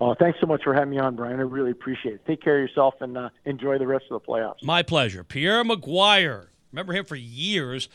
Oh, 0.00 0.14
thanks 0.14 0.38
so 0.40 0.46
much 0.46 0.62
for 0.62 0.72
having 0.72 0.90
me 0.90 1.00
on, 1.00 1.16
Brian. 1.16 1.40
I 1.40 1.42
really 1.42 1.72
appreciate 1.72 2.14
it. 2.14 2.26
Take 2.28 2.42
care 2.42 2.62
of 2.62 2.68
yourself 2.68 2.94
and 3.00 3.18
uh, 3.18 3.30
enjoy 3.44 3.78
the 3.78 3.88
rest 3.88 4.04
of 4.08 4.22
the 4.22 4.28
playoffs. 4.28 4.62
My 4.62 4.84
pleasure. 4.84 5.24
Pierre 5.24 5.64
McGuire. 5.64 6.46
Remember 6.70 6.92
him 6.92 7.04
for 7.04 7.16
years. 7.16 7.88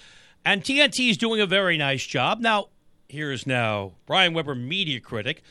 And 0.44 0.62
TNT 0.62 1.10
is 1.10 1.16
doing 1.16 1.40
a 1.40 1.46
very 1.46 1.78
nice 1.78 2.06
job. 2.06 2.42
Now, 2.42 2.68
here's 3.08 3.48
now 3.48 3.94
Brian 4.06 4.34
Webber, 4.34 4.56
media 4.56 5.00
critic. 5.00 5.42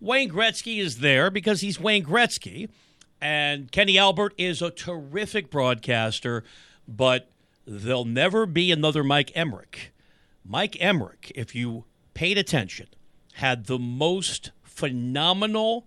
Wayne 0.00 0.30
Gretzky 0.30 0.78
is 0.78 0.98
there 0.98 1.30
because 1.30 1.60
he's 1.60 1.80
Wayne 1.80 2.04
Gretzky. 2.04 2.68
And 3.20 3.72
Kenny 3.72 3.98
Albert 3.98 4.34
is 4.38 4.62
a 4.62 4.70
terrific 4.70 5.50
broadcaster, 5.50 6.44
but 6.86 7.30
there'll 7.66 8.04
never 8.04 8.46
be 8.46 8.70
another 8.70 9.02
Mike 9.02 9.32
Emrick. 9.34 9.90
Mike 10.44 10.74
Emrick, 10.74 11.32
if 11.34 11.54
you 11.54 11.84
paid 12.14 12.38
attention, 12.38 12.86
had 13.34 13.66
the 13.66 13.78
most 13.78 14.52
phenomenal 14.62 15.86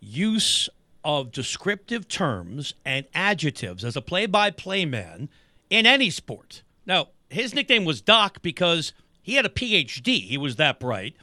use 0.00 0.68
of 1.02 1.32
descriptive 1.32 2.06
terms 2.06 2.74
and 2.84 3.06
adjectives 3.14 3.84
as 3.84 3.96
a 3.96 4.02
play 4.02 4.26
by 4.26 4.50
play 4.50 4.84
man 4.84 5.30
in 5.70 5.86
any 5.86 6.10
sport. 6.10 6.62
Now, 6.84 7.08
his 7.30 7.54
nickname 7.54 7.84
was 7.84 8.00
Doc 8.00 8.42
because 8.42 8.92
he 9.22 9.34
had 9.34 9.46
a 9.46 9.50
PhD. 9.50 10.22
He 10.22 10.36
was 10.36 10.56
that 10.56 10.78
bright. 10.78 11.16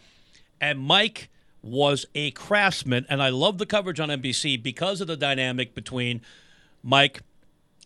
And 0.60 0.80
Mike 0.80 1.30
was 1.66 2.06
a 2.14 2.32
craftsman. 2.32 3.06
And 3.10 3.22
I 3.22 3.30
love 3.30 3.58
the 3.58 3.66
coverage 3.66 4.00
on 4.00 4.10
NBC 4.10 4.62
because 4.62 5.02
of 5.02 5.08
the 5.08 5.18
dynamic 5.18 5.74
between 5.74 6.22
Mike, 6.84 7.22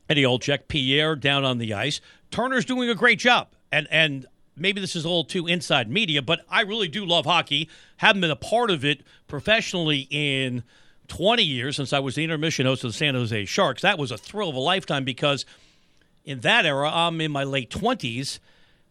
Eddie 0.09 0.23
Olczyk, 0.23 0.67
Pierre 0.67 1.15
down 1.15 1.45
on 1.45 1.57
the 1.57 1.73
ice. 1.73 2.01
Turner's 2.29 2.65
doing 2.65 2.89
a 2.89 2.95
great 2.95 3.19
job. 3.19 3.47
And, 3.71 3.87
and 3.89 4.25
maybe 4.57 4.81
this 4.81 4.95
is 4.95 5.05
a 5.05 5.07
little 5.07 5.23
too 5.23 5.47
inside 5.47 5.89
media, 5.89 6.21
but 6.21 6.41
I 6.49 6.61
really 6.61 6.89
do 6.89 7.05
love 7.05 7.25
hockey. 7.25 7.69
Haven't 7.97 8.21
been 8.21 8.31
a 8.31 8.35
part 8.35 8.69
of 8.69 8.83
it 8.83 9.01
professionally 9.27 10.07
in 10.09 10.63
20 11.07 11.41
years 11.41 11.77
since 11.77 11.93
I 11.93 11.99
was 11.99 12.15
the 12.15 12.23
intermission 12.23 12.65
host 12.65 12.83
of 12.83 12.91
the 12.91 12.97
San 12.97 13.15
Jose 13.15 13.45
Sharks. 13.45 13.81
That 13.81 13.97
was 13.97 14.11
a 14.11 14.17
thrill 14.17 14.49
of 14.49 14.55
a 14.55 14.59
lifetime 14.59 15.05
because 15.05 15.45
in 16.25 16.41
that 16.41 16.65
era, 16.65 16.91
I'm 16.91 17.21
in 17.21 17.31
my 17.31 17.45
late 17.45 17.69
20s. 17.69 18.39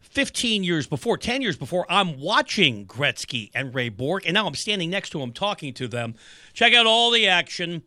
15 0.09 0.63
years 0.63 0.87
before, 0.87 1.17
10 1.17 1.41
years 1.41 1.55
before, 1.57 1.85
I'm 1.89 2.19
watching 2.19 2.85
Gretzky 2.85 3.51
and 3.53 3.73
Ray 3.73 3.89
Bourque, 3.89 4.25
and 4.25 4.33
now 4.33 4.47
I'm 4.47 4.55
standing 4.55 4.89
next 4.89 5.11
to 5.11 5.19
them 5.19 5.31
talking 5.31 5.73
to 5.75 5.87
them. 5.87 6.15
Check 6.53 6.73
out 6.73 6.87
all 6.87 7.11
the 7.11 7.27
action. 7.27 7.83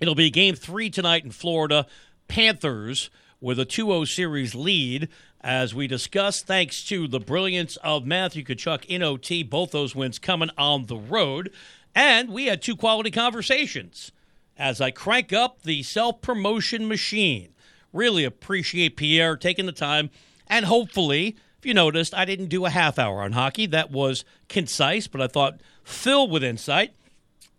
It'll 0.00 0.14
be 0.14 0.30
game 0.30 0.54
three 0.54 0.88
tonight 0.88 1.24
in 1.24 1.30
Florida. 1.30 1.86
Panthers 2.26 3.10
with 3.40 3.58
a 3.58 3.64
2 3.64 3.86
0 3.86 4.04
series 4.04 4.54
lead. 4.54 5.08
As 5.40 5.72
we 5.74 5.86
discussed, 5.86 6.46
thanks 6.46 6.82
to 6.88 7.06
the 7.06 7.20
brilliance 7.20 7.76
of 7.84 8.04
Matthew 8.04 8.44
Tkachuk 8.44 8.84
in 8.86 9.02
OT, 9.02 9.44
both 9.44 9.70
those 9.70 9.94
wins 9.94 10.18
coming 10.18 10.50
on 10.58 10.86
the 10.86 10.96
road. 10.96 11.52
And 11.94 12.30
we 12.30 12.46
had 12.46 12.60
two 12.60 12.74
quality 12.76 13.10
conversations 13.10 14.10
as 14.56 14.80
I 14.80 14.90
crank 14.90 15.32
up 15.32 15.62
the 15.62 15.82
self 15.82 16.20
promotion 16.22 16.88
machine. 16.88 17.54
Really 17.92 18.24
appreciate 18.24 18.96
Pierre 18.96 19.36
taking 19.36 19.66
the 19.66 19.72
time. 19.72 20.10
And 20.48 20.64
hopefully, 20.64 21.36
if 21.58 21.66
you 21.66 21.74
noticed, 21.74 22.14
I 22.14 22.24
didn't 22.24 22.46
do 22.46 22.64
a 22.64 22.70
half 22.70 22.98
hour 22.98 23.22
on 23.22 23.32
hockey. 23.32 23.66
That 23.66 23.90
was 23.90 24.24
concise, 24.48 25.08
but 25.08 25.20
I 25.20 25.26
thought 25.26 25.60
filled 25.82 26.30
with 26.30 26.44
insight. 26.44 26.92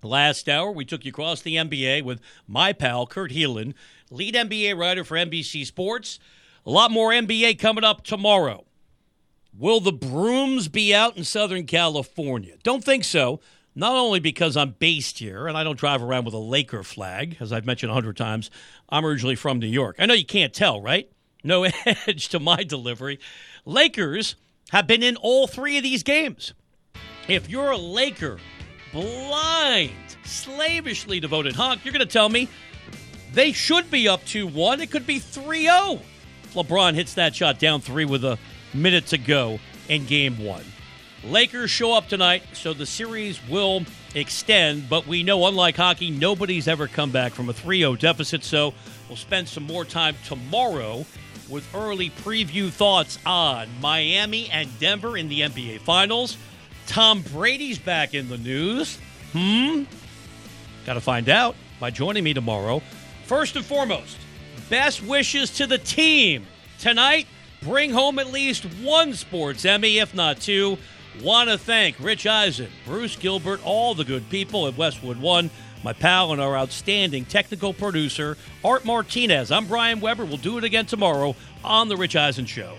Last 0.01 0.47
hour, 0.47 0.71
we 0.71 0.85
took 0.85 1.03
you 1.03 1.09
across 1.09 1.41
the 1.41 1.55
NBA 1.55 2.03
with 2.03 2.21
my 2.47 2.71
pal, 2.71 3.05
Kurt 3.05 3.31
Helin, 3.31 3.73
lead 4.09 4.35
NBA 4.35 4.77
writer 4.77 5.03
for 5.03 5.17
NBC 5.17 5.65
Sports. 5.65 6.19
A 6.65 6.69
lot 6.69 6.91
more 6.91 7.11
NBA 7.11 7.59
coming 7.59 7.83
up 7.83 8.03
tomorrow. 8.03 8.65
Will 9.57 9.81
the 9.81 9.91
brooms 9.91 10.69
be 10.69 10.95
out 10.95 11.17
in 11.17 11.25
Southern 11.25 11.65
California? 11.65 12.55
Don't 12.63 12.83
think 12.83 13.03
so 13.03 13.41
not 13.75 13.95
only 13.95 14.19
because 14.19 14.55
I'm 14.55 14.75
based 14.79 15.19
here 15.19 15.47
and 15.47 15.57
I 15.57 15.63
don't 15.63 15.77
drive 15.77 16.01
around 16.01 16.25
with 16.25 16.33
a 16.33 16.39
Laker 16.39 16.83
flag, 16.83 17.37
as 17.39 17.51
I've 17.51 17.65
mentioned 17.65 17.91
a 17.91 17.93
hundred 17.93 18.17
times, 18.17 18.49
I'm 18.89 19.05
originally 19.05 19.35
from 19.35 19.59
New 19.59 19.67
York. 19.67 19.97
I 19.99 20.05
know 20.05 20.13
you 20.13 20.25
can't 20.25 20.53
tell, 20.53 20.81
right? 20.81 21.09
No 21.43 21.63
edge 21.85 22.29
to 22.29 22.39
my 22.39 22.63
delivery. 22.63 23.19
Lakers 23.69 24.35
have 24.71 24.87
been 24.87 25.03
in 25.03 25.15
all 25.15 25.45
three 25.45 25.77
of 25.77 25.83
these 25.83 26.01
games. 26.01 26.53
If 27.27 27.47
you're 27.47 27.69
a 27.69 27.77
Laker, 27.77 28.39
blind, 28.91 29.91
slavishly 30.25 31.19
devoted 31.19 31.55
honk, 31.55 31.85
you're 31.85 31.93
going 31.93 32.05
to 32.05 32.11
tell 32.11 32.29
me 32.29 32.49
they 33.31 33.51
should 33.51 33.91
be 33.91 34.07
up 34.07 34.25
2 34.25 34.47
1. 34.47 34.81
It 34.81 34.89
could 34.89 35.05
be 35.05 35.19
3 35.19 35.65
0. 35.65 35.99
LeBron 36.55 36.95
hits 36.95 37.13
that 37.13 37.35
shot 37.35 37.59
down 37.59 37.79
three 37.79 38.05
with 38.05 38.25
a 38.25 38.39
minute 38.73 39.05
to 39.05 39.19
go 39.19 39.59
in 39.87 40.07
game 40.07 40.43
one. 40.43 40.63
Lakers 41.23 41.69
show 41.69 41.93
up 41.93 42.07
tonight, 42.07 42.41
so 42.53 42.73
the 42.73 42.87
series 42.87 43.39
will 43.47 43.83
extend, 44.15 44.89
but 44.89 45.05
we 45.05 45.21
know, 45.21 45.45
unlike 45.45 45.75
hockey, 45.75 46.09
nobody's 46.09 46.67
ever 46.67 46.87
come 46.87 47.11
back 47.11 47.33
from 47.33 47.49
a 47.49 47.53
3 47.53 47.81
0 47.81 47.97
deficit, 47.97 48.43
so 48.43 48.73
we'll 49.07 49.15
spend 49.15 49.47
some 49.47 49.63
more 49.63 49.85
time 49.85 50.15
tomorrow 50.25 51.05
with 51.49 51.67
early 51.75 52.09
preview 52.09 52.69
thoughts 52.69 53.17
on 53.25 53.67
Miami 53.81 54.49
and 54.49 54.69
Denver 54.79 55.17
in 55.17 55.29
the 55.29 55.41
NBA 55.41 55.79
Finals. 55.81 56.37
Tom 56.87 57.21
Brady's 57.21 57.79
back 57.79 58.13
in 58.13 58.29
the 58.29 58.37
news. 58.37 58.97
Hmm? 59.33 59.83
Got 60.85 60.95
to 60.95 61.01
find 61.01 61.29
out 61.29 61.55
by 61.79 61.91
joining 61.91 62.23
me 62.23 62.33
tomorrow. 62.33 62.81
First 63.25 63.55
and 63.55 63.65
foremost, 63.65 64.17
best 64.69 65.03
wishes 65.03 65.51
to 65.57 65.67
the 65.67 65.77
team. 65.77 66.47
Tonight, 66.79 67.27
bring 67.61 67.91
home 67.91 68.19
at 68.19 68.31
least 68.31 68.65
one 68.81 69.13
sports 69.13 69.65
Emmy, 69.65 69.99
if 69.99 70.15
not 70.15 70.39
two. 70.39 70.77
Want 71.23 71.49
to 71.49 71.57
thank 71.57 71.99
Rich 71.99 72.25
Eisen, 72.25 72.69
Bruce 72.85 73.15
Gilbert, 73.15 73.59
all 73.65 73.93
the 73.93 74.05
good 74.05 74.29
people 74.29 74.67
at 74.67 74.77
Westwood 74.77 75.17
One, 75.17 75.49
my 75.83 75.93
pal 75.93 76.31
and 76.31 76.41
our 76.41 76.57
outstanding 76.57 77.25
technical 77.25 77.73
producer, 77.73 78.37
Art 78.63 78.85
Martinez. 78.85 79.51
I'm 79.51 79.67
Brian 79.67 79.99
Webber. 79.99 80.25
We'll 80.25 80.37
do 80.37 80.57
it 80.57 80.63
again 80.63 80.85
tomorrow 80.85 81.35
on 81.63 81.87
The 81.87 81.97
Rich 81.97 82.15
Eisen 82.15 82.45
Show. 82.45 82.75